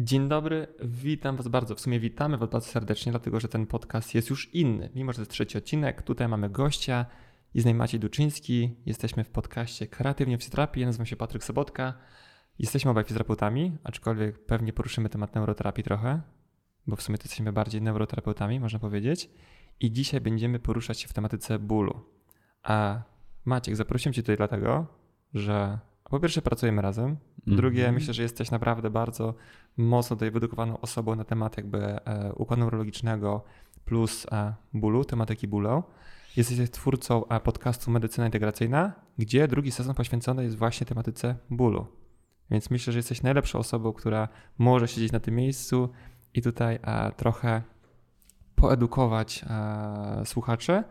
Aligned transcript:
Dzień 0.00 0.28
dobry, 0.28 0.66
witam 0.84 1.36
Was 1.36 1.48
bardzo. 1.48 1.74
W 1.74 1.80
sumie 1.80 2.00
witamy 2.00 2.36
Was 2.36 2.50
bardzo 2.50 2.68
serdecznie, 2.68 3.12
dlatego 3.12 3.40
że 3.40 3.48
ten 3.48 3.66
podcast 3.66 4.14
jest 4.14 4.30
już 4.30 4.54
inny. 4.54 4.90
Mimo, 4.94 5.12
że 5.12 5.16
to 5.16 5.20
jest 5.22 5.30
trzeci 5.30 5.58
odcinek, 5.58 6.02
tutaj 6.02 6.28
mamy 6.28 6.50
gościa. 6.50 7.06
Jest 7.54 7.66
nami 7.66 7.78
Maciej 7.78 8.00
Duczyński. 8.00 8.76
Jesteśmy 8.86 9.24
w 9.24 9.30
podcaście 9.30 9.86
Kreatywnie 9.86 10.38
w 10.38 10.40
Fizjoterapii. 10.40 10.80
Ja 10.80 10.86
nazywam 10.86 11.06
się 11.06 11.16
Patryk 11.16 11.44
Sobotka. 11.44 11.94
Jesteśmy 12.58 12.90
obaj 12.90 13.04
fizjoterapeutami, 13.04 13.78
aczkolwiek 13.84 14.46
pewnie 14.46 14.72
poruszymy 14.72 15.08
temat 15.08 15.34
neuroterapii 15.34 15.84
trochę, 15.84 16.22
bo 16.86 16.96
w 16.96 17.02
sumie 17.02 17.18
to 17.18 17.24
jesteśmy 17.24 17.52
bardziej 17.52 17.82
neuroterapeutami, 17.82 18.60
można 18.60 18.78
powiedzieć. 18.78 19.30
I 19.80 19.92
dzisiaj 19.92 20.20
będziemy 20.20 20.58
poruszać 20.58 21.00
się 21.00 21.08
w 21.08 21.12
tematyce 21.12 21.58
bólu. 21.58 22.00
A 22.62 23.02
Maciek, 23.44 23.76
zaprosiłem 23.76 24.14
Cię 24.14 24.22
tutaj 24.22 24.36
dlatego, 24.36 24.86
że 25.34 25.78
po 26.08 26.20
pierwsze 26.20 26.42
pracujemy 26.42 26.82
razem, 26.82 27.16
po 27.44 27.50
drugie 27.50 27.80
Mhm. 27.80 27.94
myślę, 27.94 28.14
że 28.14 28.22
jesteś 28.22 28.50
naprawdę 28.50 28.90
bardzo 28.90 29.34
mocno 29.76 30.16
tutaj 30.16 30.30
wyedukowaną 30.30 30.80
osobą 30.80 31.16
na 31.16 31.24
temat 31.24 31.56
jakby 31.56 31.78
e, 31.78 32.32
układu 32.32 32.60
neurologicznego 32.60 33.44
plus 33.84 34.26
e, 34.32 34.54
bólu, 34.74 35.04
tematyki 35.04 35.48
bólu. 35.48 35.82
Jesteś 36.36 36.70
twórcą 36.70 37.28
e, 37.28 37.40
podcastu 37.40 37.90
Medycyna 37.90 38.26
Integracyjna, 38.26 38.92
gdzie 39.18 39.48
drugi 39.48 39.70
sezon 39.70 39.94
poświęcony 39.94 40.44
jest 40.44 40.56
właśnie 40.56 40.86
tematyce 40.86 41.36
bólu. 41.50 41.86
Więc 42.50 42.70
myślę, 42.70 42.92
że 42.92 42.98
jesteś 42.98 43.22
najlepszą 43.22 43.58
osobą, 43.58 43.92
która 43.92 44.28
może 44.58 44.88
siedzieć 44.88 45.12
na 45.12 45.20
tym 45.20 45.34
miejscu 45.34 45.88
i 46.34 46.42
tutaj 46.42 46.78
trochę 47.16 47.62
poedukować 48.54 49.44
słuchaczy, 50.24 50.84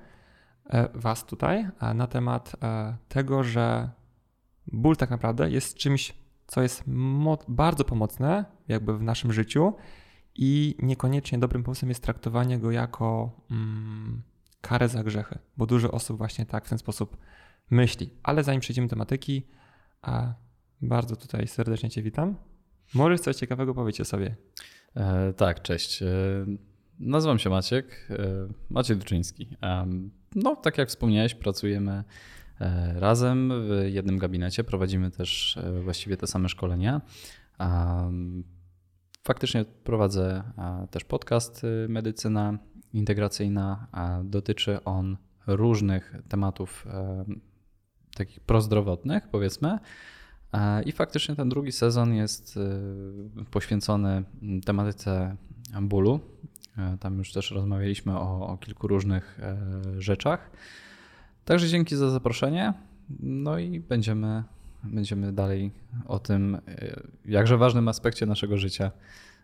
was 0.94 1.26
tutaj, 1.26 1.68
na 1.95 2.08
temat 2.08 2.56
tego, 3.08 3.44
że 3.44 3.90
ból 4.68 4.96
tak 4.96 5.10
naprawdę 5.10 5.50
jest 5.50 5.76
czymś, 5.78 6.14
co 6.48 6.62
jest 6.62 6.84
bardzo 7.48 7.84
pomocne 7.84 8.46
jakby 8.68 8.98
w 8.98 9.02
naszym 9.02 9.34
życiu 9.34 9.74
i 10.36 10.76
niekoniecznie 10.80 11.38
dobrym 11.40 11.64
pomysłem 11.64 11.90
jest 11.90 12.04
traktowanie 12.04 12.60
go 12.60 12.72
jako 12.72 13.32
mm, 13.52 14.22
karę 14.62 14.90
za 14.90 15.04
grzechy, 15.04 15.40
bo 15.58 15.66
dużo 15.66 15.92
osób 15.92 16.18
właśnie 16.18 16.46
tak 16.46 16.66
w 16.66 16.70
ten 16.70 16.78
sposób 16.78 17.18
myśli. 17.70 18.09
Ale 18.24 18.44
zanim 18.44 18.62
przejdziemy 18.62 18.88
do 18.88 18.90
tematyki, 18.90 19.48
a 20.02 20.34
bardzo 20.81 21.16
tutaj 21.16 21.48
serdecznie 21.48 21.90
Cię 21.90 22.02
witam. 22.02 22.36
Możesz 22.94 23.22
coś 23.22 23.36
ciekawego 23.36 23.74
powiedzieć 23.74 24.02
o 24.02 24.06
sobie. 24.06 24.36
E, 24.96 25.34
tak, 25.34 25.62
cześć. 25.62 26.02
E, 26.02 26.08
nazywam 27.00 27.40
się 27.40 27.50
Maciek, 27.50 28.08
e, 28.09 28.18
Maciej 28.70 28.98
Duczyński. 28.98 29.58
Em, 29.62 30.12
no, 30.36 30.56
tak 30.56 30.78
jak 30.78 30.90
wspomniałeś, 30.90 31.36
pracujemy 31.36 31.92
e, 31.92 32.04
razem 32.95 33.52
w 33.67 33.86
jednym 33.86 34.17
gabinecie, 34.17 34.63
prowadzimy 34.63 35.11
też 35.11 35.58
e, 35.58 35.81
właściwie 35.81 36.17
te 36.17 36.27
same 36.27 36.50
szkolenia. 36.50 37.02
Em, 37.59 38.44
faktycznie 39.23 39.66
prowadzę 39.83 40.44
e, 40.58 40.88
też 40.91 41.03
podcast 41.03 41.63
e, 41.63 41.88
Medycyna 41.88 42.58
Integracyjna. 42.94 43.88
Dotyczy 44.23 44.83
on 44.83 45.17
różnych 45.47 46.16
tematów 46.30 46.88
e, 46.89 47.25
takich 48.16 48.39
prozdrowotnych, 48.39 49.28
powiedzmy. 49.28 49.80
E, 50.53 50.83
I 50.83 50.91
faktycznie 50.91 51.35
ten 51.35 51.50
drugi 51.50 51.72
sezon 51.72 52.13
jest 52.13 52.58
e, 52.58 53.45
poświęcony 53.52 54.23
mm, 54.41 54.61
tematyce 54.61 55.35
bólu. 55.81 56.19
E, 56.78 56.97
Tam 57.00 57.17
już 57.17 57.33
też 57.33 57.52
rozmawialiśmy 57.52 58.17
o, 58.17 58.47
o 58.47 58.58
kilku 58.58 58.88
różnych 58.88 59.39
e, 59.39 59.58
rzeczach. 60.02 60.52
Także 61.48 61.67
dzięki 61.67 61.95
za 61.95 62.09
zaproszenie. 62.09 62.73
No 63.20 63.58
i 63.59 63.80
będziemy, 63.80 64.44
będziemy 64.84 65.34
dalej 65.34 65.72
o 66.06 66.20
tym 66.20 66.56
e, 66.56 66.59
jakże 67.26 67.58
ważnym 67.58 67.88
aspekcie 67.88 68.26
naszego 68.26 68.58
życia 68.58 68.92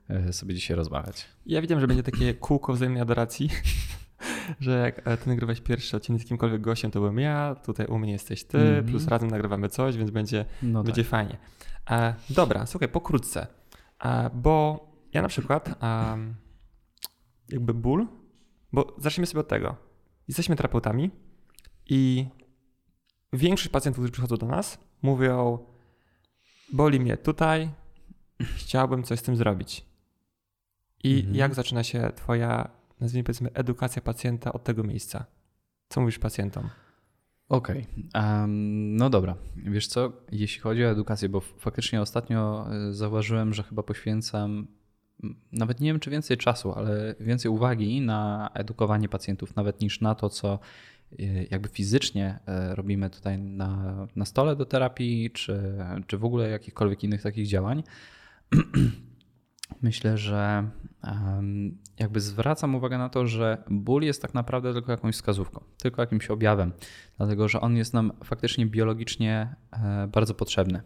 e, 0.10 0.34
sobie 0.34 0.56
dzisiaj 0.56 0.78
rozmawiać. 0.78 1.26
Ja 1.46 1.62
wiedziałem, 1.62 1.82
że 1.82 1.88
będzie 1.88 2.04
takie 2.04 2.34
kółko 2.34 2.74
wzajemnej 2.74 3.02
adoracji, 3.02 3.50
że 4.60 4.72
jak 4.80 5.08
e, 5.08 5.18
ty 5.18 5.30
nagrywałeś 5.30 5.62
pierwszy 5.62 5.98
odcinek 5.98 6.22
z 6.22 6.26
kimkolwiek 6.26 6.62
gościem, 6.62 6.92
to 6.92 7.00
byłem 7.00 7.20
ja, 7.20 7.56
tutaj 7.66 7.86
u 7.86 8.00
mnie 8.00 8.12
jesteś 8.12 8.44
ty, 8.44 8.58
Mhm. 8.58 8.86
plus 8.86 9.08
razem 9.08 9.30
nagrywamy 9.30 9.70
coś, 9.70 9.98
więc 9.98 10.12
będzie, 10.12 10.46
No 10.64 10.84
będzie 10.84 11.04
tak. 11.04 11.10
fajnie. 11.12 11.38
Dobra, 12.30 12.66
słuchaj, 12.66 12.90
pokrótce, 12.90 13.48
e, 14.06 14.30
bo 14.34 14.88
ja 15.14 15.22
na 15.22 15.28
przykład 15.28 15.70
jakby 17.50 17.74
ból, 17.74 18.08
bo 18.74 18.96
zacznijmy 18.98 19.28
sobie 19.28 19.40
od 19.42 19.48
tego. 19.48 19.76
Jesteśmy 20.28 20.56
terapeutami 20.56 21.12
i 21.90 22.26
większość 23.34 23.70
pacjentów, 23.70 23.98
którzy 24.00 24.12
przychodzą 24.12 24.38
do 24.38 24.46
nas, 24.46 24.78
mówią 25.02 25.60
boli 26.74 27.00
mnie 27.00 27.18
tutaj, 27.18 27.70
chciałbym 28.58 29.04
coś 29.04 29.20
z 29.20 29.24
tym 29.24 29.36
zrobić. 29.36 29.86
I 31.04 31.16
Mhm. 31.18 31.36
jak 31.36 31.56
zaczyna 31.56 31.84
się 31.84 32.12
twoja, 32.16 32.70
nazwijmy 33.00 33.24
powiedzmy, 33.24 33.50
edukacja 33.54 34.02
pacjenta 34.02 34.54
od 34.54 34.64
tego 34.64 34.84
miejsca? 34.84 35.26
Co 35.90 36.02
mówisz 36.02 36.20
pacjentom? 36.20 36.70
Okej, 37.50 37.88
em, 38.14 38.96
no 38.96 39.10
dobra. 39.10 39.36
Wiesz 39.56 39.88
co, 39.88 40.12
jeśli 40.32 40.62
chodzi 40.62 40.86
o 40.86 40.90
edukację, 40.90 41.30
bo 41.30 41.42
faktycznie 41.42 42.02
ostatnio 42.02 42.68
y, 42.90 42.94
zauważyłem, 42.94 43.54
że 43.54 43.64
chyba 43.64 43.84
poświęcam 43.84 44.68
nawet 45.52 45.80
nie 45.80 45.90
wiem 45.90 46.00
czy 46.00 46.10
więcej 46.10 46.38
czasu, 46.38 46.74
ale 46.74 47.16
więcej 47.20 47.52
uwagi 47.52 48.02
na 48.02 48.50
edukowanie 48.54 49.10
pacjentów, 49.10 49.56
nawet 49.56 49.82
niż 49.82 50.02
na 50.02 50.16
to, 50.16 50.30
co 50.30 50.60
jakby 51.52 51.70
fizycznie 51.70 52.40
y, 52.72 52.76
robimy 52.76 53.10
tutaj 53.10 53.40
na, 53.40 54.08
na 54.16 54.26
stole 54.26 54.56
do 54.56 54.66
terapii, 54.66 55.32
czy, 55.32 55.78
czy 56.08 56.18
w 56.18 56.26
ogóle 56.26 56.50
jakichkolwiek 56.50 57.04
innych 57.04 57.22
takich 57.22 57.48
działań. 57.48 57.84
Myślę, 59.82 60.18
że 60.18 60.70
jakby 62.00 62.22
zwracam 62.22 62.76
uwagę 62.76 62.98
na 62.98 63.10
to, 63.10 63.28
że 63.28 63.64
ból 63.70 64.04
jest 64.04 64.22
tak 64.22 64.34
naprawdę 64.34 64.74
tylko 64.74 64.92
jakąś 64.92 65.16
wskazówką, 65.16 65.64
tylko 65.78 66.02
jakimś 66.02 66.28
objawem, 66.28 66.72
dlatego 67.18 67.48
że 67.48 67.62
on 67.62 67.78
jest 67.78 67.94
nam 67.94 68.12
faktycznie 68.24 68.66
biologicznie 68.66 69.56
e, 69.72 70.08
bardzo 70.08 70.34
potrzebny. 70.34 70.82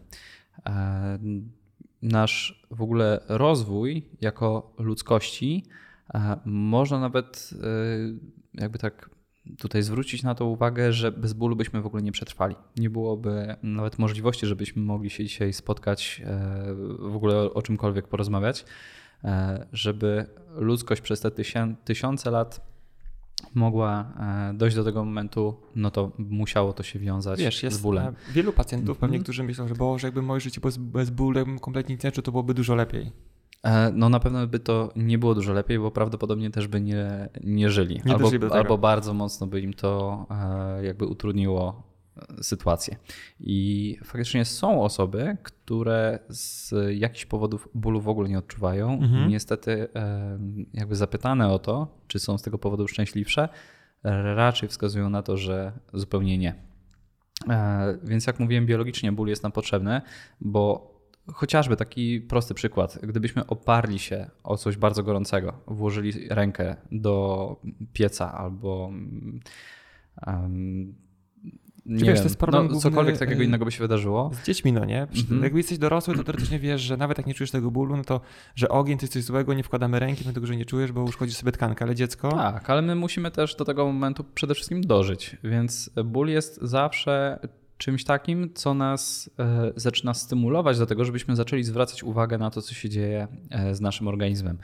E, 0.66 1.20
Nasz 2.02 2.66
w 2.72 2.82
ogóle 2.82 3.20
rozwój 3.28 4.10
jako 4.22 4.74
ludzkości 4.78 5.64
e, 6.14 6.38
można 6.46 7.00
nawet 7.00 7.50
e, 7.64 8.62
jakby 8.62 8.80
tak 8.80 9.10
tutaj 9.58 9.84
zwrócić 9.84 10.24
na 10.24 10.36
to 10.36 10.46
uwagę, 10.46 10.94
że 10.94 11.12
bez 11.12 11.34
bólu 11.34 11.56
byśmy 11.56 11.82
w 11.82 11.86
ogóle 11.86 12.04
nie 12.04 12.12
przetrwali. 12.12 12.56
Nie 12.78 12.90
byłoby 12.90 13.56
nawet 13.64 14.00
możliwości, 14.00 14.46
żebyśmy 14.48 14.82
mogli 14.82 15.10
się 15.10 15.24
dzisiaj 15.24 15.54
spotkać, 15.54 16.22
e, 16.26 16.74
w 17.00 17.16
ogóle 17.16 17.38
o, 17.54 17.62
czymkolwiek 17.62 18.08
porozmawiać, 18.08 18.66
e, 19.24 19.68
żeby 19.74 20.26
ludzkość 20.56 21.02
przez 21.02 21.20
te 21.22 21.32
tysiące 21.86 22.32
lat 22.32 22.68
mogła 23.54 24.14
e, 24.20 24.54
dojść 24.54 24.76
do 24.76 24.84
tego 24.84 25.06
momentu, 25.06 25.60
no 25.76 25.92
to 25.92 26.12
musiało 26.18 26.74
to 26.74 26.84
się 26.84 27.00
wiązać 27.00 27.40
Wiesz, 27.40 27.66
z 27.70 27.78
bólem. 27.78 28.16
wielu 28.32 28.54
pacjentów, 28.54 28.90
Mhm. 28.90 29.00
pewnie, 29.12 29.24
którzy 29.24 29.44
myślą, 29.44 29.68
że 29.68 29.76
Boże, 29.76 30.08
jakby 30.08 30.22
moje 30.22 30.42
życie 30.42 30.62
było 30.62 30.68
bez, 30.72 30.78
bez 30.78 31.10
bólu, 31.10 31.38
jakbym 31.40 31.60
kompletnie 31.60 31.94
nie 31.96 31.98
to 32.22 32.32
byłoby 32.32 32.54
dużo 32.54 32.76
lepiej. 32.76 33.12
E, 33.68 33.92
No 33.94 34.10
na 34.10 34.20
pewno 34.20 34.48
by 34.48 34.60
to 34.60 34.92
nie 34.96 35.18
było 35.18 35.36
dużo 35.36 35.54
lepiej, 35.54 35.80
bo 35.80 35.92
prawdopodobnie 35.92 36.50
też 36.52 36.68
by 36.68 36.82
nie, 36.82 37.30
nie 37.44 37.70
żyli. 37.70 38.02
Nie 38.06 38.14
albo, 38.14 38.30
albo 38.52 38.78
bardzo 38.78 39.14
mocno 39.14 39.48
by 39.48 39.62
im 39.62 39.74
to 39.74 40.26
e, 40.32 40.86
jakby 40.86 41.06
utrudniło 41.06 41.84
e, 42.18 42.44
sytuację. 42.44 42.98
I 43.40 43.98
faktycznie 44.04 44.46
są 44.46 44.82
osoby, 44.84 45.38
które 45.44 46.20
z 46.30 46.74
jakichś 47.00 47.26
powodów 47.26 47.70
bólu 47.74 48.02
w 48.02 48.10
ogóle 48.10 48.30
nie 48.30 48.38
odczuwają. 48.38 48.94
Mhm. 48.94 49.30
Niestety 49.30 49.88
jakby 50.74 50.96
zapytane 50.96 51.50
o 51.50 51.60
to, 51.60 51.88
czy 52.08 52.20
są 52.20 52.38
z 52.38 52.42
tego 52.42 52.58
powodu 52.58 52.88
szczęśliwsze, 52.88 53.50
raczej 54.36 54.70
wskazują 54.70 55.10
na 55.10 55.24
to, 55.24 55.38
że 55.38 55.72
zupełnie 55.94 56.38
nie. 56.38 56.56
Więc 58.04 58.28
jak 58.28 58.40
mówiłem, 58.40 58.66
biologicznie 58.66 59.12
ból 59.12 59.28
jest 59.28 59.44
nam 59.44 59.52
potrzebny, 59.52 60.02
bo 60.42 60.97
chociażby 61.34 61.76
taki 61.76 62.22
prosty 62.22 62.54
przykład, 62.54 63.00
gdybyśmy 63.04 63.48
oparli 63.48 64.00
się 64.00 64.30
o 64.44 64.58
coś 64.58 64.78
bardzo 64.78 65.04
gorącego, 65.04 65.54
włożyli 65.68 66.30
rękę 66.30 66.76
do 66.92 67.56
pieca 67.94 68.34
albo 68.34 68.92
um, 70.28 70.96
nie 71.88 72.06
wiesz, 72.06 72.20
to 72.20 72.24
jest 72.24 72.38
problem 72.40 72.64
no, 72.64 72.70
główny, 72.70 72.90
cokolwiek 72.90 73.18
takiego 73.18 73.42
y, 73.42 73.46
innego 73.46 73.66
by 73.66 73.72
się 73.72 73.80
wydarzyło. 73.80 74.32
Z 74.34 74.46
dziećmi, 74.46 74.74
no 74.74 74.86
nie? 74.86 75.02
Mhm. 75.02 75.44
Jakby 75.44 75.60
jesteś 75.60 75.78
dorosły, 75.78 76.16
to 76.16 76.24
teoretycznie 76.24 76.60
wiesz, 76.70 76.82
że 76.82 76.98
nawet 76.98 77.18
jak 77.18 77.28
nie 77.28 77.34
czujesz 77.34 77.52
tego 77.52 77.72
bólu, 77.72 77.98
no 77.98 78.04
to, 78.04 78.22
że 78.56 78.70
ogień 78.70 78.98
to 78.98 79.04
jest 79.04 79.14
coś 79.14 79.24
złego, 79.24 79.54
nie 79.54 79.64
wkładamy 79.64 80.00
ręki, 80.00 80.24
my 80.28 80.34
tego, 80.34 80.48
że 80.48 80.56
nie 80.56 80.66
czujesz, 80.66 80.92
bo 80.92 81.04
uszkodzisz 81.04 81.36
sobie 81.36 81.52
tkankę, 81.52 81.86
ale 81.86 81.96
dziecko... 81.96 82.32
Tak, 82.32 82.70
ale 82.70 82.82
my 82.82 82.96
musimy 82.96 83.32
też 83.32 83.56
do 83.56 83.66
tego 83.66 83.86
momentu 83.86 84.24
przede 84.24 84.56
wszystkim 84.56 84.82
dożyć, 84.82 85.38
więc 85.44 85.90
ból 86.06 86.28
jest 86.28 86.60
zawsze 86.62 87.40
czymś 87.78 88.04
takim, 88.04 88.54
co 88.54 88.74
nas 88.74 89.30
e, 89.40 89.72
zaczyna 89.76 90.14
stymulować 90.14 90.80
do 90.80 90.86
tego, 90.86 91.06
żebyśmy 91.06 91.36
zaczęli 91.36 91.64
zwracać 91.64 92.04
uwagę 92.04 92.38
na 92.38 92.52
to, 92.52 92.62
co 92.62 92.74
się 92.74 92.90
dzieje 92.90 93.28
e, 93.50 93.76
z 93.76 93.82
naszym 93.82 94.08
organizmem. 94.08 94.58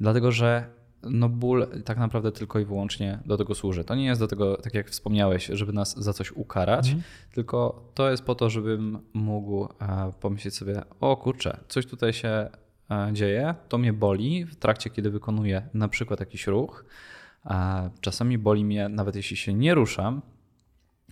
Dlatego, 0.00 0.32
że 0.32 0.66
no 1.02 1.28
ból 1.28 1.66
tak 1.84 1.98
naprawdę 1.98 2.32
tylko 2.32 2.58
i 2.58 2.64
wyłącznie 2.64 3.18
do 3.26 3.36
tego 3.36 3.54
służy. 3.54 3.84
To 3.84 3.94
nie 3.94 4.04
jest 4.04 4.20
do 4.20 4.28
tego, 4.28 4.56
tak 4.56 4.74
jak 4.74 4.90
wspomniałeś, 4.90 5.46
żeby 5.46 5.72
nas 5.72 5.98
za 5.98 6.12
coś 6.12 6.32
ukarać, 6.32 6.86
Mhm. 6.86 7.02
tylko 7.32 7.90
to 7.94 8.10
jest 8.10 8.22
po 8.22 8.34
to, 8.34 8.50
żebym 8.50 8.98
mógł 9.12 9.64
e, 9.64 10.12
pomyśleć 10.20 10.54
sobie, 10.54 10.82
o 11.00 11.16
kurczę, 11.16 11.60
coś 11.68 11.86
tutaj 11.86 12.12
się 12.12 12.48
dzieje, 13.12 13.54
to 13.68 13.78
mnie 13.78 13.92
boli 13.92 14.44
w 14.44 14.56
trakcie, 14.56 14.90
kiedy 14.90 15.10
wykonuję 15.10 15.68
na 15.74 15.88
przykład 15.88 16.20
jakiś 16.20 16.46
ruch. 16.46 16.84
Czasami 18.00 18.38
boli 18.38 18.64
mnie 18.64 18.88
nawet 18.88 19.16
jeśli 19.16 19.36
się 19.36 19.54
nie 19.54 19.74
ruszam. 19.74 20.22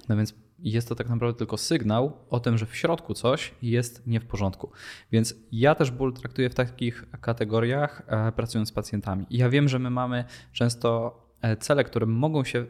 No 0.08 0.16
więc 0.16 0.34
jest 0.58 0.88
to 0.88 0.94
tak 0.94 1.08
naprawdę 1.08 1.38
tylko 1.38 1.56
sygnał 1.56 2.12
o 2.30 2.40
tym, 2.40 2.58
że 2.58 2.66
w 2.66 2.76
środku 2.76 3.14
coś 3.14 3.54
jest 3.62 4.06
nie 4.06 4.20
w 4.20 4.26
porządku. 4.26 4.70
Więc 5.12 5.34
ja 5.52 5.74
też 5.74 5.90
ból 5.90 6.12
traktuję 6.12 6.50
w 6.50 6.54
takich 6.54 7.04
kategoriach, 7.20 8.02
e, 8.06 8.32
pracując 8.32 8.68
z 8.68 8.72
pacjentami. 8.72 9.26
Ja 9.30 9.48
wiem, 9.48 9.68
że 9.68 9.78
my 9.78 9.90
mamy 9.90 10.24
często 10.52 11.20
e, 11.40 11.56
cele, 11.56 11.84
które 11.84 12.06
mogą 12.06 12.44
się 12.44 12.66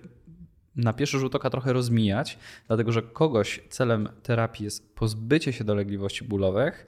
na 0.76 0.92
pierwszy 0.92 1.18
rzut 1.18 1.34
oka 1.34 1.50
trochę 1.50 1.72
rozmijać, 1.72 2.38
dlatego 2.66 2.92
że 2.92 3.02
kogoś 3.02 3.60
celem 3.70 4.08
terapii 4.22 4.64
jest 4.64 4.94
pozbycie 4.94 5.52
się 5.52 5.64
dolegliwości 5.64 6.24
bólowych, 6.24 6.86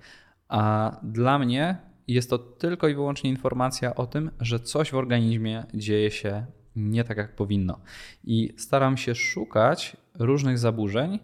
a 0.49 0.97
dla 1.03 1.39
mnie 1.39 1.79
jest 2.09 2.31
to 2.31 2.39
tylko 2.39 2.89
i 2.89 2.95
wyłącznie 2.95 3.31
informacja 3.31 3.95
o 3.95 4.07
tym, 4.07 4.31
że 4.41 4.61
coś 4.61 4.91
w 4.91 4.95
organizmie 4.95 5.65
dzieje 5.75 6.11
się 6.11 6.47
nie 6.77 7.05
tak, 7.05 7.17
jak 7.17 7.37
powinno. 7.37 7.81
I 8.25 8.55
staram 8.57 8.97
się 8.97 9.15
szukać 9.15 9.97
różnych 10.15 10.59
zaburzeń 10.59 11.19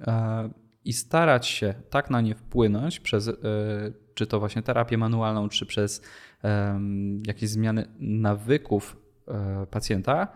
e, 0.00 0.50
i 0.84 0.92
starać 0.92 1.46
się 1.46 1.74
tak 1.90 2.10
na 2.10 2.20
nie 2.20 2.34
wpłynąć 2.34 3.00
przez 3.00 3.28
e, 3.28 3.32
czy 4.14 4.26
to 4.26 4.40
właśnie 4.40 4.62
terapię 4.62 4.98
manualną, 4.98 5.48
czy 5.48 5.66
przez 5.66 6.02
jakieś 7.26 7.50
zmiany 7.50 7.88
nawyków 7.98 8.96
e, 9.28 9.66
pacjenta, 9.66 10.28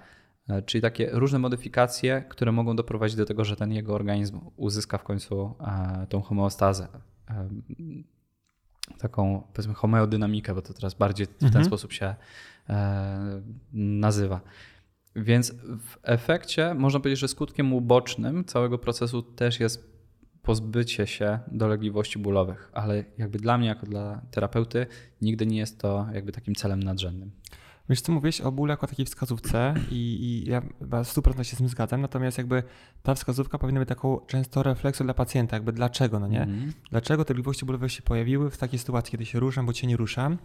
czyli 0.66 0.82
takie 0.82 1.10
różne 1.12 1.38
modyfikacje, 1.38 2.24
które 2.28 2.52
mogą 2.52 2.76
doprowadzić 2.76 3.16
do 3.16 3.24
tego, 3.24 3.44
że 3.44 3.56
ten 3.56 3.72
jego 3.72 3.94
organizm 3.94 4.40
uzyska 4.56 4.98
w 4.98 5.04
końcu 5.04 5.54
tą 6.08 6.22
homeostazę. 6.22 6.88
Taką, 8.98 9.42
powiedzmy, 9.52 9.74
homeodynamikę, 9.74 10.54
bo 10.54 10.62
to 10.62 10.74
teraz 10.74 10.94
bardziej 10.94 11.26
w 11.26 11.38
ten 11.38 11.46
mhm. 11.46 11.64
sposób 11.64 11.92
się 11.92 12.14
nazywa. 13.72 14.40
Więc 15.16 15.54
w 15.80 15.98
efekcie 16.02 16.74
można 16.74 17.00
powiedzieć, 17.00 17.20
że 17.20 17.28
skutkiem 17.28 17.72
ubocznym 17.72 18.44
całego 18.44 18.78
procesu 18.78 19.22
też 19.22 19.60
jest 19.60 19.98
pozbycie 20.42 21.06
się 21.06 21.38
dolegliwości 21.52 22.18
bólowych, 22.18 22.70
ale 22.72 23.04
jakby 23.18 23.38
dla 23.38 23.58
mnie, 23.58 23.68
jako 23.68 23.86
dla 23.86 24.20
terapeuty, 24.30 24.86
nigdy 25.22 25.46
nie 25.46 25.58
jest 25.58 25.80
to 25.80 26.06
jakby 26.12 26.32
takim 26.32 26.54
celem 26.54 26.82
nadrzędnym. 26.82 27.30
Wiesz 27.88 28.00
co, 28.00 28.12
mówisz 28.12 28.40
o 28.40 28.52
bólu 28.52 28.70
jako 28.70 28.86
takiej 28.86 29.06
wskazówce 29.06 29.74
i, 29.90 29.94
i 29.94 30.50
ja 30.50 30.60
w 30.80 30.90
100% 30.90 31.42
się 31.42 31.56
z 31.56 31.58
tym 31.58 31.68
zgadzam, 31.68 32.00
natomiast 32.00 32.38
jakby 32.38 32.62
ta 33.02 33.14
wskazówka 33.14 33.58
powinna 33.58 33.80
być 33.80 33.88
taką 33.88 34.20
często 34.26 34.62
refleksją 34.62 35.06
dla 35.06 35.14
pacjenta, 35.14 35.56
jakby 35.56 35.72
dlaczego, 35.72 36.20
no 36.20 36.28
nie? 36.28 36.42
Mm. 36.42 36.72
Dlaczego 36.90 37.24
te 37.24 37.28
dolegliwości 37.28 37.66
bólowe 37.66 37.88
się 37.88 38.02
pojawiły 38.02 38.50
w 38.50 38.58
takiej 38.58 38.78
sytuacji, 38.78 39.12
kiedy 39.12 39.26
się 39.26 39.40
ruszam, 39.40 39.66
bo 39.66 39.72
cię 39.72 39.86
nie 39.86 39.96
ruszam. 39.96 40.38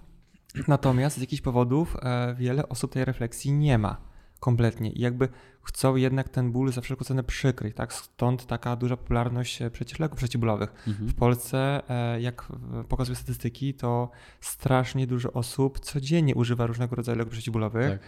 Natomiast 0.68 1.18
z 1.18 1.22
jakichś 1.22 1.42
powodów 1.42 1.98
e, 2.02 2.36
wiele 2.36 2.70
osób 2.70 2.92
tej 2.92 3.06
refleksji 3.06 3.52
nie 3.52 3.78
ma 3.78 4.13
kompletnie 4.44 4.92
i 4.92 5.02
jakby 5.02 5.30
chcą 5.62 5.96
jednak 5.96 6.30
ten 6.30 6.52
ból 6.52 6.72
za 6.72 6.82
wszelką 6.82 7.06
cenę 7.06 7.24
przykryć, 7.24 7.76
tak? 7.76 7.94
Stąd 7.94 8.46
taka 8.46 8.76
duża 8.76 8.98
popularność 8.98 9.62
e, 9.62 9.72
przecież 9.72 10.00
leków 10.00 10.18
przeciwbólowych. 10.18 10.74
Mhm. 10.88 11.10
W 11.10 11.16
Polsce, 11.16 11.82
e, 11.90 12.22
jak 12.22 12.48
pokazują 12.90 13.16
statystyki, 13.16 13.74
to 13.74 14.10
strasznie 14.42 15.08
dużo 15.08 15.32
osób 15.32 15.80
codziennie 15.80 16.36
używa 16.36 16.66
różnego 16.68 16.96
rodzaju 16.96 17.18
leków 17.18 17.34
przeciwbólowych. 17.34 18.00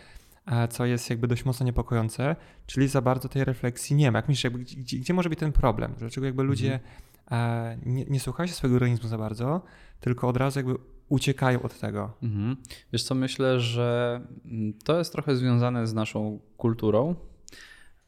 Tak 0.46 0.64
e, 0.64 0.68
co 0.68 0.86
jest 0.86 1.10
jakby 1.10 1.28
dość 1.28 1.46
mocno 1.46 1.66
niepokojące, 1.66 2.36
czyli 2.66 2.88
za 2.88 3.02
bardzo 3.02 3.30
tej 3.30 3.44
refleksji 3.44 3.96
nie 3.96 4.12
ma. 4.12 4.18
Jak 4.18 4.28
myślisz, 4.28 4.44
jakby, 4.44 4.60
gdzie, 4.60 4.98
gdzie 4.98 5.14
może 5.14 5.30
być 5.30 5.40
ten 5.40 5.52
problem? 5.52 5.94
Dlaczego 5.98 6.26
jakby 6.26 6.44
ludzie 6.44 6.80
mhm. 7.26 7.82
nie, 7.86 8.06
nie 8.06 8.20
słuchają 8.20 8.48
się 8.48 8.54
swojego 8.54 8.76
organizmu 8.76 9.10
za 9.10 9.18
bardzo, 9.18 9.62
tylko 10.00 10.28
od 10.28 10.38
razu 10.38 10.60
jakby 10.60 10.76
uciekają 11.10 11.62
od 11.62 11.80
tego. 11.80 12.14
Mhm. 12.24 12.58
Wiesz 12.94 13.04
co, 13.04 13.16
myślę, 13.16 13.60
że 13.60 14.22
mm, 14.46 14.74
to 14.84 14.98
jest 14.98 15.12
trochę 15.12 15.36
związane 15.36 15.88
z 15.88 15.94
naszą 15.94 16.40
kulturą, 16.58 17.16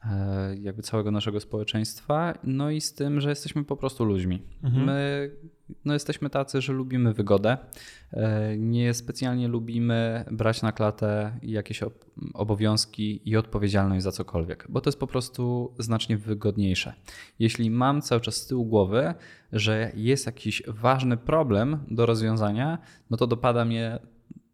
e, 0.05 0.55
jakby 0.61 0.83
całego 0.83 1.11
naszego 1.11 1.39
społeczeństwa, 1.39 2.33
no 2.43 2.69
i 2.69 2.81
z 2.81 2.93
tym, 2.93 3.21
że 3.21 3.29
jesteśmy 3.29 3.63
po 3.63 3.77
prostu 3.77 4.05
ludźmi. 4.05 4.41
Mhm. 4.63 4.85
My 4.85 5.31
no 5.85 5.93
jesteśmy 5.93 6.29
tacy, 6.29 6.61
że 6.61 6.73
lubimy 6.73 7.13
wygodę, 7.13 7.57
e, 8.13 8.57
nie 8.57 8.93
specjalnie 8.93 9.47
lubimy 9.47 10.25
brać 10.31 10.61
na 10.61 10.71
klatę 10.71 11.39
jakieś 11.41 11.83
obowiązki 12.33 13.29
i 13.29 13.37
odpowiedzialność 13.37 14.03
za 14.03 14.11
cokolwiek, 14.11 14.65
bo 14.69 14.81
to 14.81 14.87
jest 14.87 14.99
po 14.99 15.07
prostu 15.07 15.73
znacznie 15.79 16.17
wygodniejsze. 16.17 16.93
Jeśli 17.39 17.71
mam 17.71 18.01
cały 18.01 18.21
czas 18.21 18.35
z 18.35 18.47
tyłu 18.47 18.65
głowy, 18.65 19.13
że 19.51 19.91
jest 19.95 20.25
jakiś 20.25 20.63
ważny 20.67 21.17
problem 21.17 21.79
do 21.91 22.05
rozwiązania, 22.05 22.77
no 23.09 23.17
to 23.17 23.27
dopada 23.27 23.65
mnie 23.65 23.99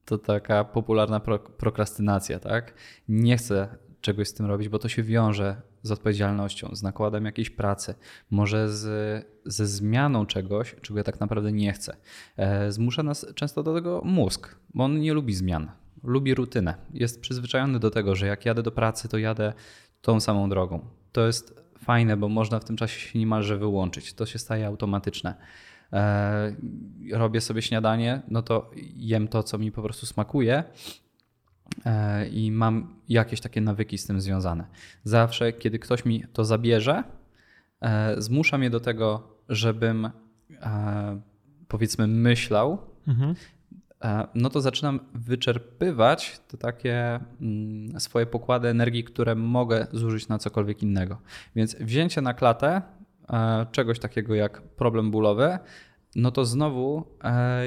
to 0.06 0.18
taka 0.18 0.64
popularna 0.64 1.20
prokrastynacja, 1.58 2.40
tak? 2.40 2.74
Nie 3.08 3.38
chcę 3.38 3.78
czegoś 4.02 4.28
z 4.28 4.34
tym 4.34 4.46
robić, 4.46 4.70
bo 4.70 4.80
to 4.80 4.90
się 4.90 5.04
wiąże 5.04 5.62
z 5.84 5.92
odpowiedzialnością, 5.92 6.76
z 6.76 6.84
nakładem 6.84 7.26
jakiejś 7.26 7.50
pracy, 7.50 7.96
może 8.32 8.70
z, 8.70 9.26
ze 9.46 9.68
zmianą 9.68 10.26
czegoś, 10.26 10.76
czego 10.82 10.98
ja 10.98 11.04
tak 11.04 11.20
naprawdę 11.20 11.52
nie 11.52 11.74
chcę. 11.74 11.98
E, 12.38 12.72
zmusza 12.72 13.04
nas 13.04 13.26
często 13.36 13.64
do 13.64 13.74
tego 13.74 14.02
mózg, 14.06 14.56
bo 14.74 14.84
on 14.84 15.00
nie 15.00 15.14
lubi 15.14 15.34
zmian, 15.34 15.72
lubi 16.04 16.36
rutynę. 16.36 16.76
Jest 16.94 17.22
przyzwyczajony 17.22 17.80
do 17.80 17.92
tego, 17.92 18.16
że 18.16 18.28
jak 18.28 18.46
jadę 18.46 18.64
do 18.64 18.72
pracy, 18.72 19.10
to 19.10 19.18
jadę 19.18 19.54
tą 20.02 20.20
samą 20.20 20.50
drogą. 20.50 20.86
To 21.12 21.26
jest 21.26 21.64
fajne, 21.80 22.18
bo 22.18 22.30
można 22.30 22.60
w 22.60 22.66
tym 22.66 22.78
czasie 22.78 23.00
się 23.00 23.20
niemalże 23.20 23.58
wyłączyć. 23.58 24.14
To 24.14 24.26
się 24.26 24.40
staje 24.40 24.68
automatyczne. 24.68 25.36
E, 25.94 26.56
robię 27.12 27.42
sobie 27.42 27.62
śniadanie, 27.62 28.22
no 28.28 28.42
to 28.42 28.72
jem 28.96 29.28
to, 29.28 29.44
co 29.44 29.58
mi 29.58 29.72
po 29.72 29.82
prostu 29.82 30.06
smakuje, 30.06 30.64
i 32.32 32.52
mam 32.52 32.96
jakieś 33.10 33.42
takie 33.42 33.62
nawyki 33.62 33.98
z 33.98 34.08
tym 34.08 34.22
związane. 34.22 34.66
Zawsze, 35.04 35.54
kiedy 35.54 35.80
ktoś 35.80 36.06
mi 36.06 36.24
to 36.34 36.46
zabierze, 36.46 37.04
e, 37.82 38.22
zmusza 38.22 38.58
mnie 38.58 38.70
do 38.70 38.80
tego, 38.80 39.38
żebym 39.50 40.06
e, 40.06 41.22
powiedzmy 41.68 42.08
myślał, 42.08 42.78
mhm. 43.08 43.36
no 44.36 44.50
to 44.50 44.62
zaczynam 44.62 45.00
wyczerpywać 45.14 46.40
te 46.48 46.58
takie 46.58 47.20
mm, 47.42 48.00
swoje 48.00 48.26
pokłady 48.26 48.68
energii, 48.68 49.04
które 49.04 49.36
mogę 49.36 49.88
zużyć 49.92 50.28
na 50.28 50.40
cokolwiek 50.40 50.84
innego. 50.84 51.22
Więc 51.56 51.76
wzięcie 51.76 52.22
na 52.22 52.34
klatę 52.34 52.82
czegoś 53.72 54.00
takiego 54.00 54.36
jak 54.36 54.62
problem 54.62 55.12
bólowy 55.12 55.60
no 56.16 56.32
to 56.32 56.46
znowu 56.46 57.06
e, 57.24 57.64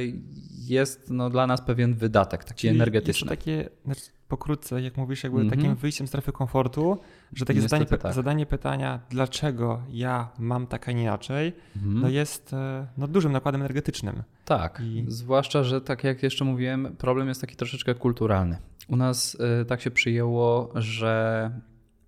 jest 0.66 1.10
no, 1.10 1.30
dla 1.30 1.46
nas 1.46 1.60
pewien 1.60 1.94
wydatek, 1.94 2.44
taki 2.44 2.60
Czyli 2.60 2.74
energetyczny. 2.74 3.28
Takie, 3.28 3.68
znaczy 3.84 4.00
pokrótce, 4.28 4.82
jak 4.82 4.96
mówisz, 4.96 5.24
jakby 5.24 5.40
mm 5.40 5.52
-hmm. 5.52 5.56
takim 5.56 5.74
wyjściem 5.74 6.06
z 6.06 6.10
strefy 6.10 6.32
komfortu, 6.32 6.98
że 7.32 7.44
takie 7.44 7.60
zadanie, 7.60 7.86
tak. 7.86 8.14
zadanie, 8.14 8.46
pytania, 8.46 9.00
dlaczego 9.10 9.82
ja 9.90 10.28
mam 10.38 10.66
tak, 10.66 10.88
a 10.88 10.92
nie 10.92 11.02
inaczej, 11.02 11.52
mm 11.76 11.88
-hmm. 11.88 12.02
no 12.02 12.08
jest 12.08 12.52
e, 12.52 12.86
no, 12.98 13.08
dużym 13.08 13.32
nakładem 13.32 13.60
energetycznym. 13.60 14.22
Tak, 14.44 14.82
I... 14.84 15.04
zwłaszcza, 15.08 15.62
że 15.62 15.80
tak 15.80 16.04
jak 16.04 16.22
jeszcze 16.22 16.44
mówiłem, 16.44 16.96
problem 16.98 17.28
jest 17.28 17.40
taki 17.40 17.56
troszeczkę 17.56 17.94
kulturalny. 17.94 18.58
U 18.88 18.96
nas 18.96 19.34
y, 19.62 19.64
tak 19.64 19.80
się 19.80 19.90
przyjęło, 19.90 20.72
że 20.74 21.50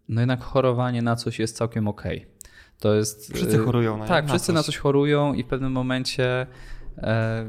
no 0.09 0.21
jednak 0.21 0.43
chorowanie 0.43 1.03
na 1.03 1.17
coś 1.17 1.39
jest 1.39 1.57
całkiem 1.57 1.89
okej. 1.89 2.19
Okay 2.19 2.38
to 2.81 2.95
jest. 2.95 3.35
Wszyscy 3.35 3.57
y, 3.57 3.65
chorują 3.65 3.99
na 3.99 4.07
Tak, 4.07 4.25
na 4.25 4.29
wszyscy 4.29 4.47
coś. 4.47 4.55
na 4.55 4.63
coś 4.63 4.77
chorują 4.77 5.35
i 5.35 5.43
w 5.43 5.47
pewnym 5.47 5.73
momencie 5.73 6.47
e, 6.99 7.47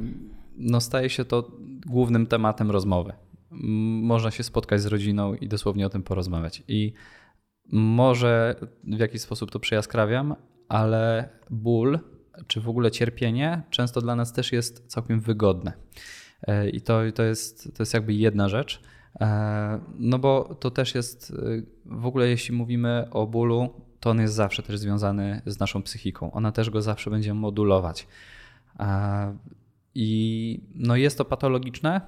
no, 0.58 0.82
staje 0.82 1.10
się 1.10 1.26
to 1.26 1.52
głównym 1.88 2.28
tematem 2.28 2.72
rozmowy. 2.72 3.14
Można 4.02 4.32
się 4.32 4.44
spotkać 4.44 4.82
z 4.82 4.86
rodziną 4.86 5.34
i 5.34 5.48
dosłownie 5.48 5.86
o 5.86 5.90
tym 5.90 6.04
porozmawiać. 6.04 6.64
I 6.68 6.94
może 7.72 8.56
w 8.84 9.00
jakiś 9.00 9.22
sposób 9.22 9.52
to 9.52 9.60
przejaskrawiam, 9.60 10.36
ale 10.68 11.30
ból 11.50 12.00
czy 12.48 12.62
w 12.62 12.70
ogóle 12.70 12.92
cierpienie 12.92 13.62
często 13.70 14.02
dla 14.02 14.16
nas 14.16 14.34
też 14.34 14.52
jest 14.52 14.88
całkiem 14.88 15.20
wygodne. 15.20 15.74
E, 16.48 16.70
I 16.70 16.82
to, 16.82 17.00
to, 17.16 17.24
jest, 17.24 17.76
to 17.76 17.84
jest 17.84 17.94
jakby 17.94 18.14
jedna 18.14 18.50
rzecz. 18.50 18.82
E, 19.22 19.80
no 20.00 20.20
bo 20.20 20.56
to 20.60 20.72
też 20.72 20.96
jest 20.96 21.34
w 21.86 22.06
ogóle, 22.06 22.28
jeśli 22.28 22.56
mówimy 22.56 23.08
o 23.12 23.28
bólu, 23.28 23.89
to 24.00 24.10
on 24.10 24.20
jest 24.20 24.34
zawsze 24.34 24.64
też 24.64 24.80
związany 24.80 25.42
z 25.46 25.60
naszą 25.60 25.84
psychiką. 25.84 26.32
Ona 26.32 26.52
też 26.52 26.70
go 26.70 26.82
zawsze 26.82 27.10
będzie 27.10 27.34
modulować. 27.34 28.08
I 29.96 30.62
no 30.76 30.96
jest 30.96 31.18
to 31.18 31.26
patologiczne, 31.26 32.02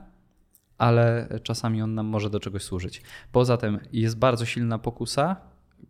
ale 0.78 1.28
czasami 1.44 1.82
on 1.82 1.94
nam 1.94 2.06
może 2.06 2.30
do 2.30 2.40
czegoś 2.40 2.64
służyć. 2.64 3.02
Poza 3.32 3.58
tym 3.58 3.80
jest 3.94 4.18
bardzo 4.18 4.46
silna 4.46 4.80
pokusa 4.80 5.36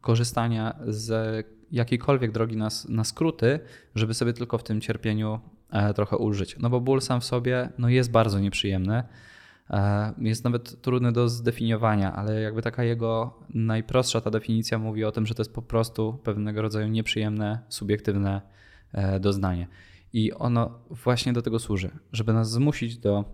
korzystania 0.01 0.75
z 0.87 1.45
jakiejkolwiek 1.71 2.31
drogi 2.31 2.57
na, 2.57 2.67
na 2.89 3.03
skróty, 3.03 3.59
żeby 3.95 4.13
sobie 4.13 4.33
tylko 4.33 4.57
w 4.57 4.63
tym 4.63 4.81
cierpieniu 4.81 5.39
e, 5.69 5.93
trochę 5.93 6.17
ulżyć. 6.17 6.55
No 6.59 6.69
bo 6.69 6.81
ból 6.81 7.01
sam 7.01 7.21
w 7.21 7.25
sobie 7.25 7.69
no 7.77 7.89
jest 7.89 8.11
bardzo 8.11 8.39
nieprzyjemny. 8.39 9.03
E, 9.69 10.13
jest 10.17 10.43
nawet 10.43 10.81
trudny 10.81 11.11
do 11.11 11.29
zdefiniowania, 11.29 12.13
ale 12.13 12.41
jakby 12.41 12.61
taka 12.61 12.83
jego 12.83 13.39
najprostsza 13.49 14.21
ta 14.21 14.31
definicja 14.31 14.79
mówi 14.79 15.03
o 15.03 15.11
tym, 15.11 15.25
że 15.25 15.35
to 15.35 15.41
jest 15.41 15.53
po 15.53 15.61
prostu 15.61 16.19
pewnego 16.23 16.61
rodzaju 16.61 16.87
nieprzyjemne, 16.87 17.59
subiektywne 17.69 18.41
e, 18.93 19.19
doznanie. 19.19 19.67
I 20.13 20.33
ono 20.33 20.79
właśnie 20.89 21.33
do 21.33 21.41
tego 21.41 21.59
służy, 21.59 21.91
żeby 22.13 22.33
nas 22.33 22.51
zmusić 22.51 22.97
do 22.97 23.25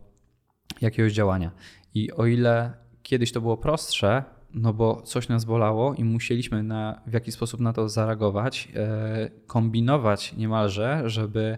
jakiegoś 0.81 1.13
działania. 1.13 1.51
I 1.93 2.12
o 2.12 2.25
ile 2.25 2.74
kiedyś 3.03 3.31
to 3.31 3.41
było 3.41 3.57
prostsze, 3.57 4.24
no 4.53 4.74
bo 4.74 5.01
coś 5.01 5.29
nas 5.29 5.46
bolało 5.46 5.93
i 5.93 6.03
musieliśmy 6.03 6.63
na, 6.63 7.01
w 7.07 7.13
jakiś 7.13 7.34
sposób 7.34 7.60
na 7.60 7.74
to 7.74 7.89
zareagować, 7.89 8.67
e, 8.75 9.29
kombinować 9.48 10.34
niemalże, 10.34 11.01
żeby 11.05 11.55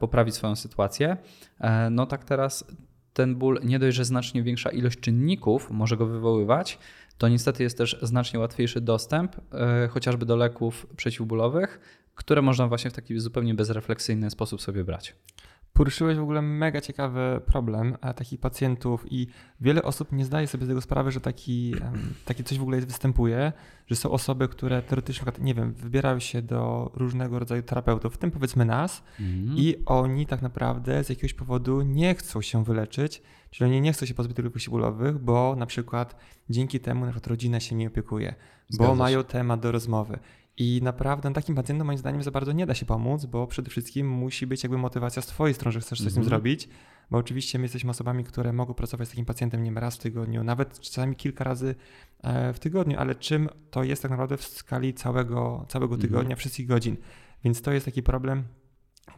poprawić 0.00 0.34
swoją 0.34 0.56
sytuację, 0.56 1.16
no 1.90 2.06
tak 2.06 2.24
teraz 2.24 2.64
ten 3.12 3.36
ból 3.36 3.60
nie 3.64 3.78
dość, 3.78 3.96
że 3.96 4.04
znacznie 4.04 4.42
większa 4.42 4.70
ilość 4.70 5.00
czynników 5.00 5.70
może 5.70 5.96
go 5.96 6.06
wywoływać, 6.06 6.78
to 7.18 7.28
niestety 7.28 7.62
jest 7.62 7.78
też 7.78 7.98
znacznie 8.02 8.40
łatwiejszy 8.40 8.80
dostęp 8.80 9.36
chociażby 9.90 10.26
do 10.26 10.36
leków 10.36 10.86
przeciwbólowych, 10.96 11.80
które 12.14 12.42
można 12.42 12.68
właśnie 12.68 12.90
w 12.90 12.94
taki 12.94 13.20
zupełnie 13.20 13.54
bezrefleksyjny 13.54 14.30
sposób 14.30 14.62
sobie 14.62 14.84
brać. 14.84 15.14
Poruszyłeś 15.72 16.18
w 16.18 16.22
ogóle 16.22 16.42
mega 16.42 16.80
ciekawy 16.80 17.40
problem 17.46 17.96
e, 18.00 18.14
takich 18.14 18.40
pacjentów 18.40 19.12
i 19.12 19.26
wiele 19.60 19.82
osób 19.82 20.12
nie 20.12 20.24
zdaje 20.24 20.46
sobie 20.46 20.64
z 20.64 20.68
tego 20.68 20.80
sprawy, 20.80 21.10
że 21.10 21.20
taki, 21.20 21.74
taki 22.24 22.44
coś 22.44 22.58
w 22.58 22.62
ogóle 22.62 22.80
występuje, 22.80 23.52
że 23.86 23.96
są 23.96 24.10
osoby, 24.10 24.48
które 24.48 24.82
teoretycznie, 24.82 25.32
nie 25.40 25.54
wiem, 25.54 25.72
wybierają 25.72 26.18
się 26.18 26.42
do 26.42 26.90
różnego 26.94 27.38
rodzaju 27.38 27.62
terapeutów, 27.62 28.14
w 28.14 28.18
tym 28.18 28.30
powiedzmy 28.30 28.64
nas 28.64 29.02
mm. 29.20 29.56
i 29.56 29.76
oni 29.86 30.26
tak 30.26 30.42
naprawdę 30.42 31.04
z 31.04 31.08
jakiegoś 31.08 31.34
powodu 31.34 31.82
nie 31.82 32.14
chcą 32.14 32.42
się 32.42 32.64
wyleczyć, 32.64 33.22
czyli 33.50 33.70
oni 33.70 33.80
nie 33.80 33.92
chcą 33.92 34.06
się 34.06 34.14
pozbyć 34.14 34.36
tych 34.36 34.70
bólowych, 34.70 35.18
bo 35.18 35.56
na 35.56 35.66
przykład 35.66 36.16
dzięki 36.50 36.80
temu 36.80 37.00
na 37.00 37.12
przykład 37.12 37.26
rodzina 37.26 37.60
się 37.60 37.76
nie 37.76 37.88
opiekuje, 37.88 38.34
Zgadza 38.68 38.88
bo 38.88 38.94
się. 38.94 38.98
mają 38.98 39.24
temat 39.24 39.60
do 39.60 39.72
rozmowy. 39.72 40.18
I 40.56 40.80
naprawdę 40.82 41.32
takim 41.32 41.54
pacjentom 41.54 41.86
moim 41.86 41.98
zdaniem 41.98 42.22
za 42.22 42.30
bardzo 42.30 42.52
nie 42.52 42.66
da 42.66 42.74
się 42.74 42.86
pomóc, 42.86 43.24
bo 43.24 43.46
przede 43.46 43.70
wszystkim 43.70 44.08
musi 44.08 44.46
być 44.46 44.62
jakby 44.62 44.78
motywacja 44.78 45.22
z 45.22 45.26
twojej 45.26 45.54
strony, 45.54 45.72
że 45.72 45.80
chcesz 45.80 45.98
coś 45.98 46.10
z 46.10 46.14
tym 46.14 46.22
mhm. 46.22 46.24
zrobić, 46.24 46.68
bo 47.10 47.18
oczywiście 47.18 47.58
my 47.58 47.64
jesteśmy 47.64 47.90
osobami, 47.90 48.24
które 48.24 48.52
mogą 48.52 48.74
pracować 48.74 49.08
z 49.08 49.10
takim 49.10 49.24
pacjentem 49.24 49.62
nie 49.62 49.70
wiem, 49.70 49.78
raz 49.78 49.96
w 49.96 49.98
tygodniu, 49.98 50.44
nawet 50.44 50.80
czasami 50.80 51.16
kilka 51.16 51.44
razy 51.44 51.74
e, 52.22 52.52
w 52.52 52.58
tygodniu, 52.58 52.98
ale 52.98 53.14
czym 53.14 53.48
to 53.70 53.84
jest 53.84 54.02
tak 54.02 54.10
naprawdę 54.10 54.36
w 54.36 54.44
skali 54.44 54.94
całego, 54.94 55.66
całego 55.68 55.94
mhm. 55.94 56.10
tygodnia, 56.10 56.36
wszystkich 56.36 56.66
godzin. 56.66 56.96
Więc 57.44 57.62
to 57.62 57.72
jest 57.72 57.86
taki 57.86 58.02
problem, 58.02 58.44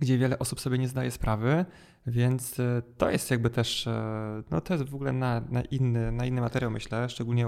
gdzie 0.00 0.18
wiele 0.18 0.38
osób 0.38 0.60
sobie 0.60 0.78
nie 0.78 0.88
zdaje 0.88 1.10
sprawy, 1.10 1.64
więc 2.06 2.60
e, 2.60 2.82
to 2.96 3.10
jest 3.10 3.30
jakby 3.30 3.50
też, 3.50 3.86
e, 3.86 4.42
no 4.50 4.60
to 4.60 4.74
jest 4.74 4.88
w 4.88 4.94
ogóle 4.94 5.12
na, 5.12 5.40
na, 5.40 5.62
inny, 5.62 6.12
na 6.12 6.26
inny 6.26 6.40
materiał 6.40 6.70
myślę, 6.70 7.08
szczególnie 7.08 7.46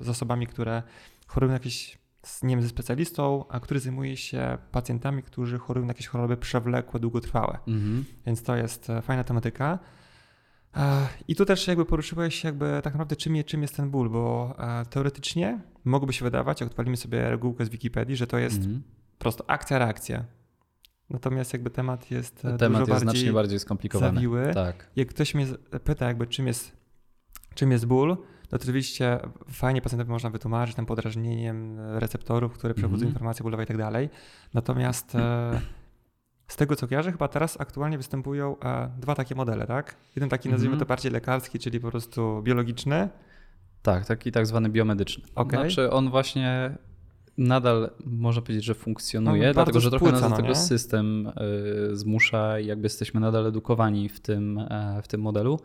z 0.00 0.08
osobami, 0.08 0.46
które 0.46 0.82
chorują 1.26 1.48
na 1.48 1.54
jakieś 1.54 2.03
z, 2.24 2.42
nie 2.42 2.56
wiem, 2.56 2.62
ze 2.62 2.68
specjalistą, 2.68 3.44
a 3.48 3.60
który 3.60 3.80
zajmuje 3.80 4.16
się 4.16 4.58
pacjentami, 4.72 5.22
którzy 5.22 5.58
chorują 5.58 5.86
na 5.86 5.90
jakieś 5.90 6.06
choroby 6.06 6.36
przewlekłe, 6.36 7.00
długotrwałe. 7.00 7.58
Mhm. 7.68 8.04
Więc 8.26 8.42
to 8.42 8.56
jest 8.56 8.90
e, 8.90 9.02
fajna 9.02 9.24
tematyka. 9.24 9.78
E, 10.76 11.08
I 11.28 11.36
tu 11.36 11.44
też 11.44 11.66
jakby 11.68 11.84
poruszyłeś 11.84 12.44
jakby 12.44 12.80
tak 12.82 12.92
naprawdę 12.92 13.16
czym, 13.16 13.44
czym 13.44 13.62
jest 13.62 13.76
ten 13.76 13.90
ból, 13.90 14.10
bo 14.10 14.54
e, 14.58 14.86
teoretycznie 14.86 15.60
mogłoby 15.84 16.12
się 16.12 16.24
wydawać, 16.24 16.60
jak 16.60 16.70
odpalimy 16.70 16.96
sobie 16.96 17.30
regułkę 17.30 17.64
z 17.64 17.68
Wikipedii, 17.68 18.16
że 18.16 18.26
to 18.26 18.38
jest 18.38 18.56
mhm. 18.56 18.82
prosto 19.18 19.50
akcja, 19.50 19.78
reakcja. 19.78 20.24
Natomiast 21.10 21.52
jakby 21.52 21.70
temat 21.70 22.10
jest 22.10 22.42
temat 22.58 22.58
dużo 22.58 22.78
jest 22.78 22.88
bardziej 22.90 22.98
znacznie 22.98 23.32
bardziej 23.32 23.58
skomplikowany. 23.58 24.14
Zawiły. 24.14 24.50
Tak. 24.54 24.90
Jak 24.96 25.08
ktoś 25.08 25.34
mnie 25.34 25.46
pyta 25.84 26.06
jakby 26.06 26.26
czym 26.26 26.46
jest, 26.46 26.76
czym 27.54 27.70
jest 27.70 27.86
ból, 27.86 28.16
to 28.48 28.56
oczywiście 28.56 29.18
fajnie 29.48 29.82
pacjentowi 29.82 30.10
można 30.10 30.30
wytłumaczyć 30.30 30.76
tym 30.76 30.86
podrażnieniem 30.86 31.80
receptorów, 31.80 32.52
które 32.52 32.74
przewodzą 32.74 32.96
mm 32.96 33.08
-hmm. 33.08 33.12
informacje 33.12 33.42
bólowe 33.42 33.64
i 33.64 33.66
tak 33.66 33.76
dalej. 33.76 34.10
Natomiast 34.54 35.14
e, 35.14 35.60
z 36.48 36.56
tego 36.56 36.76
co 36.76 36.88
kojarzę, 36.88 37.12
chyba 37.12 37.28
teraz 37.28 37.60
aktualnie 37.60 37.96
występują 37.98 38.56
e, 38.60 38.90
dwa 39.00 39.14
takie 39.14 39.34
modele, 39.34 39.66
tak? 39.66 39.96
Jeden 40.16 40.28
taki 40.28 40.48
nazwijmy 40.48 40.74
mm 40.74 40.78
-hmm. 40.78 40.86
to 40.86 40.88
bardziej 40.88 41.12
lekarski, 41.12 41.58
czyli 41.58 41.80
po 41.80 41.90
prostu 41.90 42.42
biologiczny. 42.42 43.08
Tak, 43.82 44.06
taki 44.06 44.32
tak 44.32 44.46
zwany 44.46 44.68
biomedyczny. 44.68 45.24
Okay. 45.34 45.60
Znaczy 45.60 45.90
on 45.90 46.10
właśnie 46.10 46.76
nadal 47.38 47.90
można 48.04 48.42
powiedzieć, 48.42 48.64
że 48.64 48.74
funkcjonuje, 48.74 49.46
no, 49.46 49.54
dlatego 49.54 49.80
że 49.80 49.90
trochę 49.90 50.12
nas 50.12 50.30
do 50.30 50.36
tego 50.36 50.48
nie? 50.48 50.54
system 50.54 51.32
y, 51.92 51.96
zmusza 51.96 52.60
i 52.60 52.66
jakby 52.66 52.86
jesteśmy 52.86 53.20
nadal 53.20 53.46
edukowani 53.46 54.08
w 54.08 54.20
tym, 54.20 54.58
y, 54.58 54.68
w 55.02 55.08
tym 55.08 55.20
modelu 55.20 55.60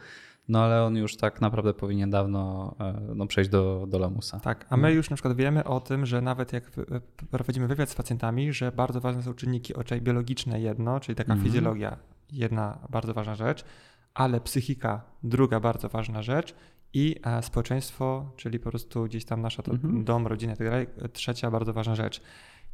no 0.50 0.64
ale 0.64 0.84
on 0.84 0.96
już 0.96 1.18
tak 1.18 1.42
naprawdę 1.42 1.74
powinien 1.74 2.10
dawno 2.10 2.76
e, 2.80 3.02
no, 3.16 3.28
przejść 3.28 3.50
do, 3.50 3.86
do 3.90 4.00
lamusa. 4.00 4.40
Tak, 4.40 4.66
a 4.70 4.78
my 4.78 4.82
mhm. 4.82 4.96
już 4.96 5.10
na 5.10 5.16
przykład 5.16 5.38
wiemy 5.38 5.64
o 5.64 5.80
tym, 5.80 6.06
że 6.06 6.22
nawet 6.22 6.54
jak 6.54 6.64
e, 6.68 7.26
prowadzimy 7.32 7.68
wywiad 7.68 7.90
z 7.90 7.96
pacjentami, 7.96 8.54
że 8.54 8.72
bardzo 8.72 9.02
ważne 9.02 9.24
są 9.24 9.34
czynniki 9.34 9.74
oczej 9.76 10.02
biologiczne 10.02 10.62
jedno, 10.62 11.00
czyli 11.00 11.16
taka 11.16 11.34
mm. 11.34 11.46
fizjologia, 11.46 11.98
jedna 12.32 12.80
bardzo 12.90 13.14
ważna 13.14 13.36
rzecz, 13.36 13.66
ale 14.14 14.42
psychika 14.42 15.02
druga 15.24 15.60
bardzo 15.60 15.90
ważna 15.90 16.22
rzecz 16.22 16.56
i 16.94 17.16
e, 17.24 17.44
społeczeństwo, 17.44 18.32
czyli 18.36 18.60
po 18.60 18.70
prostu 18.70 19.04
gdzieś 19.04 19.26
tam 19.26 19.42
nasza 19.42 19.64
to, 19.64 19.72
mm 19.72 19.84
-hmm. 19.84 20.04
dom, 20.04 20.28
rodzina 20.28 20.54
i 20.54 20.58
tak 20.58 21.12
trzecia 21.14 21.52
bardzo 21.52 21.74
ważna 21.74 21.96
rzecz. 21.96 22.22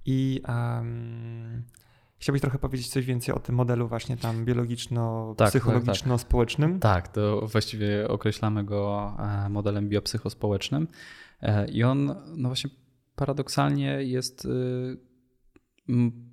I 0.06 0.42
um, 0.48 1.64
Chciałbyś 2.20 2.42
trochę 2.42 2.60
powiedzieć 2.60 2.90
coś 2.90 3.06
więcej 3.06 3.36
o 3.36 3.40
tym 3.40 3.56
modelu 3.56 3.88
właśnie 3.88 4.18
tam 4.18 4.46
biologiczno-psychologiczno-społecznym? 4.46 6.80
Tak, 6.80 6.82
tak, 6.82 7.08
tak. 7.08 7.16
to 7.16 7.48
właściwie 7.48 8.08
określamy 8.08 8.64
go 8.64 9.14
e, 9.20 9.50
modelem 9.50 9.90
biopsychospołecznym 9.90 10.88
e, 11.42 11.68
i 11.68 11.84
on 11.84 12.16
no 12.36 12.50
właśnie 12.50 12.70
paradoksalnie 13.16 14.04
jest 14.04 14.48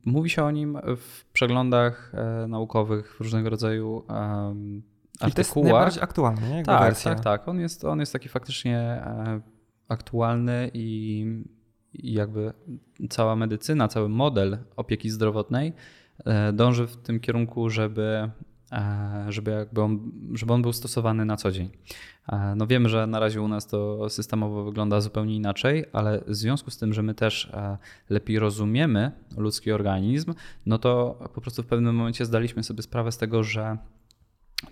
Mówi 0.06 0.30
się 0.30 0.44
o 0.44 0.50
nim 0.50 0.78
w 0.96 1.24
przeglądach 1.32 2.12
e, 2.14 2.46
naukowych, 2.48 3.16
w 3.16 3.20
różnego 3.20 3.50
rodzaju 3.50 4.04
artykułach. 5.20 5.68
I 5.68 5.70
to 5.70 5.72
najbardziej 5.74 6.02
aktualny, 6.02 6.50
nie? 6.50 6.62
tak, 6.62 6.82
wersja. 6.82 7.14
tak, 7.14 7.24
tak. 7.24 7.48
On 7.48 7.60
jest, 7.60 7.84
on 7.84 8.00
jest 8.00 8.12
taki 8.12 8.28
faktycznie 8.28 9.04
aktualny 9.88 10.70
i 10.74 11.26
jakby 11.94 12.52
cała 13.10 13.36
medycyna, 13.36 13.88
cały 13.88 14.08
model 14.08 14.58
opieki 14.76 15.10
zdrowotnej 15.10 15.72
e, 16.24 16.52
dąży 16.52 16.86
w 16.86 16.96
tym 16.96 17.20
kierunku, 17.20 17.70
żeby, 17.70 18.30
e, 18.72 19.26
żeby, 19.28 19.50
jakby 19.50 19.82
on, 19.82 20.12
żeby 20.34 20.52
on 20.52 20.62
był 20.62 20.72
stosowany 20.72 21.24
na 21.24 21.36
co 21.36 21.50
dzień. 21.50 21.70
E, 22.28 22.54
no 22.56 22.66
wiemy, 22.66 22.88
że 22.88 23.06
na 23.06 23.20
razie 23.20 23.42
u 23.42 23.48
nas 23.48 23.66
to 23.66 24.10
systemowo 24.10 24.64
wygląda 24.64 25.00
zupełnie 25.00 25.36
inaczej, 25.36 25.84
ale 25.92 26.20
w 26.26 26.34
związku 26.34 26.70
z 26.70 26.78
tym, 26.78 26.92
że 26.92 27.02
my 27.02 27.14
też 27.14 27.52
lepiej 28.10 28.38
rozumiemy 28.38 29.12
ludzki 29.36 29.72
organizm, 29.72 30.34
no 30.66 30.78
to 30.78 31.18
po 31.34 31.40
prostu 31.40 31.62
w 31.62 31.66
pewnym 31.66 31.94
momencie 31.94 32.24
zdaliśmy 32.24 32.62
sobie 32.62 32.82
sprawę 32.82 33.12
z 33.12 33.18
tego, 33.18 33.42
że 33.42 33.78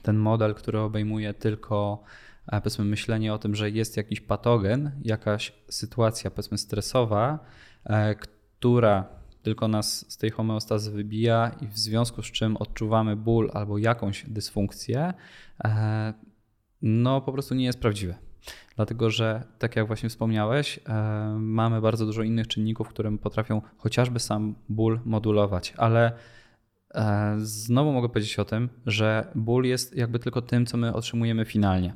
ten 0.02 0.16
model, 0.16 0.54
który 0.54 0.78
obejmuje 0.78 1.34
tylko 1.34 2.02
powiedzmy 2.50 2.84
myślenie 2.84 3.34
o 3.34 3.38
tym, 3.38 3.54
że 3.54 3.70
jest 3.70 3.96
jakiś 3.96 4.20
patogen, 4.20 4.90
jakaś 5.02 5.52
sytuacja 5.68 6.30
powiedzmy 6.30 6.58
stresowa, 6.58 7.38
e, 7.84 8.14
która 8.14 9.04
tylko 9.42 9.68
nas 9.68 10.12
z 10.12 10.16
tej 10.16 10.30
homeostazy 10.30 10.90
wybija 10.90 11.50
i 11.60 11.66
w 11.66 11.78
związku 11.78 12.22
z 12.22 12.26
czym 12.26 12.56
odczuwamy 12.56 13.16
ból 13.16 13.50
albo 13.54 13.78
jakąś 13.78 14.24
dysfunkcję, 14.28 15.14
e, 15.64 16.14
no 16.82 17.20
po 17.20 17.32
prostu 17.32 17.54
nie 17.54 17.64
jest 17.64 17.80
prawdziwe. 17.80 18.14
Dlatego, 18.76 19.10
że 19.10 19.42
tak 19.58 19.76
jak 19.76 19.86
właśnie 19.86 20.08
wspomniałeś, 20.08 20.80
e, 20.88 20.92
mamy 21.38 21.80
bardzo 21.80 22.06
dużo 22.06 22.22
innych 22.22 22.48
czynników, 22.48 22.88
które 22.88 23.18
potrafią 23.18 23.62
chociażby 23.76 24.20
sam 24.20 24.54
ból 24.68 25.00
modulować, 25.04 25.74
ale 25.76 26.12
znowu 27.36 27.92
mogę 27.92 28.08
powiedzieć 28.08 28.38
o 28.38 28.44
tym, 28.44 28.68
że 28.86 29.32
ból 29.34 29.64
jest 29.64 29.96
jakby 29.96 30.18
tylko 30.18 30.42
tym, 30.42 30.66
co 30.66 30.76
my 30.76 30.94
otrzymujemy 30.94 31.44
finalnie. 31.44 31.94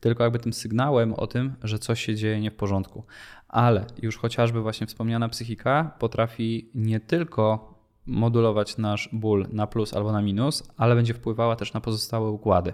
Tylko 0.00 0.24
jakby 0.24 0.38
tym 0.38 0.52
sygnałem 0.52 1.14
o 1.14 1.26
tym, 1.26 1.54
że 1.62 1.78
coś 1.78 2.04
się 2.04 2.14
dzieje 2.14 2.40
nie 2.40 2.50
w 2.50 2.54
porządku. 2.54 3.04
Ale 3.48 3.86
już 4.02 4.16
chociażby 4.16 4.62
właśnie 4.62 4.86
wspomniana 4.86 5.28
psychika 5.28 5.96
potrafi 5.98 6.70
nie 6.74 7.00
tylko 7.00 7.76
modulować 8.06 8.76
nasz 8.78 9.08
ból 9.12 9.46
na 9.52 9.66
plus 9.66 9.94
albo 9.94 10.12
na 10.12 10.22
minus, 10.22 10.70
ale 10.76 10.94
będzie 10.94 11.14
wpływała 11.14 11.56
też 11.56 11.72
na 11.72 11.80
pozostałe 11.80 12.30
układy. 12.30 12.72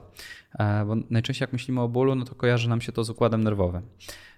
E, 0.59 0.85
bo 0.85 0.95
najczęściej 1.11 1.47
jak 1.47 1.53
myślimy 1.53 1.81
o 1.81 1.89
bólu, 1.89 2.15
no 2.15 2.25
to 2.25 2.35
kojarzy 2.35 2.69
nam 2.69 2.81
się 2.81 2.93
to 2.93 3.05
z 3.05 3.11
układem 3.11 3.45
nerwowym. 3.45 3.83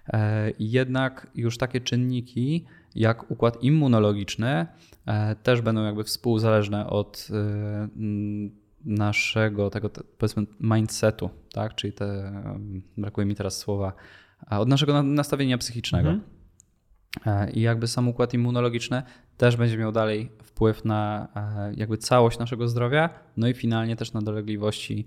E, 0.07 0.51
jednak 0.59 1.27
już 1.35 1.57
takie 1.57 1.81
czynniki 1.81 2.65
jak 2.95 3.31
układ 3.31 3.63
immunologiczny 3.63 4.67
e, 5.05 5.35
też 5.35 5.61
będą 5.61 5.83
jakby 5.83 6.03
współzależne 6.03 6.87
od 6.87 7.27
e, 7.31 7.87
naszego 8.85 9.69
tego 9.69 9.89
powiedzmy 10.17 10.45
mindsetu, 10.59 11.29
tak? 11.53 11.75
czyli 11.75 11.93
te, 11.93 12.31
brakuje 12.97 13.27
mi 13.27 13.35
teraz 13.35 13.57
słowa, 13.57 13.93
od 14.49 14.67
naszego 14.67 15.03
nastawienia 15.03 15.57
psychicznego. 15.57 16.09
Mhm. 16.09 16.35
I 17.53 17.61
jakby 17.61 17.87
sam 17.87 18.07
układ 18.07 18.33
immunologiczny 18.33 19.03
też 19.37 19.55
będzie 19.55 19.77
miał 19.77 19.91
dalej 19.91 20.31
wpływ 20.43 20.85
na 20.85 21.27
jakby 21.75 21.97
całość 21.97 22.39
naszego 22.39 22.67
zdrowia, 22.67 23.09
no 23.37 23.47
i 23.47 23.53
finalnie 23.53 23.95
też 23.95 24.13
na 24.13 24.21
dolegliwości 24.21 25.05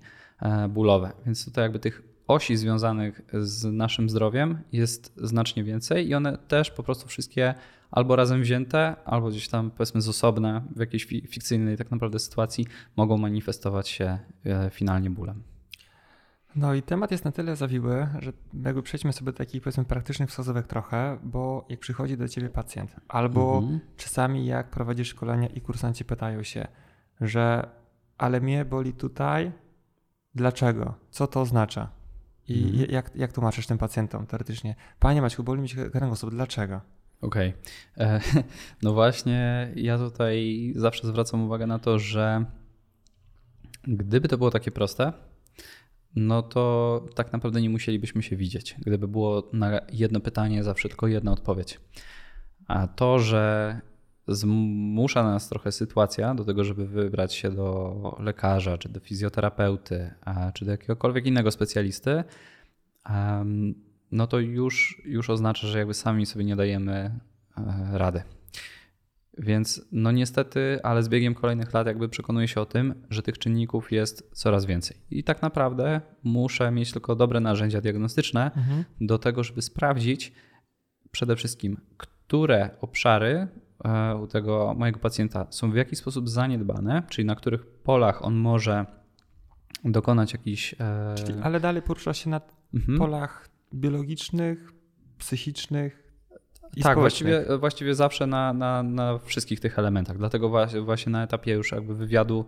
bólowe. 0.69 1.11
Więc 1.25 1.45
tutaj 1.45 1.63
jakby 1.63 1.79
tych 1.79 2.08
osi 2.29 2.57
związanych 2.57 3.21
z 3.33 3.65
naszym 3.65 4.09
zdrowiem 4.09 4.59
jest 4.71 5.13
znacznie 5.17 5.63
więcej 5.63 6.07
i 6.07 6.15
one 6.15 6.37
też 6.37 6.71
po 6.71 6.83
prostu 6.83 7.07
wszystkie 7.07 7.53
albo 7.91 8.15
razem 8.15 8.41
wzięte, 8.41 8.95
albo 9.05 9.29
gdzieś 9.29 9.47
tam 9.47 9.71
powiedzmy 9.71 10.01
z 10.01 10.07
osobna 10.09 10.63
w 10.75 10.79
jakiejś 10.79 11.05
fikcyjnej 11.05 11.77
tak 11.77 11.91
naprawdę 11.91 12.19
sytuacji 12.19 12.67
mogą 12.95 13.17
manifestować 13.17 13.89
się 13.89 14.19
e, 14.45 14.69
finalnie 14.69 15.09
bólem. 15.09 15.43
No 16.55 16.73
i 16.73 16.81
temat 16.81 17.11
jest 17.11 17.25
na 17.25 17.31
tyle 17.31 17.55
zawiły, 17.55 18.07
że 18.19 18.33
jakby 18.65 18.83
przejdźmy 18.83 19.13
sobie 19.13 19.31
do 19.31 19.37
takich 19.37 19.61
powiedzmy 19.61 19.85
praktycznych 19.85 20.29
wskazówek 20.29 20.67
trochę, 20.67 21.17
bo 21.23 21.65
jak 21.69 21.79
przychodzi 21.79 22.17
do 22.17 22.27
ciebie 22.27 22.49
pacjent, 22.49 22.95
albo 23.07 23.57
Mhm. 23.57 23.79
czasami 23.97 24.45
jak 24.45 24.69
prowadzisz 24.69 25.07
szkolenia 25.07 25.47
i 25.47 25.61
kursanci 25.61 26.05
pytają 26.05 26.43
się, 26.43 26.67
że 27.21 27.69
ale 28.17 28.41
mnie 28.41 28.65
boli 28.65 28.93
tutaj, 28.93 29.51
dlaczego? 30.35 30.93
Co 31.09 31.27
to 31.27 31.41
oznacza? 31.41 31.98
I 32.49 32.63
Mhm. 32.63 32.91
jak, 32.91 33.11
jak 33.15 33.33
tłumaczysz 33.33 33.67
tym 33.67 33.77
pacjentom 33.77 34.25
teoretycznie? 34.27 34.75
Panie 34.99 35.21
Maćku, 35.21 35.43
boli 35.43 35.61
mi 35.61 35.69
się 35.69 35.89
kręgosłup, 35.89 36.31
dlaczego? 36.31 36.81
Okej. 37.21 37.53
E, 37.97 38.19
No 38.83 38.93
właśnie, 38.93 39.71
ja 39.75 39.97
tutaj 39.97 40.73
zawsze 40.75 41.07
zwracam 41.07 41.41
uwagę 41.43 41.67
na 41.67 41.79
to, 41.79 41.99
że 41.99 42.45
gdyby 43.83 44.27
to 44.27 44.37
było 44.37 44.51
takie 44.51 44.71
proste, 44.71 45.13
no 46.15 46.41
to 46.41 47.05
tak 47.15 47.33
naprawdę 47.33 47.61
nie 47.61 47.69
musielibyśmy 47.69 48.23
się 48.23 48.35
widzieć. 48.35 48.75
Gdyby 48.85 49.07
było 49.07 49.49
na 49.53 49.81
jedno 49.93 50.19
pytanie 50.19 50.63
zawsze 50.63 50.89
tylko 50.89 51.07
jedna 51.07 51.31
odpowiedź. 51.31 51.79
A 52.67 52.87
to, 52.87 53.19
że 53.19 53.81
zmusza 54.29 55.23
nas 55.23 55.49
trochę 55.49 55.71
sytuacja 55.71 56.35
do 56.35 56.45
tego, 56.45 56.63
żeby 56.63 56.87
wybrać 56.87 57.33
się 57.33 57.51
do 57.51 58.17
lekarza, 58.19 58.77
czy 58.77 58.89
do 58.89 58.99
fizjoterapeuty, 58.99 60.13
czy 60.53 60.65
do 60.65 60.71
jakiegokolwiek 60.71 61.25
innego 61.25 61.51
specjalisty, 61.51 62.23
no 64.11 64.27
to 64.27 64.39
już, 64.39 65.01
już 65.05 65.29
oznacza, 65.29 65.67
że 65.67 65.77
jakby 65.77 65.93
sami 65.93 66.25
sobie 66.25 66.45
nie 66.45 66.55
dajemy 66.55 67.19
e, 67.57 67.97
rady. 67.97 68.21
Więc 69.37 69.81
no 69.91 70.11
niestety, 70.11 70.79
ale 70.83 71.03
z 71.03 71.09
biegiem 71.09 71.35
kolejnych 71.35 71.73
lat 71.73 71.87
jakby 71.87 72.09
przekonuję 72.09 72.47
się 72.47 72.61
o 72.61 72.65
tym, 72.65 72.93
że 73.09 73.21
tych 73.21 73.37
czynników 73.37 73.91
jest 73.91 74.29
coraz 74.33 74.65
więcej. 74.65 74.97
I 75.11 75.23
tak 75.23 75.41
naprawdę 75.41 76.01
muszę 76.23 76.71
mieć 76.71 76.91
tylko 76.91 77.15
dobre 77.15 77.39
narzędzia 77.39 77.81
diagnostyczne 77.81 78.51
do 79.01 79.17
tego, 79.17 79.43
żeby 79.43 79.61
sprawdzić 79.61 80.33
przede 81.11 81.35
wszystkim, 81.35 81.77
które 81.97 82.69
obszary 82.81 83.47
u 84.23 84.27
tego 84.27 84.75
mojego 84.77 84.99
pacjenta 84.99 85.47
są 85.49 85.71
w 85.71 85.75
jakiś 85.75 85.99
sposób 85.99 86.29
zaniedbane, 86.29 87.03
czyli 87.09 87.25
na 87.25 87.35
których 87.35 87.65
polach 87.65 88.25
on 88.25 88.35
może 88.35 88.85
dokonać 89.85 90.33
jakichś. 90.33 90.75
e, 90.79 91.15
Czyli, 91.15 91.39
ale 91.41 91.59
dalej 91.59 91.81
porusza 91.81 92.13
się 92.13 92.29
na 92.29 92.41
mhm. 92.73 92.97
polach 92.97 93.49
biologicznych, 93.73 94.73
psychicznych 95.17 96.09
i 96.75 96.81
tak, 96.81 96.99
właściwie, 96.99 97.45
właściwie 97.59 97.95
zawsze 97.95 98.27
na, 98.27 98.53
na, 98.53 98.83
na 98.83 99.17
wszystkich 99.17 99.59
tych 99.59 99.79
elementach. 99.79 100.17
Dlatego 100.17 100.49
właśnie, 100.49 100.81
właśnie 100.81 101.11
na 101.11 101.23
etapie 101.23 101.51
już 101.51 101.71
jakby 101.71 101.95
wywiadu 101.95 102.45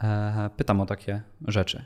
e, 0.00 0.50
pytam 0.56 0.80
o 0.80 0.86
takie 0.86 1.22
rzeczy. 1.48 1.84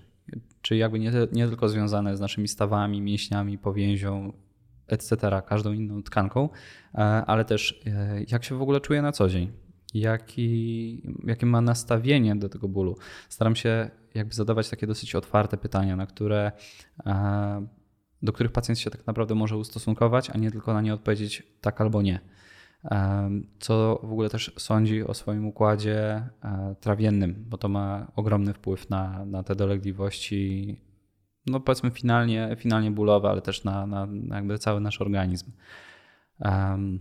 Czyli 0.62 0.80
jakby 0.80 0.99
nie, 0.99 1.12
nie 1.32 1.49
tylko 1.49 1.68
związane 1.68 2.16
z 2.16 2.20
naszymi 2.20 2.49
stawami, 2.49 3.00
mięśniami, 3.00 3.58
powięzią, 3.58 4.32
etc., 4.92 5.42
każdą 5.46 5.72
inną 5.72 6.02
tkanką, 6.02 6.49
e, 6.94 6.99
ale 7.00 7.44
też 7.44 7.82
e, 7.87 8.20
jak 8.28 8.44
się 8.44 8.54
w 8.58 8.62
ogóle 8.62 8.80
czuje 8.80 9.02
na 9.02 9.12
co 9.12 9.28
dzień. 9.28 9.52
Jaki, 9.94 11.02
jakie 11.25 11.46
ma 11.46 11.61
nastawienie 11.61 12.37
do 12.37 12.49
tego 12.49 12.68
bólu. 12.68 12.96
Staram 13.28 13.56
się 13.56 13.90
jakby 14.14 14.34
zadawać 14.34 14.70
takie 14.70 14.87
dosyć 14.87 15.14
otwarte 15.14 15.56
pytania, 15.56 15.96
na 15.96 16.06
które 16.06 16.52
e, 17.06 17.66
do 18.22 18.32
których 18.32 18.52
pacjent 18.52 18.78
się 18.78 18.90
tak 18.90 19.06
naprawdę 19.06 19.34
może 19.34 19.56
ustosunkować, 19.56 20.30
a 20.30 20.38
nie 20.38 20.50
tylko 20.50 20.75
na 20.75 20.80
nie 20.80 20.94
odpowiedzieć 20.94 21.42
tak 21.61 21.80
albo 21.80 22.02
nie. 22.02 22.20
Co 23.61 24.00
w 24.02 24.12
ogóle 24.12 24.28
też 24.28 24.52
sądzi 24.58 25.04
o 25.04 25.14
swoim 25.14 25.46
układzie 25.46 26.28
trawiennym, 26.80 27.44
bo 27.49 27.58
to 27.58 27.68
ma 27.68 28.12
ogromny 28.16 28.54
wpływ 28.54 28.90
na, 28.90 29.25
na 29.25 29.42
te 29.42 29.54
dolegliwości, 29.54 30.76
no 31.46 31.61
powiedzmy 31.61 31.90
finalnie, 31.90 32.56
finalnie 32.58 32.90
bólowe, 32.90 33.28
ale 33.28 33.42
też 33.42 33.64
na, 33.64 33.87
na, 33.87 34.06
na 34.06 34.37
jakby 34.37 34.58
cały 34.58 34.80
nasz 34.80 35.00
organizm. 35.00 35.52
Em, 36.40 37.00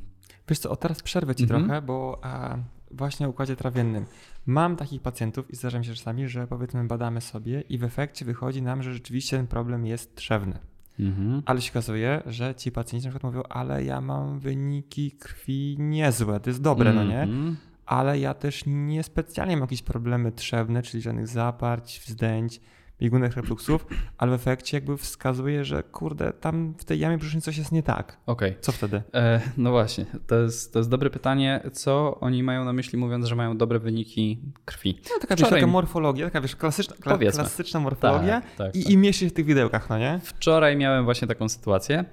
Wiesz 0.50 0.60
co, 0.60 0.72
o 0.72 0.76
teraz 0.76 1.02
przerwę 1.02 1.36
ci 1.36 1.44
Mhm. 1.44 1.66
trochę, 1.66 1.82
bo 1.82 2.20
a, 2.22 2.58
właśnie 2.92 3.28
o 3.28 3.30
układzie 3.30 3.56
trawiennym. 3.56 4.06
Mam 4.46 4.76
takich 4.76 5.02
pacjentów 5.02 5.52
i 5.52 5.56
zdarza 5.56 5.80
mi 5.80 5.86
się 5.86 5.94
czasami, 5.94 6.28
że 6.28 6.48
powiedzmy 6.48 6.84
badamy 6.84 7.22
sobie 7.22 7.62
i 7.62 7.78
w 7.78 7.84
efekcie 7.84 8.26
wychodzi 8.26 8.62
nam, 8.62 8.84
że 8.84 8.94
rzeczywiście 8.94 9.38
ten 9.38 9.48
problem 9.48 9.86
jest 9.86 10.16
trzewny. 10.16 10.60
mhm. 11.00 11.44
Ale 11.46 11.62
się 11.62 11.72
okazuje, 11.72 12.22
że 12.26 12.56
ci 12.56 12.72
pacjenci 12.72 13.08
na 13.08 13.12
przykład 13.12 13.34
mówią, 13.34 13.44
ale 13.50 13.84
ja 13.84 14.02
mam 14.02 14.40
wyniki 14.40 15.12
krwi 15.12 15.76
niezłe, 15.80 16.40
to 16.40 16.50
jest 16.50 16.62
dobre, 16.62 16.94
no 16.94 17.04
nie? 17.04 17.22
Mhm. 17.22 17.58
Ale 17.86 18.20
ja 18.20 18.34
też 18.34 18.64
niespecjalnie 18.68 19.56
mam 19.56 19.62
jakieś 19.64 19.82
problemy 19.84 20.32
trzewne, 20.32 20.82
czyli 20.84 21.04
żadnych 21.04 21.28
zaparć, 21.28 22.00
wzdęć, 22.06 22.62
biegunek 23.02 23.34
refluksów, 23.36 23.86
ale 24.18 24.32
w 24.32 24.34
efekcie 24.34 24.78
jakby 24.78 24.98
wskazuje, 24.98 25.66
że 25.66 25.84
kurde, 25.84 26.34
tam 26.34 26.74
w 26.78 26.84
tej 26.86 27.00
jamie 27.00 27.18
brzusznej 27.18 27.42
coś 27.42 27.58
jest 27.58 27.72
nie 27.72 27.84
tak. 27.84 28.18
Okej. 28.26 28.56
Co 28.62 28.72
wtedy? 28.72 29.02
E, 29.14 29.42
No 29.58 29.72
właśnie, 29.72 30.06
to 30.28 30.36
jest, 30.36 30.74
to 30.74 30.80
jest 30.80 30.90
dobre 30.90 31.10
pytanie. 31.10 31.60
Co 31.74 32.18
oni 32.20 32.44
mają 32.44 32.66
na 32.66 32.74
myśli, 32.74 32.98
mówiąc, 32.98 33.26
że 33.26 33.36
mają 33.36 33.58
dobre 33.58 33.80
wyniki 33.80 34.40
krwi? 34.66 35.00
No 35.04 35.20
taka, 35.22 35.36
wiesz, 35.36 35.46
Wczoraj- 35.48 35.60
taka 35.60 35.68
morfologia, 35.68 36.26
taka 36.26 36.42
wiesz, 36.42 36.56
klasyczna, 36.56 36.96
kla, 37.00 37.18
klasyczna 37.18 37.80
morfologia 37.80 38.42
Tak, 38.42 38.56
tak, 38.58 38.76
i, 38.76 38.92
i 38.92 38.98
mieści 38.98 39.26
się 39.26 39.30
w 39.30 39.34
tych 39.34 39.46
widełkach, 39.46 39.90
no 39.90 39.98
nie? 39.98 40.20
Wczoraj 40.24 40.78
miałem 40.78 41.06
właśnie 41.06 41.28
taką 41.28 41.50
sytuację, 41.50 42.06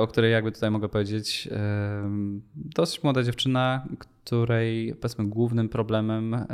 o 0.00 0.06
której 0.06 0.32
jakby 0.32 0.52
tutaj 0.52 0.70
mogę 0.70 0.88
powiedzieć. 0.88 1.48
e, 1.52 2.10
Dosyć 2.54 3.02
młoda 3.02 3.22
dziewczyna, 3.22 3.86
której 4.24 4.94
powiedzmy 4.94 5.26
głównym 5.26 5.68
problemem 5.68 6.34
e, 6.34 6.46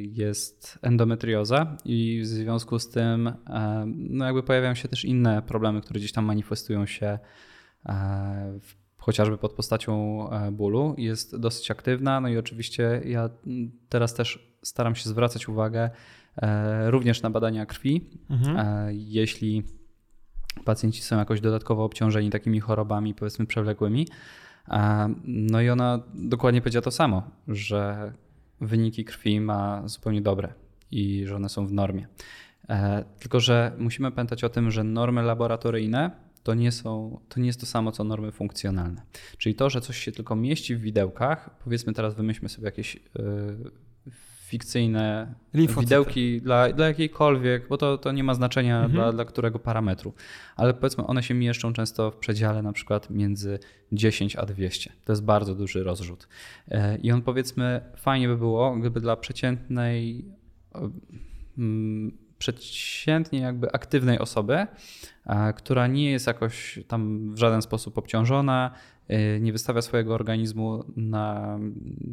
jest 0.00 0.78
endometrioza 0.82 1.76
i 1.84 2.20
w 2.22 2.26
związku 2.26 2.78
z 2.78 2.88
tym 2.90 3.26
e, 3.28 3.84
no 3.86 4.24
jakby 4.24 4.42
pojawiają 4.42 4.74
się 4.74 4.88
też 4.88 5.04
inne 5.04 5.42
problemy, 5.42 5.80
które 5.80 6.00
gdzieś 6.00 6.12
tam 6.12 6.24
manifestują 6.24 6.86
się 6.86 7.18
e, 7.86 8.58
chociażby 8.96 9.38
pod 9.38 9.52
postacią 9.52 10.26
e, 10.30 10.52
bólu. 10.52 10.94
Jest 10.98 11.36
dosyć 11.36 11.70
aktywna, 11.70 12.20
no 12.20 12.28
i 12.28 12.38
oczywiście 12.38 13.02
ja 13.04 13.30
teraz 13.88 14.14
też 14.14 14.56
staram 14.62 14.94
się 14.94 15.08
zwracać 15.08 15.48
uwagę 15.48 15.90
e, 16.36 16.90
również 16.90 17.22
na 17.22 17.30
badania 17.30 17.66
krwi, 17.66 18.10
Mhm. 18.30 18.56
E, 18.56 18.88
Jeśli 18.94 19.62
pacjenci 20.64 21.02
są 21.02 21.18
jakoś 21.18 21.40
dodatkowo 21.40 21.84
obciążeni 21.84 22.30
takimi 22.30 22.60
chorobami, 22.60 23.14
powiedzmy 23.14 23.46
przewlekłymi. 23.46 24.08
No 25.24 25.60
i 25.60 25.70
ona 25.70 26.02
dokładnie 26.14 26.60
powiedziała 26.60 26.82
to 26.82 26.90
samo, 26.90 27.22
że 27.48 28.12
wyniki 28.60 29.04
krwi 29.04 29.40
ma 29.40 29.88
zupełnie 29.88 30.22
dobre 30.22 30.54
i 30.90 31.26
że 31.26 31.36
one 31.36 31.48
są 31.48 31.66
w 31.66 31.72
normie. 31.72 32.08
E, 32.68 33.04
Tylko, 33.18 33.40
że 33.40 33.72
musimy 33.78 34.12
pamiętać 34.12 34.44
o 34.44 34.48
tym, 34.48 34.70
że 34.70 34.84
normy 34.84 35.22
laboratoryjne 35.22 36.10
to 36.42 36.54
nie, 36.54 36.72
są, 36.72 37.20
to 37.28 37.40
nie 37.40 37.46
jest 37.46 37.60
to 37.60 37.66
samo, 37.66 37.92
co 37.92 38.04
normy 38.04 38.32
funkcjonalne. 38.32 39.02
Czyli 39.38 39.54
to, 39.54 39.70
że 39.70 39.80
coś 39.80 39.98
się 39.98 40.12
tylko 40.12 40.36
mieści 40.36 40.76
w 40.76 40.80
widełkach, 40.80 41.58
powiedzmy 41.64 41.92
teraz 41.92 42.14
wymyślmy 42.14 42.48
sobie 42.48 42.64
jakieś 42.64 42.96
y, 42.96 43.00
fikcyjne 44.56 45.34
Limfocyty. 45.54 45.84
widełki 45.86 46.40
dla, 46.40 46.72
dla 46.72 46.86
jakiejkolwiek, 46.86 47.68
bo 47.68 47.76
to, 47.78 47.98
to 47.98 48.12
nie 48.12 48.24
ma 48.24 48.34
znaczenia 48.34 48.76
Mhm. 48.76 48.92
dla, 48.92 49.12
dla 49.12 49.24
którego 49.24 49.58
parametru. 49.58 50.14
Ale 50.56 50.74
powiedzmy, 50.74 51.06
one 51.06 51.22
się 51.22 51.34
mieszczą 51.34 51.72
często 51.72 52.10
w 52.10 52.16
przedziale 52.16 52.62
na 52.62 52.72
przykład 52.72 53.10
między 53.10 53.58
10 53.92 54.36
a 54.36 54.46
200. 54.46 54.92
To 55.04 55.12
jest 55.12 55.24
bardzo 55.24 55.54
duży 55.54 55.84
rozrzut. 55.84 56.28
E, 56.70 56.96
I 56.96 57.12
on 57.12 57.22
powiedzmy, 57.22 57.80
fajnie 57.96 58.28
by 58.28 58.36
było, 58.36 58.76
gdyby 58.76 59.00
dla 59.00 59.16
przeciętnej, 59.16 60.24
mm, 61.58 62.18
przeciętnie 62.38 63.38
jakby 63.40 63.72
aktywnej 63.72 64.18
osoby, 64.18 64.66
która 65.56 65.86
nie 65.86 66.10
jest 66.10 66.26
jakoś 66.26 66.78
tam 66.88 67.32
w 67.34 67.38
żaden 67.38 67.62
sposób 67.62 67.98
obciążona, 67.98 68.70
nie 69.40 69.52
wystawia 69.52 69.82
swojego 69.82 70.14
organizmu 70.14 70.84
na 70.96 71.58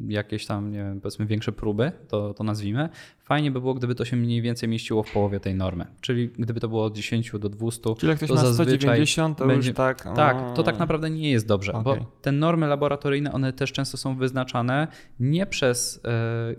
jakieś 0.08 0.46
tam, 0.46 0.72
nie 0.72 0.78
wiem, 0.78 1.02
powiedzmy 1.02 1.26
większe 1.26 1.52
próby, 1.52 1.92
to, 2.08 2.34
to 2.34 2.44
nazwijmy. 2.44 2.90
Fajnie 3.20 3.52
by 3.52 3.62
było, 3.62 3.74
gdyby 3.74 3.96
to 3.96 4.06
się 4.06 4.18
mniej 4.18 4.42
więcej 4.42 4.70
mieściło 4.70 5.04
w 5.04 5.12
połowie 5.12 5.40
tej 5.40 5.56
normy. 5.56 5.86
Czyli 6.02 6.30
gdyby 6.30 6.60
to 6.60 6.68
było 6.68 6.84
od 6.84 6.96
10 6.96 7.32
do 7.40 7.50
200. 7.50 7.96
Czyli 7.98 8.10
jak 8.10 8.18
ktoś 8.18 8.30
to 8.30 8.36
ma 8.36 8.42
zazwyczaj 8.42 8.78
190, 8.78 9.38
to 9.38 9.48
będzie- 9.48 9.70
już 9.70 9.78
tak... 9.78 10.04
Tak, 10.16 10.56
to 10.56 10.64
tak 10.64 10.80
naprawdę 10.80 11.10
nie 11.10 11.32
jest 11.32 11.48
dobrze, 11.48 11.74
Okej. 11.74 11.84
bo 11.84 12.06
te 12.22 12.32
normy 12.32 12.68
laboratoryjne, 12.68 13.32
one 13.32 13.54
też 13.54 13.72
często 13.72 13.98
są 13.98 14.16
wyznaczane 14.16 14.88
nie 15.20 15.46
przez 15.46 16.02
e, 16.06 16.56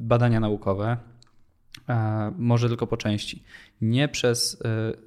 badania 0.00 0.40
naukowe, 0.40 0.96
e, 1.88 2.32
może 2.38 2.68
tylko 2.68 2.86
po 2.86 2.96
części, 2.96 3.42
nie 3.80 4.08
przez 4.08 4.62
e, 4.64 5.05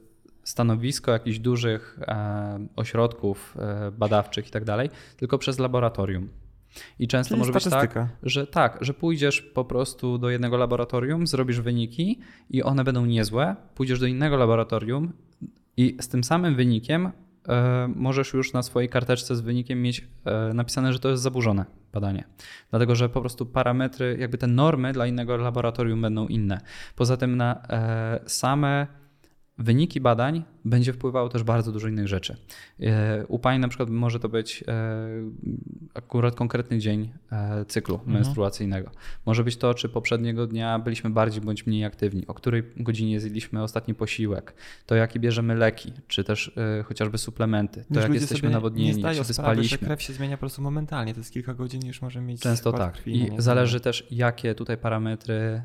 stanowisko 0.50 1.12
jakichś 1.12 1.40
dużych 1.40 2.00
e, 2.02 2.68
ośrodków 2.76 3.56
e, 3.60 3.92
badawczych 3.92 4.48
i 4.48 4.52
tak 4.52 4.66
dalej, 4.66 4.90
tylko 5.18 5.38
przez 5.38 5.60
laboratorium. 5.60 6.30
I 7.00 7.08
często 7.08 7.30
Czyli 7.30 7.40
może 7.40 7.54
być 7.54 7.64
tak, 7.64 7.72
statystyka. 7.72 8.10
że 8.24 8.48
tak, 8.48 8.78
że 8.82 8.94
pójdziesz 8.94 9.42
po 9.42 9.66
prostu 9.66 10.18
do 10.18 10.30
jednego 10.30 10.58
laboratorium, 10.58 11.28
zrobisz 11.28 11.62
wyniki 11.62 12.20
i 12.50 12.64
one 12.64 12.84
będą 12.84 13.06
niezłe, 13.06 13.56
pójdziesz 13.76 14.00
do 14.00 14.06
innego 14.06 14.38
laboratorium 14.38 15.14
i 15.78 15.98
z 16.02 16.08
tym 16.08 16.24
samym 16.24 16.56
wynikiem 16.56 17.12
e, 17.48 17.90
możesz 17.96 18.34
już 18.34 18.54
na 18.54 18.64
swojej 18.64 18.90
karteczce 18.90 19.36
z 19.36 19.42
wynikiem 19.42 19.82
mieć 19.82 20.08
napisane, 20.54 20.94
że 20.94 21.00
to 21.00 21.10
jest 21.10 21.24
zaburzone 21.24 21.66
badanie. 21.94 22.24
Dlatego, 22.70 22.96
że 22.96 23.10
po 23.10 23.20
prostu 23.22 23.46
parametry, 23.46 24.18
jakby 24.20 24.38
te 24.38 24.48
normy 24.48 24.94
dla 24.94 25.08
innego 25.08 25.38
laboratorium 25.38 26.02
będą 26.02 26.28
inne. 26.28 26.62
Poza 26.96 27.18
tym 27.18 27.38
na 27.38 27.62
same 28.26 28.99
wyniki 29.60 30.02
badań 30.02 30.44
będzie 30.66 30.94
wpływało 30.94 31.30
też 31.30 31.44
bardzo 31.44 31.72
dużo 31.72 31.88
innych 31.88 32.08
rzeczy. 32.08 32.38
E, 32.80 33.26
u 33.28 33.40
pani 33.40 33.60
na 33.60 33.68
przykład 33.68 33.90
może 33.90 34.20
to 34.20 34.30
być 34.30 34.64
e, 34.68 34.98
akurat 35.94 36.36
konkretny 36.36 36.80
dzień 36.80 37.12
e, 37.32 37.66
cyklu 37.66 37.96
mhm. 37.96 38.14
menstruacyjnego. 38.14 38.92
Może 39.26 39.44
być 39.44 39.58
to, 39.58 39.74
czy 39.74 39.90
poprzedniego 39.90 40.48
dnia 40.48 40.80
byliśmy 40.80 41.10
bardziej 41.10 41.42
bądź 41.42 41.68
mniej 41.68 41.86
aktywni, 41.86 42.28
o 42.28 42.34
której 42.34 42.64
godzinie 42.78 43.20
zjedliśmy 43.20 43.64
ostatni 43.64 43.96
posiłek, 43.96 44.54
to 44.86 44.96
jakie 44.96 45.20
bierzemy 45.20 45.56
leki, 45.56 45.94
czy 46.08 46.24
też 46.24 46.52
chociażby 46.86 47.18
suplementy, 47.18 47.86
to 47.94 48.00
jak 48.00 48.14
jesteśmy 48.14 48.50
nawodnieni, 48.50 49.04
czy 49.04 49.24
wyspaliśmy. 49.24 49.78
Sprawy, 49.78 49.86
krew 49.86 50.02
się 50.02 50.14
zmienia 50.14 50.38
po 50.38 50.40
prostu 50.40 50.62
momentalnie, 50.62 51.14
to 51.14 51.20
jest 51.20 51.34
kilka 51.34 51.54
godzin 51.54 51.86
już 51.86 52.02
może 52.02 52.22
mieć 52.22 52.42
Często 52.42 52.74
tak. 52.74 52.94
Krwi, 52.94 53.16
I 53.16 53.32
nie? 53.32 53.42
zależy 53.42 53.80
też, 53.80 54.08
jakie 54.12 54.56
tutaj 54.56 54.78
parametry 54.78 55.62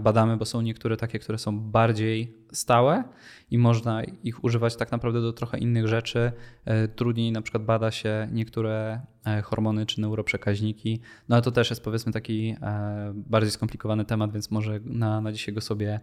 badamy, 0.00 0.36
bo 0.36 0.44
są 0.44 0.60
niektóre 0.60 0.96
takie, 0.96 1.18
które 1.18 1.38
są 1.38 1.60
bardziej 1.60 2.34
stałe 2.52 3.04
i 3.50 3.58
można 3.58 4.02
ich 4.04 4.44
używać 4.44 4.76
tak 4.76 4.92
naprawdę 4.92 5.20
do 5.20 5.32
trochę 5.32 5.58
innych 5.58 5.88
rzeczy. 5.88 6.32
E, 6.64 6.88
trudniej 6.88 7.32
na 7.32 7.42
przykład 7.42 7.64
bada 7.64 7.90
się 7.90 8.28
niektóre 8.32 9.00
e, 9.26 9.42
hormony 9.42 9.86
czy 9.86 10.00
neuroprzekaźniki, 10.00 11.00
no 11.28 11.36
ale 11.36 11.42
to 11.42 11.50
też 11.50 11.70
jest 11.70 11.84
powiedzmy 11.84 12.12
taki 12.12 12.56
e, 12.62 13.12
bardziej 13.14 13.50
skomplikowany 13.50 14.04
temat, 14.04 14.32
więc 14.32 14.50
może 14.50 14.80
na, 14.84 15.20
na 15.20 15.32
dzisiaj 15.32 15.54
go 15.54 15.60
sobie 15.60 16.00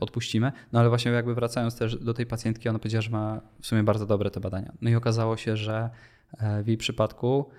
odpuścimy. 0.00 0.52
No 0.72 0.80
ale 0.80 0.88
właśnie 0.88 1.12
jakby 1.12 1.34
wracając 1.34 1.78
też 1.78 1.96
do 1.96 2.14
tej 2.14 2.26
pacjentki, 2.26 2.68
ona 2.68 2.78
powiedziała, 2.78 3.02
że 3.02 3.10
ma 3.10 3.40
w 3.60 3.66
sumie 3.66 3.82
bardzo 3.82 4.06
dobre 4.06 4.30
te 4.30 4.40
badania. 4.40 4.72
No 4.80 4.90
i 4.90 4.94
okazało 4.94 5.36
się, 5.36 5.56
że 5.56 5.90
w 6.62 6.68
jej 6.68 6.76
przypadku 6.76 7.50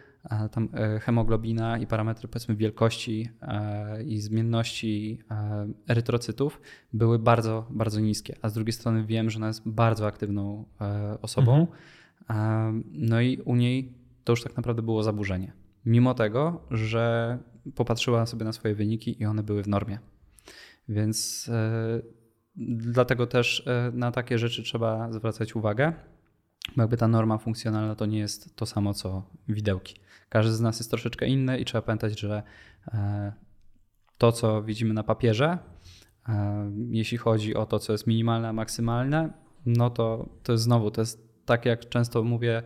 tam 0.51 0.69
e, 0.73 0.99
hemoglobina 0.99 1.77
i 1.77 1.87
parametry 1.87 2.27
powiedzmy 2.27 2.55
wielkości 2.55 3.29
e, 3.41 4.03
i 4.03 4.19
zmienności 4.19 5.19
e, 5.31 5.67
erytrocytów 5.87 6.61
były 6.93 7.19
bardzo, 7.19 7.67
bardzo 7.69 7.99
niskie. 7.99 8.35
A 8.41 8.49
z 8.49 8.53
drugiej 8.53 8.73
strony 8.73 9.05
wiem, 9.05 9.29
że 9.29 9.37
ona 9.37 9.47
jest 9.47 9.69
bardzo 9.69 10.07
aktywną 10.07 10.65
osobą. 11.21 11.67
Mhm. 12.29 12.83
No 12.91 13.21
i 13.21 13.41
u 13.45 13.55
niej 13.55 13.93
to 14.23 14.33
już 14.33 14.43
tak 14.43 14.57
naprawdę 14.57 14.81
było 14.81 15.03
zaburzenie. 15.03 15.53
Mimo 15.85 16.13
tego, 16.13 16.61
że 16.71 17.37
popatrzyła 17.75 18.25
sobie 18.25 18.45
na 18.45 18.53
swoje 18.53 18.75
wyniki 18.75 19.21
i 19.21 19.25
one 19.25 19.43
były 19.43 19.63
w 19.63 19.67
normie. 19.67 19.99
Więc 20.89 21.49
dlatego 22.55 23.27
też 23.27 23.65
na 23.93 24.11
takie 24.11 24.37
rzeczy 24.37 24.63
trzeba 24.63 25.11
zwracać 25.13 25.55
uwagę. 25.55 25.93
Bo 26.75 26.83
jakby 26.83 26.97
ta 26.97 27.07
norma 27.07 27.37
funkcjonalna 27.37 27.95
to 27.95 28.05
nie 28.05 28.19
jest 28.19 28.55
to 28.55 28.65
samo 28.65 28.93
co 28.93 29.23
widełki. 29.49 29.95
Każdy 30.29 30.53
z 30.53 30.61
nas 30.61 30.79
jest 30.79 30.89
troszeczkę 30.89 31.27
inny 31.27 31.59
i 31.59 31.65
trzeba 31.65 31.81
pamiętać, 31.81 32.19
że 32.19 32.43
e, 32.87 33.33
to, 34.17 34.31
co 34.31 34.63
widzimy 34.63 34.93
na 34.93 35.03
papierze, 35.03 35.57
e, 36.29 36.71
jeśli 36.89 37.17
chodzi 37.17 37.55
o 37.55 37.65
to, 37.65 37.79
co 37.79 37.91
jest 37.91 38.07
minimalne, 38.07 38.49
a 38.49 38.53
maksymalne, 38.53 39.33
no 39.65 39.89
to 39.89 40.29
to 40.43 40.51
jest 40.51 40.63
znowu, 40.63 40.91
to 40.91 41.01
jest 41.01 41.27
tak 41.45 41.65
jak 41.65 41.89
często 41.89 42.23
mówię 42.23 42.63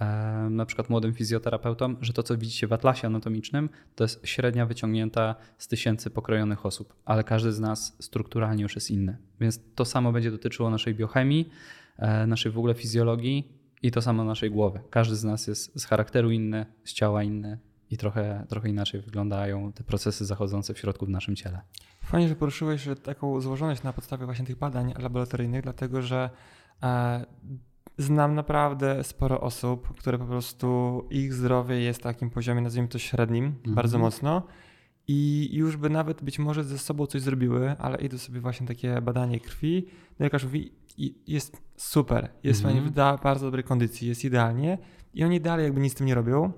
e, 0.00 0.06
na 0.50 0.66
przykład 0.66 0.90
młodym 0.90 1.14
fizjoterapeutom, 1.14 1.96
że 2.00 2.12
to, 2.12 2.22
co 2.22 2.38
widzicie 2.38 2.66
w 2.66 2.72
atlasie 2.72 3.06
anatomicznym, 3.06 3.68
to 3.94 4.04
jest 4.04 4.26
średnia 4.26 4.66
wyciągnięta 4.66 5.34
z 5.58 5.68
tysięcy 5.68 6.10
pokrojonych 6.10 6.66
osób, 6.66 6.94
ale 7.04 7.24
każdy 7.24 7.52
z 7.52 7.60
nas 7.60 7.96
strukturalnie 8.00 8.62
już 8.62 8.74
jest 8.74 8.90
inny. 8.90 9.16
Więc 9.40 9.60
to 9.74 9.84
samo 9.84 10.12
będzie 10.12 10.30
dotyczyło 10.30 10.70
naszej 10.70 10.94
biochemii, 10.94 11.50
naszej 12.26 12.52
w 12.52 12.58
ogóle 12.58 12.74
fizjologii 12.74 13.52
i 13.82 13.90
to 13.90 14.02
samo 14.02 14.24
naszej 14.24 14.50
głowy. 14.50 14.80
Każdy 14.90 15.16
z 15.16 15.24
nas 15.24 15.46
jest 15.46 15.80
z 15.80 15.84
charakteru 15.84 16.30
inny, 16.30 16.66
z 16.84 16.92
ciała 16.92 17.22
inny 17.22 17.58
i 17.90 17.96
trochę, 17.96 18.46
trochę 18.48 18.68
inaczej 18.68 19.00
wyglądają 19.00 19.72
te 19.72 19.84
procesy 19.84 20.24
zachodzące 20.24 20.74
w 20.74 20.78
środku 20.78 21.06
w 21.06 21.08
naszym 21.08 21.36
ciele. 21.36 21.60
Fajnie, 22.02 22.28
że 22.28 22.36
poruszyłeś 22.36 22.88
taką 23.02 23.40
złożoność 23.40 23.82
na 23.82 23.92
podstawie 23.92 24.24
właśnie 24.24 24.44
tych 24.44 24.58
badań 24.58 24.94
laboratoryjnych, 24.98 25.62
dlatego 25.62 26.02
że 26.02 26.30
e, 26.82 27.26
znam 27.98 28.34
naprawdę 28.34 29.04
sporo 29.04 29.40
osób, 29.40 29.98
które 29.98 30.18
po 30.18 30.24
prostu 30.24 31.02
ich 31.10 31.34
zdrowie 31.34 31.80
jest 31.80 32.04
na 32.04 32.12
takim 32.12 32.30
poziomie, 32.30 32.60
nazwijmy 32.60 32.88
to 32.88 32.98
średnim, 32.98 33.44
mhm. 33.44 33.74
bardzo 33.74 33.98
mocno. 33.98 34.42
I 35.08 35.50
już 35.52 35.76
by 35.76 35.90
nawet 35.90 36.22
być 36.22 36.38
może 36.38 36.64
ze 36.64 36.78
sobą 36.78 37.06
coś 37.06 37.22
zrobiły, 37.22 37.76
ale 37.78 37.98
idą 37.98 38.18
sobie 38.18 38.40
właśnie 38.40 38.66
takie 38.66 39.00
badanie 39.00 39.40
krwi. 39.40 39.86
No 40.18 40.24
lekarz 40.24 40.44
mówi, 40.44 40.72
jest 41.26 41.62
super, 41.76 42.28
jest 42.42 42.64
mm 42.64 42.76
-hmm. 42.76 43.18
w 43.18 43.22
bardzo 43.22 43.46
dobrej 43.46 43.64
kondycji, 43.64 44.08
jest 44.08 44.24
idealnie 44.24 44.78
i 45.14 45.24
oni 45.24 45.40
dalej 45.40 45.64
jakby 45.64 45.80
nic 45.80 45.92
z 45.92 45.96
tym 45.96 46.06
nie 46.06 46.14
robią, 46.14 46.52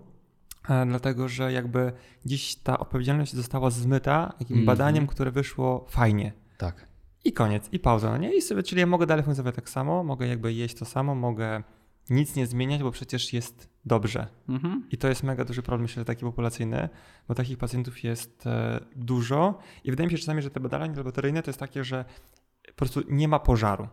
e, 0.69 0.87
dlatego 0.87 1.29
że 1.29 1.53
jakby 1.53 1.93
gdzieś 2.25 2.57
ta 2.57 2.79
odpowiedzialność 2.79 3.35
została 3.35 3.71
zmyta 3.71 4.35
takim 4.39 4.57
mm 4.57 4.65
-hmm. 4.65 4.67
badaniem, 4.67 5.07
które 5.07 5.31
wyszło 5.31 5.87
fajnie. 5.89 6.33
Tak. 6.59 6.89
I 7.25 7.33
koniec, 7.33 7.69
i 7.73 7.79
pauza, 7.79 8.11
no 8.11 8.17
nie? 8.17 8.37
I 8.37 8.43
sobie, 8.43 8.63
czyli 8.63 8.81
ja 8.81 8.87
mogę 8.87 9.07
dalej 9.07 9.25
funkcjonować 9.25 9.55
tak 9.55 9.69
samo, 9.69 10.05
mogę 10.05 10.27
jakby 10.27 10.53
jeść 10.53 10.75
to 10.75 10.85
samo, 10.85 11.15
mogę 11.15 11.63
nic 12.11 12.37
nie 12.37 12.47
zmieniać, 12.47 12.83
bo 12.83 12.91
przecież 12.91 13.33
jest 13.33 13.71
dobrze. 13.85 14.27
Mm 14.49 14.61
-hmm. 14.61 14.81
I 14.91 14.97
to 14.97 15.09
jest 15.09 15.23
mega 15.23 15.45
duży 15.45 15.63
problem, 15.63 15.83
myślę, 15.83 16.05
taki 16.05 16.25
populacyjny, 16.25 16.89
bo 17.29 17.35
takich 17.35 17.59
pacjentów 17.59 18.05
jest 18.05 18.47
e, 18.47 18.81
dużo 18.97 19.59
i 19.85 19.91
wydaje 19.91 20.07
mi 20.07 20.11
się 20.11 20.19
czasami, 20.19 20.43
że 20.43 20.51
te 20.51 20.61
badania 20.61 20.87
laboratoryjne 20.87 21.43
to 21.43 21.51
jest 21.51 21.61
takie, 21.61 21.85
że 21.85 22.05
po 22.67 22.75
prostu 22.75 23.03
nie 23.09 23.29
ma 23.29 23.39
pożaru. 23.39 23.89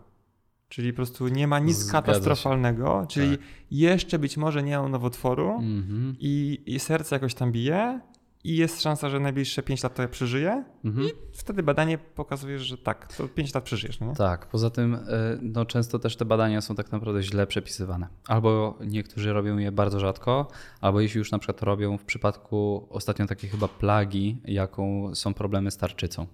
Czyli 0.73 0.93
po 0.93 0.95
prostu 0.95 1.27
nie 1.27 1.47
ma 1.47 1.59
nic 1.59 1.77
Zgadza 1.77 2.01
katastrofalnego, 2.01 3.01
się. 3.01 3.07
czyli 3.07 3.37
tak. 3.37 3.47
jeszcze 3.71 4.19
być 4.19 4.37
może 4.37 4.63
nie 4.63 4.79
ma 4.79 4.89
nowotworu 4.89 5.49
mm 5.49 5.83
-hmm. 5.83 6.15
i, 6.19 6.61
i 6.65 6.79
serce 6.79 7.15
jakoś 7.15 7.33
tam 7.33 7.51
bije, 7.51 7.99
i 8.43 8.55
jest 8.55 8.81
szansa, 8.81 9.09
że 9.09 9.19
najbliższe 9.19 9.63
5 9.63 9.83
lat 9.83 9.95
to 9.95 10.07
przeżyje 10.07 10.63
mhm. 10.85 11.07
i 11.07 11.11
wtedy 11.33 11.63
badanie 11.63 11.97
pokazuje, 11.97 12.59
że 12.59 12.77
tak, 12.77 13.13
to 13.13 13.27
5 13.27 13.53
lat 13.53 13.63
przeżyjesz. 13.63 13.99
No 13.99 14.07
nie? 14.07 14.15
Tak, 14.15 14.45
poza 14.45 14.69
tym 14.69 14.93
e, 14.95 14.99
no, 15.41 15.65
często 15.65 15.99
też 15.99 16.15
te 16.15 16.25
badania 16.25 16.61
są 16.61 16.75
tak 16.75 16.91
naprawdę 16.91 17.23
źle 17.23 17.47
przepisywane. 17.47 18.07
Albo 18.27 18.77
niektórzy 18.87 19.33
robią 19.33 19.57
je 19.57 19.71
bardzo 19.71 19.99
rzadko, 19.99 20.47
albo 20.81 21.01
jeśli 21.01 21.17
już 21.17 21.31
na 21.31 21.39
przykład 21.39 21.61
robią 21.61 21.97
w 21.97 22.05
przypadku 22.05 22.87
ostatnio 22.89 23.27
takiej 23.27 23.49
chyba 23.49 23.67
plagi, 23.67 24.41
jaką 24.45 25.15
są 25.15 25.33
problemy 25.33 25.71
z 25.71 25.77
tarczycą. 25.77 26.27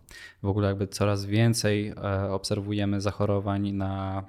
W 0.43 0.47
ogóle 0.47 0.67
jakby 0.67 0.87
coraz 0.87 1.25
więcej 1.25 1.87
e, 1.87 2.31
obserwujemy 2.31 3.01
zachorowań 3.01 3.71
na 3.71 4.23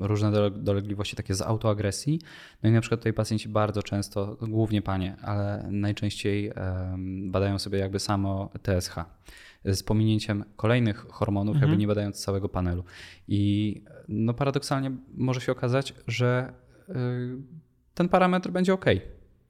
różne 0.00 0.50
dolegliwości 0.50 1.16
takie 1.16 1.34
z 1.34 1.42
autoagresji. 1.42 2.20
No 2.62 2.70
i 2.70 2.72
na 2.72 2.80
przykład 2.80 3.00
tutaj 3.00 3.12
pacjenci 3.12 3.48
bardzo 3.48 3.82
często, 3.82 4.36
głównie 4.40 4.82
panie, 4.82 5.16
ale 5.22 5.68
najczęściej 5.70 6.52
badają 7.26 7.58
sobie 7.58 7.78
jakby 7.78 7.98
samo 7.98 8.50
TSH 8.62 8.94
z 9.64 9.82
pominięciem 9.82 10.44
kolejnych 10.56 11.06
hormonów, 11.10 11.54
mhm. 11.54 11.70
jakby 11.70 11.80
nie 11.80 11.86
badając 11.86 12.24
całego 12.24 12.48
panelu. 12.48 12.84
I 13.28 13.82
no 14.08 14.34
paradoksalnie 14.34 14.90
może 15.14 15.40
się 15.40 15.52
okazać, 15.52 15.94
że 16.06 16.52
y, 16.88 16.94
ten 17.94 18.08
parametr 18.08 18.50
będzie 18.50 18.74
ok. 18.74 18.84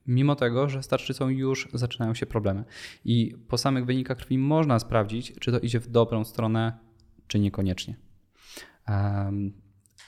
Mimo 0.06 0.36
tego, 0.36 0.68
że 0.68 0.82
z 0.82 0.88
tarczycą 0.88 1.28
już 1.28 1.68
zaczynają 1.74 2.14
się 2.14 2.26
problemy. 2.26 2.64
I 3.04 3.36
po 3.48 3.58
samych 3.58 3.86
wynikach 3.86 4.18
krwi 4.18 4.38
można 4.38 4.78
sprawdzić, 4.78 5.32
czy 5.40 5.52
to 5.52 5.58
idzie 5.58 5.80
w 5.80 5.90
dobrą 5.90 6.24
stronę, 6.24 6.78
czy 7.26 7.38
niekoniecznie. 7.38 7.96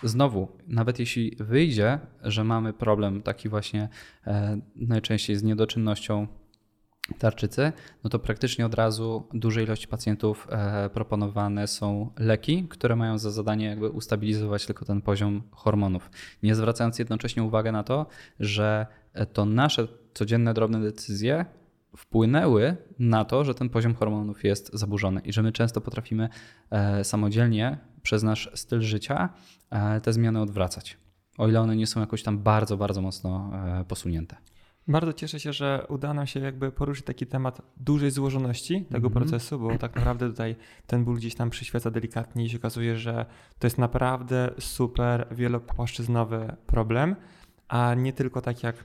Znowu, 0.03 0.49
nawet 0.67 0.99
jeśli 0.99 1.37
wyjdzie, 1.41 1.99
że 2.23 2.45
mamy 2.45 2.73
problem 2.73 3.23
taki 3.23 3.49
właśnie 3.49 3.89
e, 4.27 4.61
najczęściej 4.77 5.37
z 5.37 5.43
niedoczynnością 5.43 6.27
tarczycy, 7.19 7.73
no 8.05 8.11
to 8.11 8.19
praktycznie 8.19 8.67
od 8.67 8.75
razu 8.75 9.29
dużej 9.35 9.65
ilości 9.65 9.89
pacjentów 9.89 10.49
e, 10.51 10.91
proponowane 10.91 11.67
są 11.67 12.11
leki, 12.19 12.69
które 12.69 12.97
mają 12.97 13.19
za 13.19 13.31
zadanie 13.31 13.67
jakby 13.67 13.91
ustabilizować 13.91 14.67
tylko 14.67 14.85
ten 14.85 15.03
poziom 15.03 15.43
hormonów. 15.51 16.11
Nie 16.43 16.55
zwracając 16.55 16.99
jednocześnie 16.99 17.43
uwagi 17.43 17.73
na 17.73 17.83
to, 17.83 18.07
że 18.41 18.87
to 19.33 19.45
nasze 19.45 19.89
codzienne 20.15 20.55
drobne 20.55 20.81
decyzje 20.81 21.45
wpłynęły 21.97 22.77
na 22.99 23.25
to, 23.25 23.45
że 23.45 23.55
ten 23.55 23.69
poziom 23.69 23.95
hormonów 23.95 24.45
jest 24.45 24.71
zaburzony 24.75 25.21
i 25.21 25.33
że 25.33 25.43
my 25.43 25.53
często 25.53 25.81
potrafimy 25.81 26.29
e, 26.71 27.05
samodzielnie 27.05 27.79
przez 28.03 28.23
nasz 28.23 28.51
styl 28.55 28.81
życia 28.81 29.29
e, 29.71 30.01
te 30.01 30.13
zmiany 30.13 30.41
odwracać, 30.41 30.99
o 31.39 31.49
ile 31.49 31.61
one 31.61 31.77
nie 31.77 31.87
są 31.87 32.01
jakoś 32.01 32.23
tam 32.23 32.39
bardzo, 32.39 32.77
bardzo 32.77 33.03
mocno 33.03 33.53
posunięte. 33.89 34.37
Bardzo 34.89 35.13
cieszę 35.13 35.41
się, 35.41 35.53
że 35.53 35.87
uda 35.89 36.15
nam 36.15 36.27
się 36.27 36.41
jakby 36.41 36.73
poruszyć 36.73 37.05
taki 37.05 37.27
temat 37.27 37.63
dużej 37.77 38.11
złożoności 38.11 38.85
tego 38.85 39.09
mm-hmm. 39.09 39.13
procesu, 39.13 39.59
bo 39.59 39.79
tak 39.79 39.97
naprawdę 39.97 40.29
tutaj 40.29 40.57
ten 40.87 41.05
ból 41.05 41.17
gdzieś 41.17 41.35
tam 41.35 41.51
przyświeca 41.51 41.91
delikatnie 41.91 42.45
i 42.45 42.51
się 42.51 42.59
okazuje, 42.59 42.97
że 42.97 43.27
to 43.59 43.67
jest 43.67 43.79
naprawdę 43.79 44.51
super 44.59 45.27
wielopłaszczyznowy 45.31 46.57
problem, 46.67 47.17
a 47.69 47.95
nie 47.95 48.13
tylko 48.13 48.41
tak 48.41 48.63
jak 48.63 48.85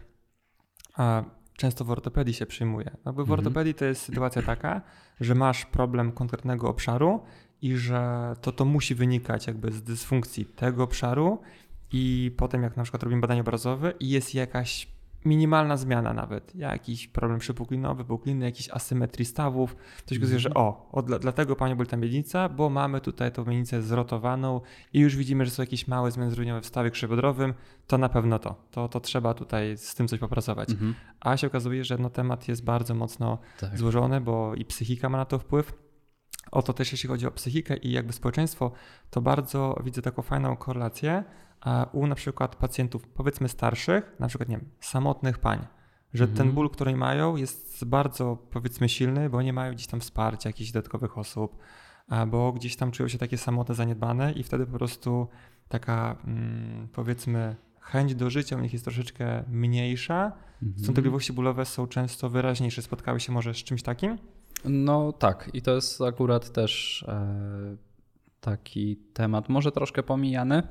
często 1.57 1.85
w 1.85 1.91
ortopedii 1.91 2.33
się 2.33 2.45
przyjmuje. 2.45 2.91
No 3.05 3.13
bo 3.13 3.25
w 3.25 3.27
mm-hmm. 3.27 3.33
ortopedii 3.33 3.73
to 3.73 3.85
jest 3.85 4.01
sytuacja 4.01 4.41
taka, 4.41 4.81
że 5.19 5.35
masz 5.35 5.65
problem 5.65 6.11
konkretnego 6.11 6.69
obszaru 6.69 7.23
i 7.61 7.75
że 7.77 8.33
to 8.41 8.51
to 8.51 8.65
musi 8.65 8.95
wynikać 8.95 9.47
jakby 9.47 9.71
z 9.71 9.83
dysfunkcji 9.83 10.45
tego 10.45 10.83
obszaru 10.83 11.41
i 11.91 12.35
potem 12.37 12.63
jak 12.63 12.77
na 12.77 12.83
przykład 12.83 13.03
robimy 13.03 13.21
badanie 13.21 13.41
obrazowe 13.41 13.93
i 13.99 14.09
jest 14.09 14.35
jakaś 14.35 14.87
minimalna 15.25 15.77
zmiana 15.77 16.13
nawet, 16.13 16.55
jakiś 16.55 17.07
problem 17.07 17.39
przypuklinowy, 17.39 18.03
wypukliny, 18.03 18.45
jakiś 18.45 18.69
asymetrii 18.69 19.25
stawów, 19.25 19.75
ktoś 19.97 20.19
go 20.19 20.39
że 20.39 20.53
o, 20.53 20.89
o 20.91 21.01
dla, 21.01 21.19
dlatego 21.19 21.55
pani 21.55 21.75
boli 21.75 21.89
ta 21.89 21.97
miednica, 21.97 22.49
bo 22.49 22.69
mamy 22.69 23.01
tutaj 23.01 23.31
tą 23.31 23.45
miednicę 23.45 23.81
zrotowaną 23.81 24.61
i 24.93 24.99
już 24.99 25.15
widzimy, 25.15 25.45
że 25.45 25.51
są 25.51 25.63
jakieś 25.63 25.87
małe 25.87 26.11
zmiany 26.11 26.31
zdrowiowe 26.31 26.61
w 26.61 26.65
stawie 26.65 26.91
krzywodrowym, 26.91 27.53
to 27.87 27.97
na 27.97 28.09
pewno 28.09 28.39
to, 28.39 28.55
to, 28.71 28.89
to 28.89 28.99
trzeba 28.99 29.33
tutaj 29.33 29.77
z 29.77 29.95
tym 29.95 30.07
coś 30.07 30.19
popracować. 30.19 30.69
Mhm. 30.69 30.95
A 31.19 31.37
się 31.37 31.47
okazuje, 31.47 31.83
że 31.83 31.97
no, 31.97 32.09
temat 32.09 32.47
jest 32.47 32.63
bardzo 32.63 32.95
mocno 32.95 33.37
Tak. 33.59 33.77
złożony, 33.77 34.21
bo 34.21 34.55
i 34.55 34.65
psychika 34.65 35.09
ma 35.09 35.17
na 35.17 35.25
to 35.25 35.39
wpływ. 35.39 35.73
O 36.51 36.61
to 36.61 36.73
też 36.73 36.91
jeśli 36.91 37.09
chodzi 37.09 37.27
o 37.27 37.31
psychikę 37.31 37.77
i 37.77 37.91
jakby 37.91 38.13
społeczeństwo, 38.13 38.71
to 39.09 39.21
bardzo 39.21 39.75
widzę 39.83 40.01
taką 40.01 40.21
fajną 40.21 40.57
korelację 40.57 41.23
u 41.91 42.07
na 42.07 42.15
przykład 42.15 42.55
pacjentów 42.55 43.07
powiedzmy 43.07 43.49
starszych, 43.49 44.15
na 44.19 44.27
przykład 44.27 44.49
nie 44.49 44.57
wiem, 44.57 44.69
samotnych 44.79 45.39
pań, 45.39 45.59
że 46.13 46.23
Mhm. 46.23 46.37
ten 46.37 46.51
ból, 46.51 46.69
który 46.69 46.95
mają 46.95 47.35
jest 47.35 47.85
bardzo 47.85 48.37
powiedzmy 48.51 48.89
silny, 48.89 49.29
bo 49.29 49.41
nie 49.41 49.53
mają 49.53 49.73
gdzieś 49.73 49.87
tam 49.87 49.99
wsparcia 49.99 50.49
jakichś 50.49 50.71
dodatkowych 50.71 51.17
osób, 51.17 51.57
albo 52.07 52.51
gdzieś 52.53 52.75
tam 52.75 52.91
czują 52.91 53.09
się 53.09 53.17
takie 53.17 53.37
samotne, 53.37 53.75
zaniedbane 53.75 54.31
i 54.31 54.43
wtedy 54.43 54.65
po 54.65 54.77
prostu 54.77 55.27
taka 55.69 56.17
mm, 56.25 56.87
powiedzmy 56.93 57.55
chęć 57.79 58.15
do 58.15 58.29
życia 58.29 58.55
u 58.57 58.59
nich 58.59 58.73
jest 58.73 58.85
troszeczkę 58.85 59.43
mniejsza, 59.47 60.31
Mhm. 60.63 60.83
Stąpliwości 60.83 61.33
bólowe 61.33 61.65
są 61.65 61.87
często 61.87 62.29
wyraźniejsze. 62.29 62.81
Spotkały 62.81 63.19
się 63.19 63.31
może 63.31 63.53
z 63.53 63.57
czymś 63.57 63.83
takim? 63.83 64.17
No 64.65 65.11
tak, 65.13 65.49
i 65.53 65.61
to 65.61 65.75
jest 65.75 66.01
akurat 66.01 66.51
też 66.51 67.03
e, 67.07 67.77
taki 68.39 68.97
temat, 69.13 69.49
może 69.49 69.71
troszkę 69.71 70.03
pomijany, 70.03 70.63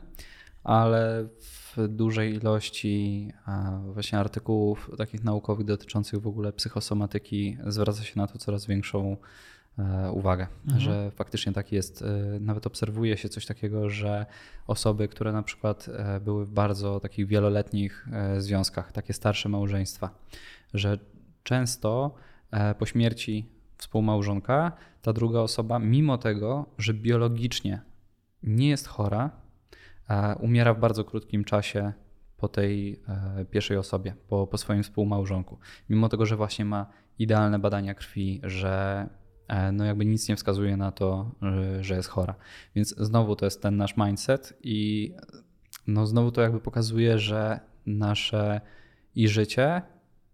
ale 0.64 1.28
w 1.40 1.88
dużej 1.88 2.34
ilości 2.34 3.28
e, 3.48 3.82
właśnie 3.92 4.18
artykułów 4.18 4.90
takich 4.98 5.24
naukowych 5.24 5.66
dotyczących 5.66 6.20
w 6.20 6.26
ogóle 6.26 6.52
psychosomatyki 6.52 7.56
zwraca 7.66 8.02
się 8.04 8.12
na 8.16 8.26
to 8.26 8.38
coraz 8.38 8.66
większą 8.66 9.16
e, 9.78 10.12
uwagę, 10.12 10.46
Mhm. 10.64 10.80
że 10.80 11.10
faktycznie 11.10 11.52
tak 11.52 11.72
jest. 11.72 12.02
E, 12.02 12.40
Nawet 12.40 12.66
obserwuje 12.66 13.16
się 13.16 13.28
coś 13.28 13.46
takiego, 13.46 13.90
że 13.90 14.26
osoby, 14.66 15.08
które 15.08 15.32
na 15.32 15.42
przykład 15.42 15.86
były 16.20 16.44
w 16.46 16.50
bardzo 16.50 17.00
takich 17.00 17.26
wieloletnich 17.26 18.06
związkach, 18.38 18.92
takie 18.92 19.12
starsze 19.12 19.48
małżeństwa, 19.48 20.10
że 20.74 20.98
często 21.42 22.14
po 22.78 22.86
śmierci 22.86 23.48
współmałżonka 23.76 24.72
ta 25.02 25.12
druga 25.12 25.40
osoba, 25.40 25.78
mimo 25.78 26.18
tego, 26.18 26.66
że 26.78 26.94
biologicznie 26.94 27.80
nie 28.42 28.68
jest 28.68 28.86
chora, 28.86 29.30
umiera 30.40 30.74
w 30.74 30.80
bardzo 30.80 31.04
krótkim 31.04 31.44
czasie 31.44 31.92
po 32.36 32.48
tej 32.48 33.00
e, 33.38 33.44
pierwszej 33.44 33.76
osobie, 33.76 34.14
po, 34.28 34.46
po 34.46 34.58
swoim 34.58 34.82
współmałżonku. 34.82 35.58
Mimo 35.88 36.08
tego, 36.08 36.26
że 36.26 36.36
właśnie 36.36 36.64
ma 36.64 36.86
idealne 37.18 37.58
badania 37.58 37.94
krwi, 37.94 38.40
że 38.44 39.06
e, 39.48 39.72
no 39.72 39.84
jakby 39.84 40.06
nic 40.06 40.28
nie 40.28 40.36
wskazuje 40.36 40.76
na 40.76 40.92
to, 40.92 41.30
że- 41.42 41.84
że 41.84 41.94
jest 41.96 42.08
chora. 42.08 42.34
Więc 42.74 42.94
znowu 42.98 43.36
to 43.36 43.44
jest 43.44 43.62
ten 43.62 43.76
nasz 43.76 43.96
mindset 43.96 44.58
i 44.62 45.12
no 45.86 46.06
znowu 46.06 46.30
to 46.32 46.40
jakby 46.40 46.60
pokazuje, 46.60 47.18
że 47.18 47.60
nasze 47.86 48.60
i 49.14 49.28
życie 49.28 49.82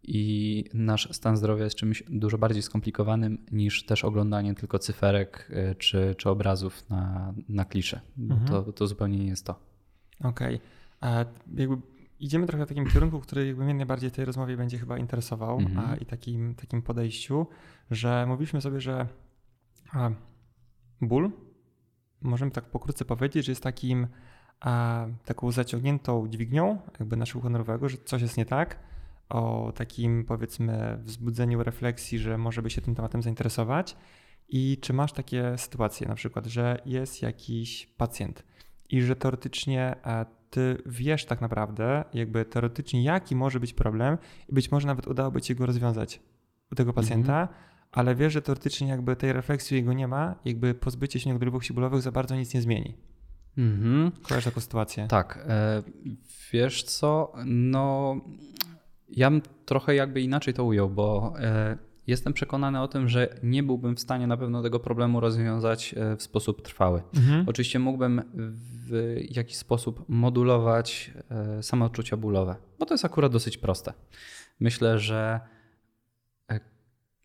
i 0.06 0.64
nasz 0.74 1.08
stan 1.12 1.36
zdrowia 1.36 1.64
jest 1.64 1.76
czymś 1.76 2.02
dużo 2.08 2.38
bardziej 2.38 2.62
skomplikowanym 2.62 3.38
niż 3.52 3.86
też 3.86 4.04
oglądanie 4.04 4.54
tylko 4.54 4.78
cyferek 4.78 5.50
y, 5.50 5.74
czy, 5.74 6.14
czy 6.18 6.30
obrazów 6.30 6.90
na, 6.90 7.34
na 7.48 7.64
klisze. 7.64 8.00
Mhm. 8.18 8.48
To, 8.48 8.72
to 8.72 8.86
zupełnie 8.86 9.18
nie 9.18 9.26
jest 9.26 9.46
to. 9.46 9.60
Okej. 10.24 10.60
Jakby 11.54 11.76
idziemy 12.20 12.46
trochę 12.46 12.66
w 12.66 12.68
takim 12.68 12.86
kierunku, 12.86 13.20
który 13.20 13.46
jakby 13.46 13.64
mnie 13.64 13.74
najbardziej 13.74 14.10
w 14.10 14.12
tej 14.12 14.24
rozmowie 14.24 14.56
będzie 14.56 14.78
chyba 14.78 14.98
interesował 14.98 15.58
Mhm. 15.58 15.78
a, 15.78 15.96
i 15.96 16.06
takim, 16.06 16.54
takim 16.54 16.82
podejściu, 16.82 17.46
że 17.90 18.26
mówiliśmy 18.28 18.60
sobie, 18.60 18.80
że 18.80 19.06
a, 19.92 20.10
ból, 21.00 21.30
możemy 22.22 22.50
tak 22.50 22.64
pokrótce 22.64 23.04
powiedzieć, 23.04 23.46
że 23.46 23.52
jest 23.52 23.62
takim 23.62 24.06
a, 24.60 25.06
taką 25.24 25.52
zaciągniętą 25.52 26.28
dźwignią 26.28 26.78
jakby 27.00 27.16
naszego 27.16 27.40
honorowego, 27.40 27.88
że 27.88 27.96
coś 28.04 28.22
jest 28.22 28.36
nie 28.36 28.46
tak, 28.46 28.78
o 29.28 29.72
takim 29.74 30.24
powiedzmy 30.24 30.98
wzbudzeniu 31.02 31.62
refleksji, 31.62 32.18
że 32.18 32.38
może 32.38 32.62
by 32.62 32.70
się 32.70 32.80
tym 32.80 32.94
tematem 32.94 33.22
zainteresować. 33.22 33.96
I 34.48 34.78
czy 34.80 34.92
masz 34.92 35.12
takie 35.12 35.58
sytuacje, 35.58 36.08
na 36.08 36.14
przykład, 36.14 36.46
że 36.46 36.82
jest 36.84 37.22
jakiś 37.22 37.86
pacjent 37.86 38.42
i 38.90 39.02
że 39.02 39.16
teoretycznie 39.16 39.96
e, 40.04 40.26
ty 40.50 40.82
wiesz 40.86 41.24
tak 41.24 41.40
naprawdę, 41.40 42.04
jakby 42.14 42.44
teoretycznie, 42.44 43.02
jaki 43.04 43.36
może 43.36 43.60
być 43.60 43.74
problem, 43.74 44.18
i 44.48 44.54
być 44.54 44.70
może 44.70 44.86
nawet 44.86 45.06
udałoby 45.06 45.40
ci 45.40 45.54
go 45.54 45.66
rozwiązać 45.66 46.20
u 46.72 46.74
tego 46.74 46.92
pacjenta, 46.92 47.48
ale 47.92 48.14
wiesz, 48.14 48.32
że 48.32 48.42
teoretycznie 48.42 48.88
jakby 48.88 49.16
tej 49.16 49.32
refleksji 49.32 49.76
jego 49.76 49.92
nie 49.92 50.08
ma, 50.08 50.34
jakby 50.44 50.74
pozbycie 50.74 51.20
się 51.20 51.32
niedolewów 51.32 51.62
bólowych 51.74 52.02
za 52.02 52.12
bardzo 52.12 52.36
nic 52.36 52.54
nie 52.54 52.62
zmieni. 52.62 52.94
Mhm. 53.58 54.12
Taką 54.44 54.60
sytuację? 54.60 55.06
Tak. 55.08 55.44
e, 55.48 55.82
Wiesz 56.52 56.82
co? 56.82 57.32
No, 57.46 58.16
ja 59.08 59.30
bym 59.30 59.42
trochę 59.64 59.94
jakby 59.94 60.20
inaczej 60.20 60.54
to 60.54 60.64
ujął, 60.64 60.90
bo 60.90 61.34
e, 61.40 61.78
jestem 62.06 62.32
przekonany 62.32 62.80
o 62.80 62.88
tym, 62.88 63.08
że 63.08 63.36
nie 63.42 63.62
byłbym 63.62 63.96
w 63.96 64.00
stanie 64.00 64.26
na 64.26 64.36
pewno 64.36 64.62
tego 64.62 64.80
problemu 64.80 65.20
rozwiązać 65.20 65.94
e, 65.96 66.16
w 66.16 66.22
sposób 66.22 66.62
trwały. 66.62 67.02
Mhm. 67.16 67.44
Oczywiście 67.48 67.78
mógłbym 67.78 68.22
w 68.34 69.16
jakiś 69.30 69.56
sposób 69.56 70.04
modulować 70.08 71.10
e, 71.30 71.62
samodczucia 71.62 72.16
bólowe, 72.16 72.56
bo 72.78 72.86
to 72.86 72.94
jest 72.94 73.04
akurat 73.04 73.32
dosyć 73.32 73.58
proste. 73.58 73.92
Myślę, 74.60 74.98
że 74.98 75.40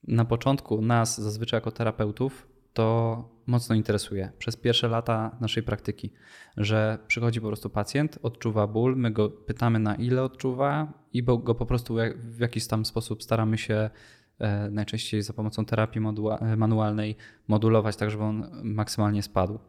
na 0.08 0.26
początku 0.26 0.82
nas, 0.82 1.22
zazwyczaj 1.22 1.58
jako 1.58 1.72
terapeutów, 1.72 2.48
to 2.74 3.30
mocno 3.48 3.76
interesuje 3.76 4.32
przez 4.38 4.58
pierwsze 4.58 4.88
lata 4.88 5.38
naszej 5.42 5.64
praktyki, 5.64 6.12
że 6.58 6.98
przychodzi 7.08 7.42
po 7.42 7.48
prostu 7.48 7.70
pacjent, 7.70 8.20
odczuwa 8.24 8.68
ból, 8.68 8.96
my 8.98 9.12
go 9.12 9.30
pytamy 9.30 9.80
na 9.80 9.96
ile 9.96 10.24
odczuwa 10.24 10.94
i 11.14 11.24
go 11.24 11.56
po 11.56 11.66
prostu 11.66 11.96
w 12.16 12.40
jakiś 12.40 12.68
tam 12.68 12.86
sposób 12.86 13.24
staramy 13.24 13.58
się 13.58 13.90
e, 14.40 14.70
najczęściej 14.70 15.22
za 15.22 15.34
pomocą 15.34 15.66
terapii 15.66 16.02
e, 16.42 16.56
manualnej 16.56 17.16
modulować 17.48 17.96
tak, 17.96 18.12
żeby 18.12 18.24
on 18.24 18.50
maksymalnie 18.64 19.24
spadł. 19.24 19.60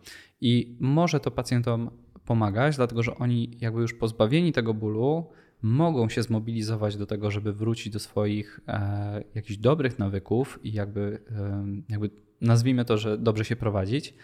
I 0.40 0.76
może 0.80 1.20
to 1.20 1.30
pacjentom 1.30 1.90
pomagać, 2.24 2.76
dlatego 2.76 3.02
że 3.02 3.14
oni 3.16 3.58
jakby 3.60 3.80
już 3.80 3.94
pozbawieni 3.94 4.52
tego 4.52 4.74
bólu 4.74 5.30
mogą 5.62 6.08
się 6.08 6.22
zmobilizować 6.22 6.96
do 6.96 7.06
tego, 7.06 7.30
żeby 7.30 7.52
wrócić 7.52 7.92
do 7.92 7.98
swoich 7.98 8.60
e, 8.68 9.24
jakichś 9.34 9.58
dobrych 9.58 9.98
nawyków 9.98 10.58
i 10.62 10.72
jakby, 10.72 11.24
e, 11.30 11.64
jakby 11.88 12.10
nazwijmy 12.40 12.84
to, 12.84 12.98
że 12.98 13.18
dobrze 13.18 13.44
się 13.44 13.56
prowadzić. 13.56 14.14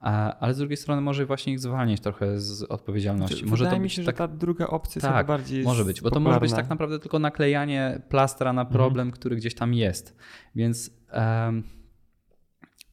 A, 0.00 0.38
ale 0.38 0.54
z 0.54 0.58
drugiej 0.58 0.76
strony 0.76 1.00
może 1.00 1.26
właśnie 1.26 1.52
ich 1.52 1.60
zwalniać 1.60 2.00
trochę 2.00 2.40
z 2.40 2.62
odpowiedzialności. 2.62 3.46
może 3.46 3.64
Wydaje 3.64 3.78
to 3.78 3.82
mi 3.82 3.90
się, 3.90 4.04
tak, 4.04 4.14
że 4.14 4.18
ta 4.18 4.28
druga 4.28 4.66
opcja 4.66 4.98
jest 4.98 5.06
tak, 5.06 5.16
jakby 5.16 5.32
bardziej 5.32 5.64
może 5.64 5.84
być, 5.84 6.00
bo 6.00 6.10
to 6.10 6.20
może 6.20 6.40
być 6.40 6.52
tak 6.52 6.68
naprawdę 6.68 6.98
tylko 6.98 7.18
naklejanie 7.18 8.02
plastra 8.08 8.52
na 8.52 8.64
problem, 8.64 9.10
który 9.10 9.36
gdzieś 9.36 9.54
tam 9.54 9.74
jest. 9.74 10.16
Więc 10.54 10.90
em, 11.10 11.62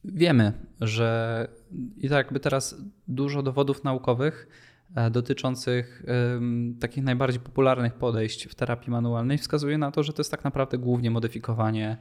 wiemy, 0.04 0.52
że 0.80 1.48
i 1.96 2.08
tak 2.08 2.26
jakby 2.26 2.40
teraz 2.40 2.82
dużo 3.08 3.42
dowodów 3.42 3.84
naukowych 3.84 4.48
e, 4.48 4.65
dotyczących 5.10 6.02
em, 6.06 6.76
takich 6.80 7.04
najbardziej 7.04 7.40
popularnych 7.40 7.94
podejść 7.94 8.46
w 8.46 8.54
terapii 8.54 8.90
manualnej 8.90 9.38
wskazuje 9.38 9.78
na 9.78 9.90
to, 9.90 10.02
że 10.02 10.12
to 10.12 10.20
jest 10.20 10.30
tak 10.30 10.44
naprawdę 10.44 10.78
głównie 10.78 11.10
modyfikowanie 11.10 11.96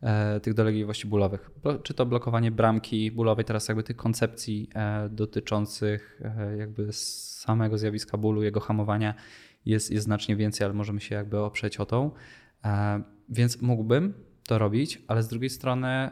e, 0.00 0.40
tych 0.40 0.54
dolegliwości 0.54 1.06
bólowych. 1.06 1.50
Czy 1.82 1.94
to 1.94 2.06
blokowanie 2.06 2.50
bramki 2.50 3.10
bólowej, 3.10 3.44
teraz 3.44 3.68
jakby 3.68 3.82
tych 3.82 3.96
koncepcji 3.96 4.68
e, 4.74 5.08
dotyczących 5.08 6.20
e, 6.24 6.56
jakby 6.56 6.92
samego 6.92 7.78
zjawiska 7.78 8.18
bólu, 8.18 8.42
jego 8.42 8.60
hamowania 8.60 9.14
jest, 9.66 9.90
jest 9.90 10.04
znacznie 10.04 10.36
więcej, 10.36 10.64
ale 10.64 10.74
możemy 10.74 11.00
się 11.00 11.14
jakby 11.14 11.38
oprzeć 11.38 11.80
o 11.80 11.86
tą. 11.86 12.10
E, 12.64 13.02
Więc 13.28 13.62
mógłbym 13.62 14.14
to 14.46 14.58
robić, 14.58 15.02
ale 15.08 15.22
z 15.22 15.28
drugiej 15.28 15.50
strony 15.50 16.10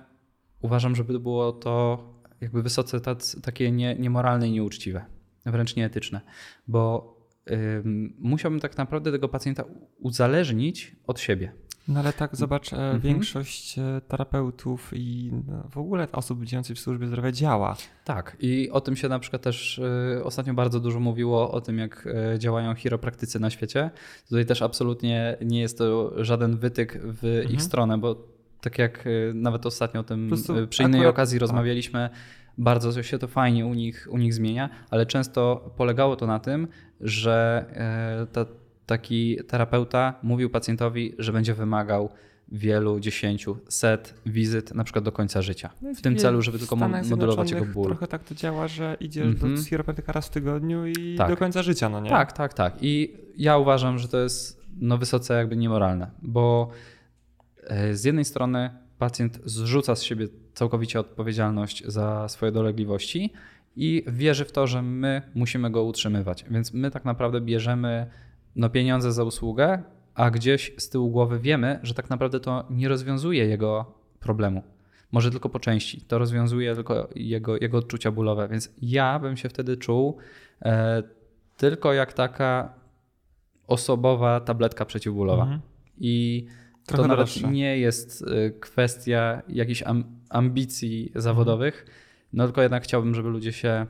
uważam, 0.61 0.97
żeby 0.97 1.21
było 1.21 1.53
to 1.53 2.05
jakby 2.41 2.63
wysoce 2.63 3.01
takie 3.43 3.73
nie, 3.73 3.95
niemoralne 3.95 4.49
i 4.49 4.53
nieuczciwe, 4.53 5.05
wręcz 5.53 5.77
nieetyczne, 5.77 6.21
bo 6.69 7.15
ym, 7.51 8.15
musiałbym 8.19 8.61
tak 8.61 8.79
naprawdę 8.79 9.13
tego 9.13 9.29
pacjenta 9.29 9.65
uzależnić 10.01 10.97
od 11.07 11.21
siebie. 11.21 11.53
No 11.89 12.01
ale 12.01 12.13
tak, 12.13 12.37
zobacz, 12.37 12.73
e, 12.73 12.77
Mhm. 12.77 13.01
większość 13.01 13.79
e, 13.79 14.01
terapeutów 14.09 14.91
i 14.95 15.33
no, 15.49 15.69
w 15.71 15.79
ogóle 15.79 16.09
osób 16.13 16.45
działających 16.45 16.77
w 16.77 16.81
służbie 16.81 17.07
zdrowia 17.07 17.33
działa. 17.33 17.77
Tak, 18.05 18.37
i 18.41 18.71
o 18.71 18.81
tym 18.81 18.97
się 18.97 19.09
na 19.09 19.19
przykład 19.19 19.43
też 19.43 19.79
y, 20.19 20.25
ostatnio 20.25 20.55
bardzo 20.55 20.81
dużo 20.81 21.01
mówiło, 21.01 21.51
o 21.51 21.61
tym 21.61 21.79
jak 21.79 22.09
działają 22.39 22.75
chiropraktycy 22.75 23.41
na 23.41 23.51
świecie. 23.51 23.91
Tutaj 24.29 24.47
też 24.47 24.63
absolutnie 24.63 25.37
nie 25.45 25.61
jest 25.61 25.79
to 25.79 26.13
żaden 26.25 26.57
wytyk 26.57 26.99
w 27.03 27.25
Mhm. 27.25 27.55
ich 27.55 27.63
stronę, 27.63 27.99
bo 27.99 28.17
tak 28.61 28.79
jak 28.79 29.05
nawet 29.35 29.67
ostatnio 29.67 30.01
o 30.01 30.05
tym 30.05 30.31
przy 30.69 30.83
innej 30.83 31.01
akurat- 31.01 31.11
okazji 31.15 31.39
tak. 31.39 32.13
Bardzo 32.59 33.03
się 33.03 33.19
to 33.19 33.29
fajnie 33.29 33.67
u 33.67 33.75
nich, 33.75 34.09
u 34.11 34.19
nich 34.19 34.35
zmienia, 34.35 34.71
ale 34.91 35.07
często 35.07 35.71
polegało 35.77 36.17
to 36.17 36.27
na 36.27 36.39
tym, 36.39 36.69
że 37.01 37.65
e, 38.23 38.27
ta 38.33 38.47
taki 38.87 39.37
terapeuta 39.49 40.15
mówił 40.23 40.51
pacjentowi, 40.51 41.15
że 41.19 41.33
będzie 41.33 41.55
wymagał 41.55 42.11
wielu, 42.53 43.01
dziesięciu, 43.01 43.59
set 43.69 44.15
wizyt 44.27 44.75
na 44.75 44.85
przykład 44.85 45.05
do 45.05 45.13
końca 45.13 45.43
życia. 45.43 45.71
No 45.83 45.95
W 45.95 46.01
tym 46.03 46.17
celu, 46.17 46.43
żeby 46.43 46.59
tylko 46.59 46.77
modulować 47.11 47.51
jego 47.51 47.65
ból. 47.65 47.87
Trochę 47.87 48.07
tak 48.07 48.25
to 48.25 48.35
działa, 48.35 48.69
że 48.69 48.97
idziesz 49.01 49.27
Mhm. 49.27 49.57
do 49.57 49.63
chiropratyka 49.63 50.13
raz 50.13 50.27
w 50.27 50.31
tygodniu 50.31 50.87
i 50.87 51.15
Tak. 51.19 51.29
do 51.31 51.37
końca 51.37 51.63
życia, 51.63 51.89
no 51.89 52.01
nie? 52.01 52.11
Tak, 52.11 52.33
tak, 52.33 52.55
tak. 52.55 52.75
I 52.81 53.17
ja 53.37 53.59
uważam, 53.59 53.99
że 53.99 54.09
to 54.09 54.19
jest 54.19 54.61
no, 54.81 54.99
wysoce 54.99 55.35
jakby 55.35 55.57
niemoralne, 55.57 56.11
bo 56.23 56.71
e, 57.67 57.95
z 57.95 58.05
jednej 58.05 58.25
strony 58.25 58.71
pacjent 58.99 59.41
zrzuca 59.45 59.97
z 59.97 60.03
siebie 60.03 60.29
całkowicie 60.59 61.01
odpowiedzialność 61.01 61.85
za 61.87 62.29
swoje 62.29 62.53
dolegliwości 62.53 63.33
i 63.77 64.05
wierzy 64.07 64.45
w 64.45 64.53
to, 64.53 64.67
że 64.67 64.83
my 64.83 65.23
musimy 65.35 65.71
go 65.71 65.85
utrzymywać. 65.85 66.45
Więc 66.51 66.75
my 66.75 66.91
tak 66.91 67.05
naprawdę 67.05 67.41
bierzemy 67.41 68.07
no, 68.57 68.71
pieniądze 68.71 69.13
za 69.13 69.25
usługę, 69.25 69.83
a 70.15 70.31
gdzieś 70.31 70.73
z 70.79 70.89
tyłu 70.89 71.11
głowy 71.11 71.39
wiemy, 71.39 71.81
że 71.83 71.95
tak 71.95 72.11
naprawdę 72.11 72.41
to 72.41 72.65
nie 72.71 72.89
rozwiązuje 72.89 73.47
jego 73.47 73.95
problemu. 74.21 74.63
Może 75.13 75.31
tylko 75.31 75.49
po 75.49 75.61
części. 75.61 76.01
To 76.01 76.19
rozwiązuje 76.19 76.75
tylko 76.75 77.09
jego, 77.15 77.57
jego 77.57 77.79
odczucia 77.79 78.11
bólowe. 78.13 78.49
Więc 78.49 78.75
ja 78.83 79.19
bym 79.19 79.37
się 79.37 79.49
wtedy 79.49 79.77
czuł 79.77 80.17
e, 80.63 81.03
tylko 81.57 81.93
jak 81.93 82.13
taka 82.13 82.75
osobowa 83.67 84.41
tabletka 84.41 84.85
przeciwbólowa. 84.85 85.43
Mhm. 85.43 85.61
I 85.99 86.47
Trochę 86.89 87.03
to 87.03 87.09
nawet 87.09 87.51
nie 87.51 87.79
jest 87.79 88.23
y, 88.23 88.55
kwestia 88.61 89.43
jakichś 89.49 89.83
am, 89.83 90.05
ambicji 90.31 91.13
zawodowych, 91.15 91.87
no 92.33 92.45
tylko 92.45 92.63
jednak 92.63 92.83
chciałbym, 92.83 93.15
żeby 93.15 93.29
ludzie 93.29 93.53
się 93.53 93.87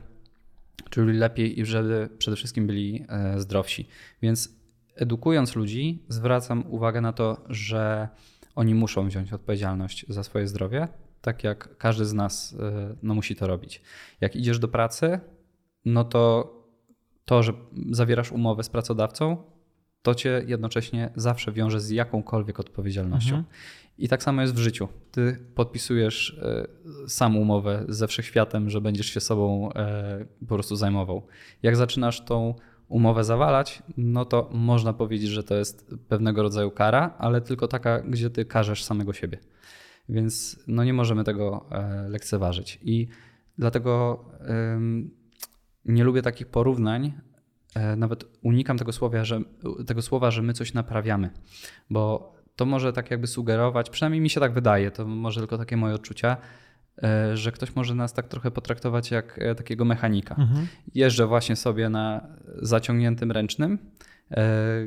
czuli 0.89 1.17
lepiej 1.17 1.59
i 1.59 1.65
żeby 1.65 2.09
przede 2.17 2.37
wszystkim 2.37 2.67
byli 2.67 3.05
e, 3.09 3.39
zdrowsi. 3.39 3.87
Więc 4.21 4.55
edukując 4.95 5.55
ludzi, 5.55 6.03
zwracam 6.07 6.63
uwagę 6.69 7.01
na 7.01 7.13
to, 7.13 7.41
że 7.49 8.09
oni 8.55 8.75
muszą 8.75 9.07
wziąć 9.07 9.33
odpowiedzialność 9.33 10.05
za 10.09 10.23
swoje 10.23 10.47
zdrowie, 10.47 10.87
tak 11.21 11.43
jak 11.43 11.77
każdy 11.77 12.05
z 12.05 12.13
nas 12.13 12.55
e, 12.59 12.95
no, 13.03 13.13
musi 13.13 13.35
to 13.35 13.47
robić. 13.47 13.81
Jak 14.21 14.35
idziesz 14.35 14.59
do 14.59 14.67
pracy, 14.67 15.19
no 15.85 16.03
to 16.03 16.53
to, 17.25 17.43
że 17.43 17.53
zawierasz 17.91 18.31
umowę 18.31 18.63
z 18.63 18.69
pracodawcą, 18.69 19.37
to 20.01 20.15
cię 20.15 20.43
jednocześnie 20.47 21.09
zawsze 21.15 21.51
wiąże 21.51 21.79
z 21.79 21.89
jakąkolwiek 21.89 22.59
odpowiedzialnością. 22.59 23.35
Mhm. 23.35 23.53
I 23.97 24.09
tak 24.09 24.23
samo 24.23 24.41
jest 24.41 24.53
w 24.53 24.57
życiu. 24.57 24.87
Ty 25.11 25.45
podpisujesz 25.55 26.39
e, 26.41 26.67
sam 27.07 27.37
umowę 27.37 27.85
ze 27.89 28.07
wszechświatem, 28.07 28.69
że 28.69 28.81
będziesz 28.81 29.05
się 29.05 29.19
sobą 29.19 29.73
e, 29.73 30.25
po 30.39 30.55
prostu 30.55 30.75
zajmował. 30.75 31.27
Jak 31.63 31.75
zaczynasz 31.75 32.25
tą 32.25 32.55
umowę 32.87 33.23
zawalać, 33.23 33.83
no 33.97 34.25
to 34.25 34.49
można 34.51 34.93
powiedzieć, 34.93 35.29
że 35.29 35.43
to 35.43 35.55
jest 35.55 35.95
pewnego 36.07 36.43
rodzaju 36.43 36.71
kara, 36.71 37.15
ale 37.17 37.41
tylko 37.41 37.67
taka, 37.67 37.99
gdzie 37.99 38.29
ty 38.29 38.45
karzesz 38.45 38.83
samego 38.83 39.13
siebie. 39.13 39.39
Więc 40.09 40.59
no 40.67 40.83
nie 40.83 40.93
możemy 40.93 41.23
tego 41.23 41.65
e, 41.71 42.09
lekceważyć. 42.09 42.79
I 42.81 43.07
dlatego 43.57 44.25
nie 45.85 46.03
lubię 46.03 46.21
takich 46.21 46.47
porównań. 46.47 47.13
E, 47.75 47.95
Nawet 47.95 48.25
unikam 48.41 48.77
tego 48.77 48.91
słowa, 48.91 49.25
że, 49.25 49.41
tego 49.87 50.01
słowa, 50.01 50.31
że 50.31 50.41
my 50.41 50.53
coś 50.53 50.73
naprawiamy, 50.73 51.29
bo 51.89 52.33
to 52.55 52.65
może 52.65 52.93
tak 52.93 53.11
jakby 53.11 53.27
sugerować, 53.27 53.89
przynajmniej 53.89 54.21
mi 54.21 54.29
się 54.29 54.39
tak 54.39 54.53
wydaje, 54.53 54.91
to 54.91 55.05
może 55.05 55.39
tylko 55.39 55.57
takie 55.57 55.77
moje 55.77 55.95
odczucia, 55.95 56.37
e, 57.03 57.37
że 57.37 57.51
ktoś 57.51 57.75
może 57.75 57.95
nas 57.95 58.13
tak 58.13 58.27
trochę 58.27 58.51
potraktować 58.51 59.11
jak 59.11 59.39
e, 59.41 59.55
takiego 59.55 59.85
mechanika. 59.85 60.35
Mhm. 60.35 60.67
Jeżdżę 60.95 61.27
właśnie 61.27 61.55
sobie 61.55 61.89
na 61.89 62.27
zaciągniętym 62.61 63.31
ręcznym, 63.31 63.77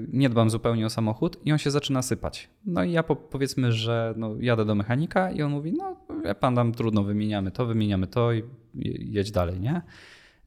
nie 0.09 0.29
dbam 0.29 0.51
zupełnie 0.51 0.87
o 0.87 0.91
samochód 0.91 1.37
i 1.45 1.53
on 1.53 1.59
się 1.59 1.71
zaczyna 1.71 2.03
sypać. 2.03 2.51
No 2.67 2.85
i 2.85 2.93
ja 2.93 3.03
po, 3.03 3.17
powiedzmy, 3.17 3.73
że 3.73 4.15
no, 4.17 4.35
jadę 4.41 4.65
do 4.65 4.75
mechanika 4.75 5.31
i 5.31 5.43
on 5.43 5.51
mówi, 5.51 5.73
no 5.73 5.97
pan, 6.41 6.55
tam 6.55 6.73
trudno, 6.73 7.03
wymieniamy 7.05 7.51
to, 7.51 7.67
wymieniamy 7.67 8.07
to 8.07 8.33
i 8.33 8.43
i 8.75 9.13
jedź 9.13 9.31
dalej, 9.31 9.61
nie? 9.61 9.83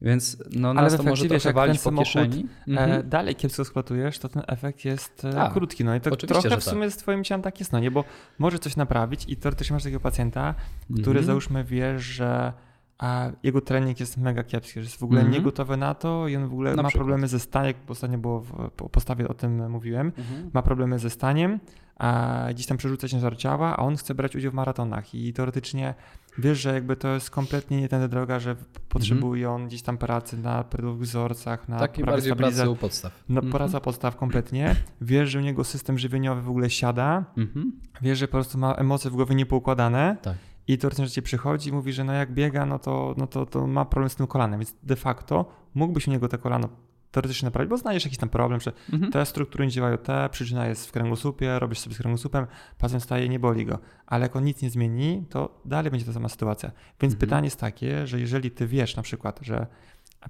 Więc 0.02 0.36
no, 0.50 0.70
Ale 0.70 0.82
nas 0.82 0.94
w 0.94 0.96
to 0.96 1.02
może 1.02 1.28
wiesz, 1.28 1.42
trochę 1.42 1.54
walić 1.54 1.80
po 1.80 1.92
kieszeni. 1.92 2.46
Mhm. 2.68 2.90
E, 2.92 3.02
dalej 3.02 3.34
kiepsko 3.34 3.62
eksploatujesz, 3.62 4.18
to 4.18 4.28
ten 4.28 4.42
efekt 4.46 4.84
jest 4.84 5.24
e, 5.24 5.32
Tak, 5.32 5.52
krótki. 5.52 5.84
No 5.84 5.94
i 5.94 6.00
to 6.00 6.10
oczywiście, 6.10 6.48
trochę 6.48 6.60
w 6.60 6.64
sumie 6.64 6.90
z 6.90 6.96
twoim 6.96 7.24
ciałem 7.24 7.42
tak 7.42 7.58
jest, 7.58 7.72
no 7.72 7.80
nie? 7.80 7.90
Bo 7.90 8.04
może 8.38 8.58
coś 8.58 8.76
naprawić 8.76 9.24
i 9.28 9.36
teoretycznie 9.36 9.74
masz 9.74 9.82
takiego 9.82 10.00
pacjenta, 10.00 10.54
który 10.84 11.00
Mhm. 11.10 11.24
załóżmy 11.24 11.64
wie, 11.64 11.98
że 11.98 12.52
a 12.98 13.30
jego 13.42 13.60
trening 13.60 14.00
jest 14.00 14.16
mega 14.16 14.44
kiepski, 14.44 14.72
że 14.80 14.80
jest 14.80 14.96
w 14.96 15.02
ogóle 15.02 15.20
Mhm. 15.20 15.38
niegotowy 15.38 15.76
na 15.76 15.94
to 15.94 16.28
i 16.28 16.36
on 16.36 16.48
w 16.48 16.52
ogóle 16.52 16.74
Na 16.74 16.82
ma 16.82 16.88
przykład. 16.88 16.98
problemy 17.06 17.28
ze 17.28 17.40
staniem, 17.40 17.74
ostatnio 17.88 18.18
było 18.18 18.40
w 18.40 18.70
po 18.76 18.88
postawie 18.88 19.28
o 19.28 19.34
tym 19.34 19.70
mówiłem, 19.70 20.12
Mhm. 20.18 20.50
ma 20.54 20.62
problemy 20.62 20.98
ze 20.98 21.10
staniem, 21.10 21.60
a 21.98 22.40
gdzieś 22.50 22.66
tam 22.66 22.76
przerzuca 22.76 23.08
ciężar 23.08 23.36
ciała, 23.36 23.76
a 23.76 23.82
on 23.82 23.96
chce 23.96 24.14
brać 24.14 24.36
udział 24.36 24.50
w 24.52 24.54
maratonach 24.54 25.14
i 25.14 25.32
teoretycznie 25.32 25.94
wiesz, 26.38 26.58
że 26.60 26.74
jakby 26.74 26.96
to 26.96 27.08
jest 27.08 27.30
kompletnie 27.30 27.80
nie 27.80 27.88
tędy 27.88 28.08
droga, 28.08 28.38
że 28.40 28.56
potrzebuje 28.88 29.50
on 29.50 29.66
gdzieś 29.66 29.82
tam 29.82 29.98
pracy 29.98 30.38
na 30.38 30.64
wzorcach, 30.98 31.68
na 31.68 31.78
Takiej 31.78 32.04
bardziej 32.04 32.36
pracy 32.36 32.70
u 32.70 32.76
podstaw. 32.76 33.24
No, 33.28 33.34
Mhm. 33.40 33.52
praca 33.52 33.80
podstaw 33.80 34.16
kompletnie. 34.16 34.76
Wiesz, 35.00 35.30
że 35.30 35.38
u 35.38 35.42
niego 35.42 35.64
system 35.64 35.98
żywieniowy 35.98 36.42
w 36.42 36.50
ogóle 36.50 36.70
siada. 36.70 37.24
Mhm. 37.36 37.72
Wiesz, 38.02 38.18
że 38.18 38.28
po 38.28 38.32
prostu 38.32 38.58
ma 38.58 38.74
emocje 38.74 39.10
w 39.10 39.14
głowie 39.14 39.34
niepoukładane. 39.34 40.16
Tak. 40.22 40.36
I 40.68 40.78
teoretycznie, 40.78 41.22
przychodzi 41.22 41.70
i 41.70 41.72
mówi, 41.72 41.92
że 41.92 42.04
no 42.04 42.12
jak 42.12 42.32
biega, 42.32 42.66
no 42.66 42.78
to, 42.78 43.14
no 43.16 43.26
to, 43.26 43.46
to 43.46 43.66
ma 43.66 43.84
problem 43.84 44.10
z 44.10 44.16
tym 44.16 44.26
kolanem. 44.26 44.60
Więc 44.60 44.74
de 44.82 44.96
facto 44.96 45.44
mógłbyś 45.74 46.08
u 46.08 46.10
niego 46.10 46.28
te 46.28 46.38
kolano 46.38 46.68
teoretycznie 47.10 47.46
naprawić, 47.46 47.70
bo 47.70 47.76
znajdziesz 47.76 48.04
jakiś 48.04 48.18
tam 48.18 48.28
problem, 48.28 48.60
że 48.60 48.72
Mhm. 48.92 49.12
te 49.12 49.26
struktury 49.26 49.64
nie 49.64 49.70
działają, 49.70 49.98
te, 49.98 50.28
przyczyna 50.28 50.66
jest 50.66 50.88
w 50.88 50.92
kręgosłupie, 50.92 51.58
robisz 51.58 51.78
sobie 51.78 51.94
z 51.94 51.98
kręgosłupem, 51.98 52.46
pacjent 52.78 53.02
staje, 53.02 53.28
nie 53.28 53.38
boli 53.38 53.66
go. 53.66 53.78
Ale 54.06 54.22
jak 54.22 54.36
on 54.36 54.44
nic 54.44 54.62
nie 54.62 54.70
zmieni, 54.70 55.24
to 55.30 55.60
dalej 55.64 55.90
będzie 55.90 56.06
ta 56.06 56.12
sama 56.12 56.28
sytuacja. 56.28 56.70
Więc 57.00 57.14
Mhm. 57.14 57.20
pytanie 57.20 57.46
jest 57.46 57.60
takie, 57.60 58.06
że 58.06 58.20
jeżeli 58.20 58.50
ty 58.50 58.66
wiesz 58.66 58.96
na 58.96 59.02
przykład, 59.02 59.38
że 59.42 59.66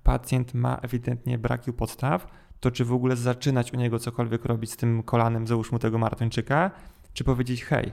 pacjent 0.03 0.55
ma 0.55 0.77
ewidentnie 0.83 1.38
braki 1.38 1.70
u 1.70 1.75
podstaw, 1.75 2.27
to 2.61 2.70
czy 2.70 2.85
w 2.85 2.92
ogóle 2.92 3.16
zaczynać 3.16 3.72
u 3.72 3.77
niego 3.77 3.99
cokolwiek 3.99 4.44
robić 4.44 4.70
z 4.72 4.77
tym 4.77 5.03
kolanem, 5.03 5.46
załóżmy 5.46 5.79
tego 5.79 5.99
maratończyka, 5.99 6.70
czy 7.12 7.25
powiedzieć 7.25 7.64
hej, 7.64 7.92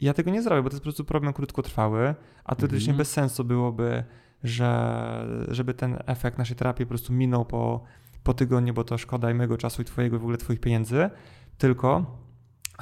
ja 0.00 0.14
tego 0.14 0.30
nie 0.30 0.42
zrobię, 0.42 0.62
bo 0.62 0.68
to 0.68 0.74
jest 0.74 0.82
po 0.82 0.84
prostu 0.84 1.04
problem 1.04 1.32
krótkotrwały, 1.32 2.14
a 2.44 2.54
teoretycznie 2.54 2.90
Mhm. 2.90 2.98
bez 2.98 3.10
sensu 3.10 3.44
byłoby, 3.44 4.04
że 4.44 5.26
żeby 5.48 5.74
ten 5.74 5.98
efekt 6.06 6.38
naszej 6.38 6.56
terapii 6.56 6.86
po 6.86 6.88
prostu 6.88 7.12
minął 7.12 7.44
po, 7.44 7.84
po 8.22 8.34
tygodniu, 8.34 8.74
bo 8.74 8.84
to 8.84 8.98
szkoda 8.98 9.30
i 9.30 9.34
mojego 9.34 9.56
czasu 9.56 9.82
i 9.82 9.84
twojego, 9.84 10.18
w 10.18 10.22
ogóle 10.22 10.38
twoich 10.38 10.60
pieniędzy, 10.60 11.10
tylko 11.58 12.18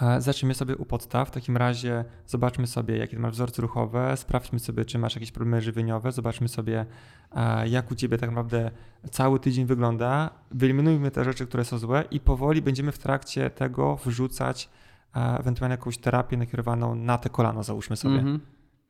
e, 0.03 0.21
zacznijmy 0.21 0.55
sobie 0.55 0.77
u 0.77 0.85
podstaw. 0.85 1.29
W 1.29 1.31
takim 1.31 1.57
razie 1.57 2.05
zobaczmy 2.27 2.67
sobie, 2.67 2.97
jakie 2.97 3.19
masz 3.19 3.33
wzorce 3.33 3.63
ruchowe, 3.63 4.17
sprawdźmy 4.17 4.59
sobie, 4.59 4.85
czy 4.85 4.99
masz 4.99 5.15
jakieś 5.15 5.33
problemy 5.33 5.63
żywieniowe, 5.63 6.13
zobaczmy 6.13 6.49
sobie, 6.49 6.87
e, 7.33 7.69
jak 7.69 7.91
u 7.91 7.95
ciebie 7.95 8.19
tak 8.19 8.31
naprawdę 8.31 8.71
cały 9.11 9.41
tydzień 9.41 9.67
wygląda. 9.67 10.31
Wyeliminujmy 10.51 11.11
te 11.11 11.25
rzeczy, 11.25 11.47
które 11.47 11.65
są 11.65 11.79
złe 11.79 12.05
i 12.11 12.21
powoli 12.21 12.63
będziemy 12.63 12.93
w 12.93 12.99
trakcie 12.99 13.51
tego 13.51 13.97
wrzucać 13.97 14.71
e, 15.17 15.39
ewentualnie 15.39 15.73
jakąś 15.75 15.99
terapię 15.99 16.37
nakierowaną 16.37 16.95
na 16.95 17.19
te 17.19 17.31
kolano, 17.31 17.63
załóżmy 17.63 17.97
sobie. 17.97 18.19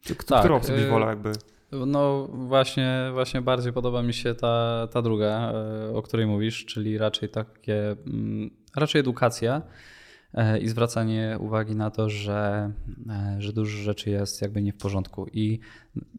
K- 0.09 0.15
Tak, 0.27 0.41
Którą 0.41 0.57
opcję 0.57 0.75
byś 0.75 0.85
y- 0.85 0.89
wolał 0.91 1.09
jakby? 1.09 1.33
No 1.87 2.27
właśnie, 2.33 3.11
właśnie 3.13 3.43
bardziej 3.43 3.73
podoba 3.73 4.03
mi 4.03 4.15
się 4.15 4.35
ta, 4.35 4.87
ta 4.93 5.03
druga, 5.03 5.53
e, 5.53 5.95
o 5.95 6.03
której 6.03 6.27
mówisz, 6.27 6.65
czyli 6.65 6.99
raczej 6.99 7.29
takie, 7.29 7.91
mm, 8.07 8.51
raczej 8.77 9.01
edukacja 9.01 9.63
e, 10.35 10.59
i 10.59 10.69
zwracanie 10.69 11.37
uwagi 11.41 11.77
na 11.77 11.91
to, 11.91 12.11
że, 12.11 12.71
e, 13.11 13.37
że 13.39 13.53
dużo 13.53 13.79
rzeczy 13.79 14.11
jest 14.11 14.43
jakby 14.43 14.63
nie 14.63 14.73
w 14.73 14.77
porządku. 14.77 15.27
I 15.33 15.61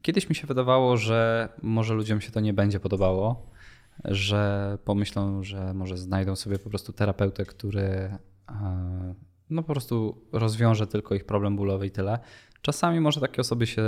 kiedyś 0.01 0.29
mi 0.29 0.35
się 0.35 0.47
wydawało, 0.47 0.97
że 0.97 1.49
może 1.61 1.93
ludziom 1.93 2.21
się 2.21 2.31
to 2.31 2.39
nie 2.39 2.53
będzie 2.53 2.79
podobało, 2.79 3.51
że 4.05 4.77
pomyślą, 4.85 5.43
że 5.43 5.73
może 5.73 5.97
znajdą 5.97 6.35
sobie 6.35 6.59
po 6.59 6.69
prostu 6.69 6.93
terapeutę, 6.93 7.45
który 7.45 8.17
no 9.49 9.63
po 9.63 9.71
prostu 9.73 10.21
rozwiąże 10.31 10.87
tylko 10.87 11.15
ich 11.15 11.25
problem 11.25 11.55
bólowy 11.55 11.87
i 11.87 11.91
tyle. 11.91 12.19
Czasami 12.61 12.99
może 12.99 13.21
takie 13.21 13.41
osoby 13.41 13.67
się 13.67 13.83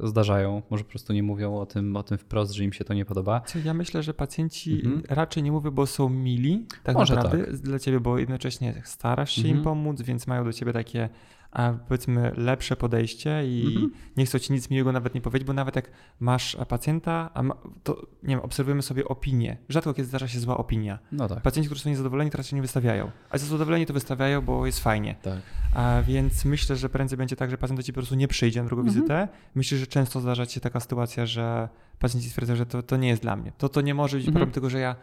zdarzają, 0.00 0.62
może 0.70 0.84
po 0.84 0.90
prostu 0.90 1.12
nie 1.12 1.22
mówią 1.22 1.56
o 1.58 1.66
tym, 1.66 1.96
o 1.96 2.02
tym 2.02 2.18
wprost, 2.18 2.52
że 2.52 2.64
im 2.64 2.72
się 2.72 2.84
to 2.84 2.94
nie 2.94 3.04
podoba. 3.04 3.42
Ja 3.64 3.74
myślę, 3.74 4.02
że 4.02 4.14
pacjenci 4.14 4.72
Mhm. 4.84 5.02
raczej 5.08 5.42
nie 5.42 5.52
mówią, 5.52 5.70
bo 5.70 5.86
są 5.86 6.08
mili, 6.08 6.66
tak 6.82 6.96
Może 6.96 7.14
naprawdę 7.14 7.52
dla 7.52 7.78
ciebie, 7.78 8.00
bo 8.00 8.18
jednocześnie 8.18 8.82
starasz 8.84 9.32
się 9.32 9.42
im 9.42 9.46
Mhm. 9.56 9.64
pomóc, 9.64 10.02
więc 10.02 10.26
mają 10.26 10.44
do 10.44 10.52
ciebie 10.52 10.72
takie 10.72 11.08
a 11.52 11.72
powiedzmy 11.88 12.32
lepsze 12.36 12.76
podejście 12.76 13.42
i 13.46 13.66
Mhm. 13.66 13.90
nie 14.16 14.26
chcą 14.26 14.38
ci 14.38 14.52
nic 14.52 14.70
miłego 14.70 14.92
nawet 14.92 15.14
nie 15.14 15.20
powiedzieć, 15.20 15.46
bo 15.46 15.52
nawet 15.52 15.76
jak 15.76 15.90
masz 16.20 16.56
pacjenta, 16.68 17.30
a 17.34 17.42
ma, 17.42 17.54
to 17.84 18.06
nie 18.22 18.28
wiem, 18.36 18.40
obserwujemy 18.40 18.82
sobie 18.82 19.04
opinię. 19.08 19.56
Rzadko 19.68 19.94
kiedy 19.94 20.08
zdarza 20.08 20.28
się 20.28 20.40
zła 20.40 20.56
opinia. 20.56 20.98
No 21.12 21.28
tak. 21.28 21.42
Pacjenci, 21.42 21.68
którzy 21.68 21.82
są 21.82 21.90
niezadowoleni, 21.90 22.30
teraz 22.30 22.46
się 22.46 22.56
nie 22.56 22.62
wystawiają. 22.62 23.10
A 23.30 23.38
ci 23.38 23.44
zadowoleni 23.46 23.86
to 23.86 23.92
wystawiają, 23.92 24.40
bo 24.42 24.66
jest 24.66 24.80
fajnie. 24.80 25.14
tak. 25.22 25.38
A 25.74 26.02
więc 26.02 26.44
myślę, 26.44 26.76
że 26.76 26.88
prędzej 26.88 27.18
będzie 27.18 27.36
tak, 27.36 27.50
że 27.50 27.58
pacjent 27.58 27.80
do 27.80 27.82
ciebie 27.82 27.94
po 27.94 28.00
prostu 28.00 28.14
nie 28.14 28.28
przyjdzie 28.28 28.60
na 28.62 28.66
drugą 28.66 28.82
Mhm. 28.82 28.94
wizytę. 28.96 29.28
Myślę, 29.54 29.78
że 29.78 29.86
często 29.86 30.20
zdarza 30.20 30.46
się 30.46 30.60
taka 30.60 30.80
sytuacja, 30.80 31.26
że 31.26 31.68
pacjenci 31.98 32.28
stwierdzają, 32.28 32.56
że 32.56 32.66
to, 32.66 32.82
to 32.82 32.96
nie 32.96 33.08
jest 33.08 33.22
dla 33.22 33.36
mnie. 33.36 33.52
To, 33.58 33.68
to 33.68 33.80
nie 33.80 33.94
może 33.94 34.16
być 34.16 34.26
Mhm. 34.26 34.32
problem 34.34 34.54
tego, 34.54 34.70
że 34.70 34.80
ja 34.80 34.96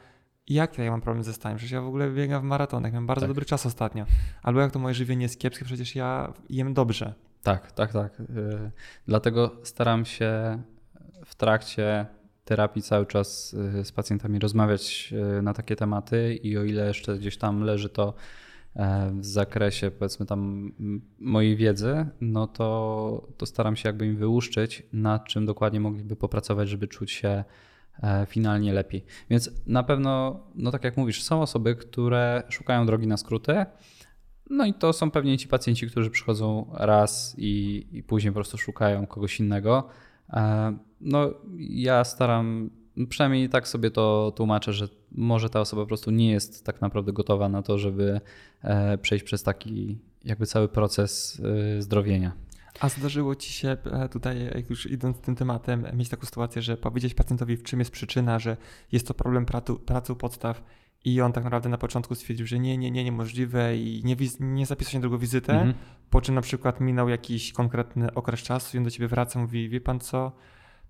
jak 0.49 0.77
ja 0.77 0.91
mam 0.91 1.01
problem 1.01 1.23
ze 1.23 1.33
staniem? 1.33 1.57
Przecież 1.57 1.71
ja 1.71 1.81
w 1.81 1.87
ogóle 1.87 2.11
biegam 2.11 2.41
w 2.41 2.45
maratonach, 2.45 2.93
mam 2.93 3.07
bardzo 3.07 3.21
Tak. 3.21 3.29
dobry 3.29 3.45
czas 3.45 3.65
ostatnio. 3.65 4.05
Albo 4.43 4.59
jak 4.59 4.71
to 4.71 4.79
moje 4.79 4.95
żywienie 4.95 5.23
jest 5.23 5.39
kiepskie, 5.39 5.65
przecież 5.65 5.95
ja 5.95 6.33
jem 6.49 6.73
dobrze. 6.73 7.13
Tak, 7.43 7.71
tak, 7.71 7.93
tak. 7.93 8.19
Y, 8.19 8.25
Dlatego 9.07 9.51
staram 9.63 10.05
się 10.05 10.61
w 11.25 11.35
trakcie 11.35 12.05
terapii 12.45 12.81
cały 12.81 13.05
czas 13.05 13.53
y, 13.79 13.85
z 13.85 13.91
pacjentami 13.91 14.39
rozmawiać 14.39 15.13
y, 15.37 15.41
na 15.41 15.53
takie 15.53 15.75
tematy 15.75 16.35
i 16.35 16.57
o 16.57 16.63
ile 16.63 16.87
jeszcze 16.87 17.17
gdzieś 17.17 17.37
tam 17.37 17.61
leży 17.61 17.89
to 17.89 18.13
e, 18.75 19.11
w 19.19 19.25
zakresie 19.25 19.91
powiedzmy 19.91 20.25
tam 20.25 20.71
mojej 21.19 21.55
wiedzy, 21.55 22.05
no 22.21 22.47
to, 22.47 23.27
to 23.37 23.45
staram 23.45 23.75
się 23.75 23.89
jakby 23.89 24.05
im 24.05 24.15
wyłuszczyć, 24.15 24.83
nad 24.93 25.25
czym 25.25 25.45
dokładnie 25.45 25.79
mogliby 25.79 26.15
popracować, 26.15 26.69
żeby 26.69 26.87
czuć 26.87 27.11
się 27.11 27.43
finalnie 28.27 28.73
lepiej. 28.73 29.05
Więc 29.29 29.49
na 29.67 29.83
pewno, 29.83 30.39
no 30.55 30.71
tak 30.71 30.83
jak 30.83 30.97
mówisz, 30.97 31.23
są 31.23 31.41
osoby, 31.41 31.75
które 31.75 32.43
szukają 32.49 32.85
drogi 32.85 33.07
na 33.07 33.17
skróty, 33.17 33.65
no 34.49 34.65
i 34.65 34.73
to 34.73 34.93
są 34.93 35.11
pewnie 35.11 35.37
ci 35.37 35.47
pacjenci, 35.47 35.87
którzy 35.87 36.09
przychodzą 36.09 36.71
raz 36.73 37.35
i, 37.37 37.85
i 37.91 38.03
później 38.03 38.31
po 38.31 38.35
prostu 38.35 38.57
szukają 38.57 39.07
kogoś 39.07 39.39
innego. 39.39 39.87
E, 40.33 40.77
No, 41.01 41.33
ja 41.59 42.03
staram, 42.03 42.69
przynajmniej 43.09 43.49
tak 43.49 43.67
sobie 43.67 43.91
to 43.91 44.33
tłumaczę, 44.35 44.73
że 44.73 44.87
może 45.11 45.49
ta 45.49 45.61
osoba 45.61 45.81
po 45.81 45.87
prostu 45.87 46.11
nie 46.11 46.31
jest 46.31 46.65
tak 46.65 46.81
naprawdę 46.81 47.13
gotowa 47.13 47.49
na 47.49 47.61
to, 47.61 47.77
żeby 47.77 48.21
e, 48.61 48.97
przejść 48.97 49.25
przez 49.25 49.43
taki 49.43 49.97
jakby 50.25 50.45
cały 50.45 50.67
proces 50.67 51.41
e, 51.77 51.81
zdrowienia. 51.81 52.31
A 52.80 52.89
zdarzyło 52.89 53.36
ci 53.36 53.53
się 53.53 53.78
e, 53.91 54.09
tutaj, 54.09 54.45
jak 54.55 54.69
już 54.69 54.86
idąc 54.86 55.17
tym 55.19 55.36
tematem, 55.36 55.86
mieć 55.93 56.09
taką 56.09 56.25
sytuację, 56.25 56.61
że 56.61 56.78
powiedzieć 56.78 57.13
pacjentowi, 57.13 57.57
w 57.57 57.63
czym 57.63 57.80
jest 57.80 57.91
przyczyna, 57.91 58.39
że 58.39 58.57
jest 58.91 59.07
to 59.07 59.13
problem 59.13 59.45
pracu, 59.45 59.75
pracy 59.80 60.13
u 60.13 60.15
podstaw 60.15 60.63
i 61.05 61.21
on 61.21 61.34
tak 61.34 61.43
naprawdę 61.43 61.69
na 61.69 61.78
początku 61.78 62.15
stwierdził, 62.15 62.47
że 62.47 62.59
nie, 62.59 62.78
nie, 62.78 62.91
nie, 62.91 63.03
niemożliwe 63.03 63.78
i 63.78 64.01
nie, 64.05 64.15
nie 64.39 64.65
zapisał 64.65 64.91
się 64.91 64.97
na 64.97 65.01
drugą 65.01 65.17
wizytę, 65.17 65.53
Mhm. 65.53 65.73
po 66.09 66.21
czym 66.21 66.36
na 66.36 66.41
przykład 66.41 66.82
minął 66.82 67.09
jakiś 67.09 67.53
konkretny 67.53 68.13
okres 68.13 68.39
czasu 68.39 68.78
i 68.78 68.80
on 68.80 68.84
do 68.84 68.91
ciebie 68.91 69.07
wraca, 69.07 69.39
mówi, 69.39 69.69
wie 69.69 69.82
pan 69.82 69.99
co, 69.99 70.32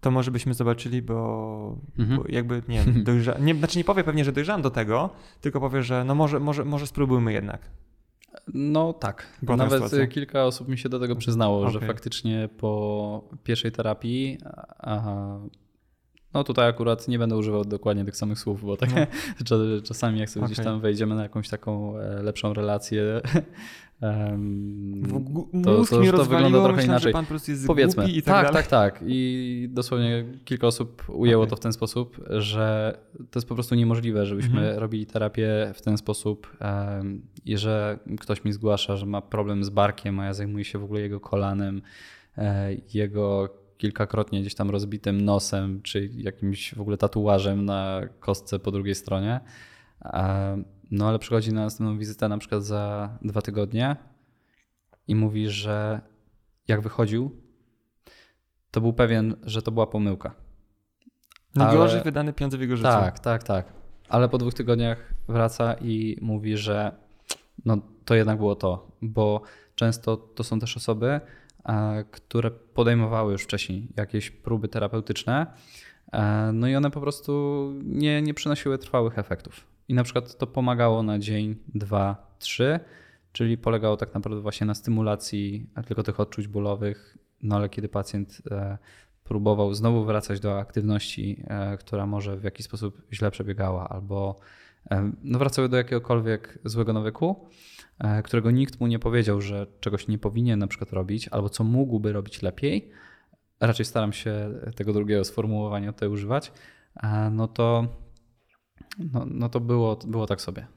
to 0.02 0.12
może 0.12 0.32
byśmy 0.32 0.54
zobaczyli, 0.54 1.02
bo, 1.02 1.78
Mhm. 2.00 2.20
bo 2.20 2.26
jakby, 2.30 2.62
nie 2.68 2.84
dojrza... 2.86 3.38
nie, 3.40 3.56
znaczy 3.56 3.78
nie 3.78 3.84
powie 3.84 4.04
pewnie, 4.04 4.26
że 4.26 4.32
dojrzałem 4.32 4.62
do 4.62 4.70
tego, 4.70 5.10
tylko 5.42 5.60
powie, 5.60 5.84
że 5.84 6.04
no 6.04 6.16
może, 6.16 6.40
może, 6.40 6.66
może 6.66 6.88
spróbujmy 6.88 7.34
jednak. 7.34 7.70
No 8.54 8.94
tak. 8.94 9.28
Była 9.42 9.58
Nawet 9.58 9.74
sytuacja? 9.84 10.08
kilka 10.08 10.44
osób 10.46 10.68
mi 10.68 10.78
się 10.78 10.90
do 10.90 11.00
tego 11.00 11.16
przyznało, 11.16 11.70
że 11.70 11.78
Okej. 11.78 11.88
faktycznie 11.88 12.50
po 12.58 13.30
pierwszej 13.44 13.72
terapii, 13.72 14.38
aha, 14.80 15.40
no 16.34 16.44
tutaj 16.44 16.70
akurat 16.70 17.08
nie 17.08 17.20
będę 17.20 17.38
używał 17.38 17.66
dokładnie 17.66 18.06
tych 18.06 18.16
samych 18.18 18.40
słów, 18.40 18.66
bo 18.66 18.78
tak 18.78 18.90
No. 18.96 19.02
cza- 19.46 19.82
czasami 19.84 20.20
jak 20.20 20.30
sobie 20.30 20.46
gdzieś 20.46 20.60
Okej. 20.60 20.66
tam 20.72 20.82
wejdziemy 20.82 21.16
na 21.16 21.24
jakąś 21.24 21.50
taką 21.50 21.98
e, 22.00 22.24
lepszą 22.24 22.54
relację, 22.54 23.22
gu- 24.02 25.64
to- 25.64 25.86
to- 25.86 25.86
to 25.86 26.12
rozwaliło, 26.12 26.24
wygląda 26.24 26.64
trochę 26.64 26.86
inaczej. 26.86 27.14
Powiedzmy, 27.68 28.04
tak, 28.22 28.26
tak, 28.26 28.46
dalej. 28.46 28.54
tak, 28.64 28.68
tak. 28.68 29.04
I 29.08 29.70
dosłownie 29.72 30.26
kilka 30.46 30.68
osób 30.68 31.04
ujęło 31.10 31.44
Okej. 31.44 31.50
to 31.50 31.56
w 31.56 31.60
ten 31.60 31.74
sposób, 31.74 32.18
że 32.30 32.98
to 33.32 33.40
jest 33.40 33.48
po 33.48 33.54
prostu 33.56 33.76
niemożliwe, 33.76 34.26
żebyśmy 34.26 34.60
Mhm. 34.60 34.80
robili 34.80 35.06
terapię 35.06 35.72
w 35.76 35.82
ten 35.82 35.98
sposób. 35.98 36.58
I 37.46 37.58
że 37.58 38.00
ktoś 38.20 38.44
mi 38.44 38.52
zgłasza, 38.54 38.98
że 38.98 39.06
ma 39.06 39.22
problem 39.22 39.64
z 39.64 39.70
barkiem, 39.70 40.20
a 40.20 40.26
ja 40.26 40.34
zajmuję 40.34 40.66
się 40.66 40.80
w 40.80 40.84
ogóle 40.84 41.02
jego 41.02 41.20
kolanem, 41.20 41.82
e, 42.38 42.70
jego 42.94 43.50
kilkakrotnie 43.78 44.42
gdzieś 44.42 44.56
tam 44.56 44.70
rozbitym 44.70 45.22
nosem, 45.22 45.82
czy 45.82 46.10
jakimś 46.18 46.74
w 46.76 46.82
ogóle 46.82 46.98
tatuażem 46.98 47.66
na 47.66 48.02
kostce 48.20 48.60
po 48.60 48.72
drugiej 48.72 48.96
stronie. 48.96 49.40
No 50.92 51.08
ale 51.08 51.20
przychodzi 51.20 51.54
na 51.54 51.64
następną 51.64 51.98
wizytę 51.98 52.30
na 52.30 52.38
przykład 52.38 52.64
za 52.64 53.10
dwa 53.22 53.42
tygodnie 53.42 53.96
i 55.08 55.16
mówi, 55.16 55.50
że 55.50 56.02
jak 56.68 56.82
wychodził, 56.82 57.42
to 58.72 58.82
był 58.82 58.94
pewien, 58.94 59.36
że 59.44 59.62
to 59.62 59.72
była 59.72 59.88
pomyłka. 59.88 60.36
Najgorzej 61.56 61.96
ale- 61.96 62.04
wydane 62.04 62.34
pieniądze 62.34 62.58
w 62.58 62.62
jego 62.62 62.78
życiu. 62.78 62.90
Tak, 62.90 63.20
tak, 63.20 63.44
tak. 63.44 63.74
Ale 64.10 64.30
po 64.30 64.38
dwóch 64.38 64.54
tygodniach 64.54 65.14
wraca 65.28 65.74
i 65.74 66.18
mówi, 66.22 66.58
że 66.58 66.92
no 67.66 67.78
to 68.06 68.16
jednak 68.16 68.38
było 68.38 68.56
to, 68.56 68.92
bo 69.02 69.42
często 69.76 70.18
to 70.18 70.44
są 70.44 70.60
też 70.60 70.78
osoby, 70.78 71.22
które 72.12 72.52
podejmowały 72.52 73.32
już 73.32 73.44
wcześniej 73.44 73.88
jakieś 73.98 74.32
próby 74.32 74.68
terapeutyczne, 74.68 75.46
e, 76.12 76.52
no 76.54 76.68
i 76.68 76.76
one 76.76 76.92
po 76.92 77.02
prostu 77.02 77.74
nie, 77.84 78.22
nie 78.22 78.34
przynosiły 78.34 78.78
trwałych 78.78 79.20
efektów. 79.20 79.68
I 79.88 79.94
na 79.94 80.04
przykład 80.04 80.38
to 80.38 80.48
pomagało 80.48 81.04
na 81.04 81.20
dzień, 81.20 81.56
dwa, 81.76 82.36
trzy, 82.40 82.80
czyli 83.32 83.58
polegało 83.58 83.98
tak 83.98 84.14
naprawdę 84.14 84.42
właśnie 84.42 84.68
na 84.68 84.76
stymulacji 84.76 85.70
tylko 85.88 86.04
tych 86.04 86.20
odczuć 86.20 86.48
bólowych, 86.48 87.18
no 87.42 87.56
ale 87.56 87.70
kiedy 87.70 87.90
pacjent 87.90 88.42
e, 88.52 88.78
próbował 89.24 89.74
znowu 89.74 90.06
wracać 90.06 90.40
do 90.40 90.60
aktywności, 90.60 91.44
e, 91.48 91.78
która 91.78 92.06
może 92.06 92.38
w 92.38 92.44
jakiś 92.44 92.66
sposób 92.66 93.02
źle 93.14 93.32
przebiegała, 93.32 93.90
albo 93.90 94.40
e, 94.92 95.12
no 95.24 95.40
wracały 95.40 95.70
do 95.70 95.78
jakiegokolwiek 95.78 96.60
złego 96.66 96.94
nawyku, 96.94 97.50
którego 98.24 98.52
nikt 98.52 98.80
mu 98.80 98.88
nie 98.88 99.00
powiedział, 99.00 99.42
że 99.42 99.68
czegoś 99.80 100.08
nie 100.08 100.18
powinien 100.18 100.60
na 100.60 100.68
przykład 100.68 100.94
robić, 100.94 101.28
albo 101.28 101.50
co 101.50 101.64
mógłby 101.64 102.14
robić 102.14 102.42
lepiej. 102.42 102.92
Raczej 103.60 103.86
staram 103.86 104.14
się 104.14 104.50
tego 104.76 104.94
drugiego 104.94 105.24
sformułowania 105.24 105.94
tutaj 105.94 106.10
używać. 106.10 106.52
No 107.32 107.48
to, 107.48 107.88
no, 108.98 109.26
no 109.30 109.50
to 109.50 109.60
było, 109.60 109.96
było 109.96 110.26
tak 110.28 110.42
sobie. 110.42 110.68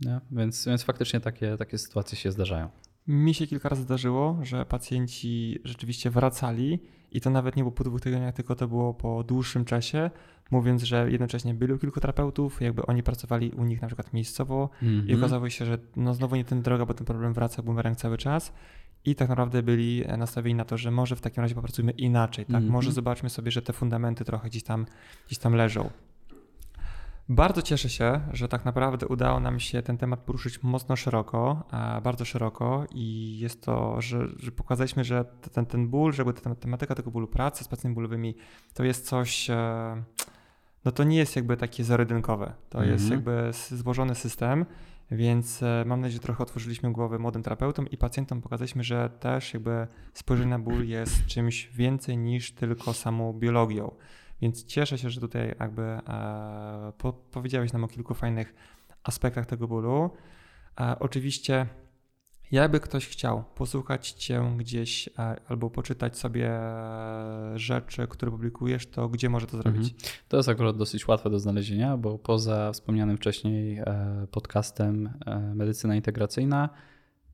Nie? 0.00 0.20
Więc, 0.30 0.66
więc 0.66 0.82
faktycznie 0.82 1.20
takie, 1.20 1.56
takie 1.56 1.78
sytuacje 1.78 2.18
się 2.18 2.32
zdarzają. 2.32 2.68
Mi 3.06 3.34
się 3.34 3.46
kilka 3.46 3.68
razy 3.68 3.82
zdarzyło, 3.82 4.38
że 4.42 4.66
pacjenci 4.66 5.58
rzeczywiście 5.64 6.10
wracali 6.10 6.78
i 7.12 7.20
to 7.20 7.30
nawet 7.30 7.56
nie 7.56 7.62
było 7.62 7.72
po 7.72 7.84
dwóch 7.84 8.00
tygodniach, 8.00 8.34
tylko 8.34 8.54
to 8.54 8.68
było 8.68 8.94
po 8.94 9.24
dłuższym 9.24 9.64
czasie, 9.64 10.10
mówiąc, 10.50 10.82
że 10.82 11.10
jednocześnie 11.10 11.54
byli 11.54 11.78
kilku 11.78 12.00
terapeutów, 12.00 12.60
jakby 12.60 12.86
oni 12.86 13.02
pracowali 13.02 13.50
u 13.50 13.64
nich 13.64 13.82
na 13.82 13.88
przykład 13.88 14.12
miejscowo 14.12 14.70
i 14.82 14.86
Mhm. 14.86 15.18
okazało 15.18 15.50
się, 15.50 15.64
że 15.64 15.78
no 15.96 16.14
znowu 16.14 16.36
nie 16.36 16.44
ten 16.44 16.62
droga, 16.62 16.86
bo 16.86 16.94
ten 16.94 17.06
problem 17.06 17.32
wraca 17.32 17.62
bumerang 17.62 17.96
cały 17.96 18.18
czas 18.18 18.52
i 19.04 19.14
tak 19.14 19.28
naprawdę 19.28 19.62
byli 19.62 20.04
nastawieni 20.18 20.54
na 20.54 20.64
to, 20.64 20.76
że 20.78 20.90
może 20.90 21.16
w 21.16 21.20
takim 21.20 21.42
razie 21.42 21.54
popracujmy 21.54 21.92
inaczej, 21.92 22.44
tak? 22.44 22.54
Mhm. 22.54 22.72
Może 22.72 22.92
zobaczmy 22.92 23.30
sobie, 23.30 23.50
że 23.50 23.62
te 23.62 23.72
fundamenty 23.72 24.24
trochę 24.24 24.48
gdzieś 24.48 24.62
tam, 24.62 24.86
gdzieś 25.26 25.38
tam 25.38 25.54
leżą. 25.54 25.90
Bardzo 27.30 27.62
cieszę 27.62 27.88
się, 27.88 28.20
że 28.32 28.48
tak 28.48 28.64
naprawdę 28.64 29.06
udało 29.06 29.40
nam 29.40 29.60
się 29.60 29.82
ten 29.82 29.98
temat 29.98 30.20
poruszyć 30.20 30.62
mocno 30.62 30.96
szeroko, 30.96 31.64
a 31.70 32.00
bardzo 32.00 32.24
szeroko 32.24 32.84
i 32.94 33.38
jest 33.38 33.62
to, 33.62 34.00
że, 34.00 34.28
że 34.36 34.52
pokazaliśmy, 34.52 35.04
że 35.04 35.24
ten, 35.52 35.66
ten 35.66 35.88
ból, 35.88 36.12
że 36.12 36.22
jakby 36.24 36.40
ta 36.40 36.54
tematyka 36.54 36.94
tego 36.94 37.10
bólu 37.10 37.26
pracy 37.26 37.64
z 37.64 37.68
pacjentami 37.68 37.94
bólowymi 37.94 38.34
to 38.74 38.84
jest 38.84 39.06
coś, 39.06 39.50
e, 39.50 40.02
no 40.84 40.92
to 40.92 41.04
nie 41.04 41.16
jest 41.16 41.36
jakby 41.36 41.56
takie 41.56 41.84
zero-jedynkowe. 41.84 42.52
To 42.70 42.82
jest 42.84 43.04
Mhm. 43.04 43.12
jakby 43.12 43.48
s- 43.48 43.74
złożony 43.74 44.14
system, 44.14 44.66
więc 45.10 45.62
e, 45.62 45.84
mam 45.86 46.00
nadzieję, 46.00 46.14
że 46.16 46.22
trochę 46.22 46.42
otworzyliśmy 46.42 46.92
głowy 46.92 47.18
młodym 47.18 47.42
terapeutom 47.42 47.88
i 47.90 47.96
pacjentom 47.96 48.42
pokazaliśmy, 48.42 48.84
że 48.84 49.10
też 49.20 49.54
jakby 49.54 49.86
spojrzenie 50.14 50.50
na 50.50 50.58
ból 50.58 50.86
jest 50.86 51.26
czymś 51.26 51.66
więcej 51.74 52.18
niż 52.18 52.52
tylko 52.52 52.92
samą 52.94 53.32
biologią. 53.32 53.90
Więc 54.42 54.64
cieszę 54.64 54.98
się, 54.98 55.10
że 55.10 55.20
tutaj 55.20 55.56
jakby 55.60 55.82
e, 55.82 56.92
po, 56.98 57.12
powiedziałeś 57.12 57.72
nam 57.72 57.84
o 57.84 57.88
kilku 57.88 58.14
fajnych 58.14 58.54
aspektach 59.02 59.46
tego 59.46 59.68
bólu. 59.68 60.10
E, 60.80 60.96
oczywiście, 60.98 61.66
jakby 62.52 62.80
ktoś 62.80 63.08
chciał 63.08 63.44
posłuchać 63.54 64.10
Cię 64.10 64.54
gdzieś 64.56 65.08
e, 65.08 65.36
albo 65.48 65.70
poczytać 65.70 66.18
sobie 66.18 66.50
e, 66.50 67.52
rzeczy, 67.56 68.06
które 68.06 68.30
publikujesz, 68.32 68.86
to 68.86 69.08
gdzie 69.08 69.28
może 69.28 69.46
to 69.46 69.56
zrobić? 69.56 69.92
Mhm. 69.92 70.12
To 70.28 70.36
jest 70.36 70.48
akurat 70.48 70.76
dosyć 70.76 71.08
łatwe 71.08 71.30
do 71.30 71.38
znalezienia, 71.38 71.96
bo 71.96 72.18
poza 72.18 72.72
wspomnianym 72.72 73.16
wcześniej 73.16 73.78
e, 73.78 74.26
podcastem 74.30 75.10
e, 75.26 75.40
Medycyna 75.54 75.96
Integracyjna, 75.96 76.68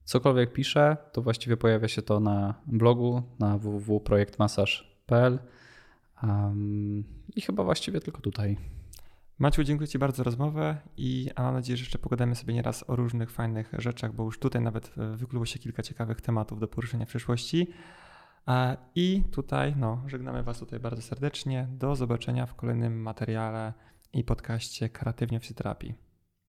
cokolwiek 0.05 0.53
piszę, 0.53 0.97
to 1.13 1.23
właściwie 1.23 1.57
pojawia 1.57 1.89
się 1.89 2.03
to 2.03 2.21
na 2.21 2.55
blogu 2.67 3.23
na 3.39 3.59
www.projektmasaż.pl 3.59 5.39
um, 6.23 7.05
i 7.37 7.41
chyba 7.41 7.65
właściwie 7.65 8.01
tylko 8.01 8.21
tutaj. 8.21 8.57
Maciu, 9.39 9.65
dziękuję 9.65 9.89
Ci 9.89 9.99
bardzo 9.99 10.17
za 10.17 10.23
rozmowę 10.23 10.77
i 10.97 11.31
mam 11.39 11.55
nadzieję, 11.55 11.77
że 11.77 11.83
jeszcze 11.83 11.99
pogadamy 11.99 12.35
sobie 12.35 12.55
nieraz 12.55 12.91
o 12.91 12.97
różnych 12.97 13.31
fajnych 13.31 13.73
rzeczach, 13.79 14.15
bo 14.15 14.25
już 14.25 14.39
tutaj 14.39 14.63
nawet 14.63 14.99
e, 14.99 15.17
wykluło 15.17 15.47
się 15.47 15.59
kilka 15.59 15.83
ciekawych 15.83 16.21
tematów 16.21 16.61
do 16.61 16.69
poruszenia 16.69 17.05
w 17.05 17.09
przyszłości. 17.09 17.69
E, 18.49 18.77
I 18.95 19.23
tutaj 19.31 19.75
no, 19.77 20.03
żegnamy 20.07 20.43
Was 20.43 20.59
tutaj 20.59 20.81
bardzo 20.81 21.03
serdecznie. 21.03 21.69
Do 21.71 21.97
zobaczenia 21.97 22.47
w 22.47 22.55
kolejnym 22.55 23.03
materiale 23.03 23.73
i 24.13 24.25
podcaście 24.25 24.89
Kreatywnie 24.89 25.41
w 25.41 25.43
Fizjoterapii. 25.43 26.04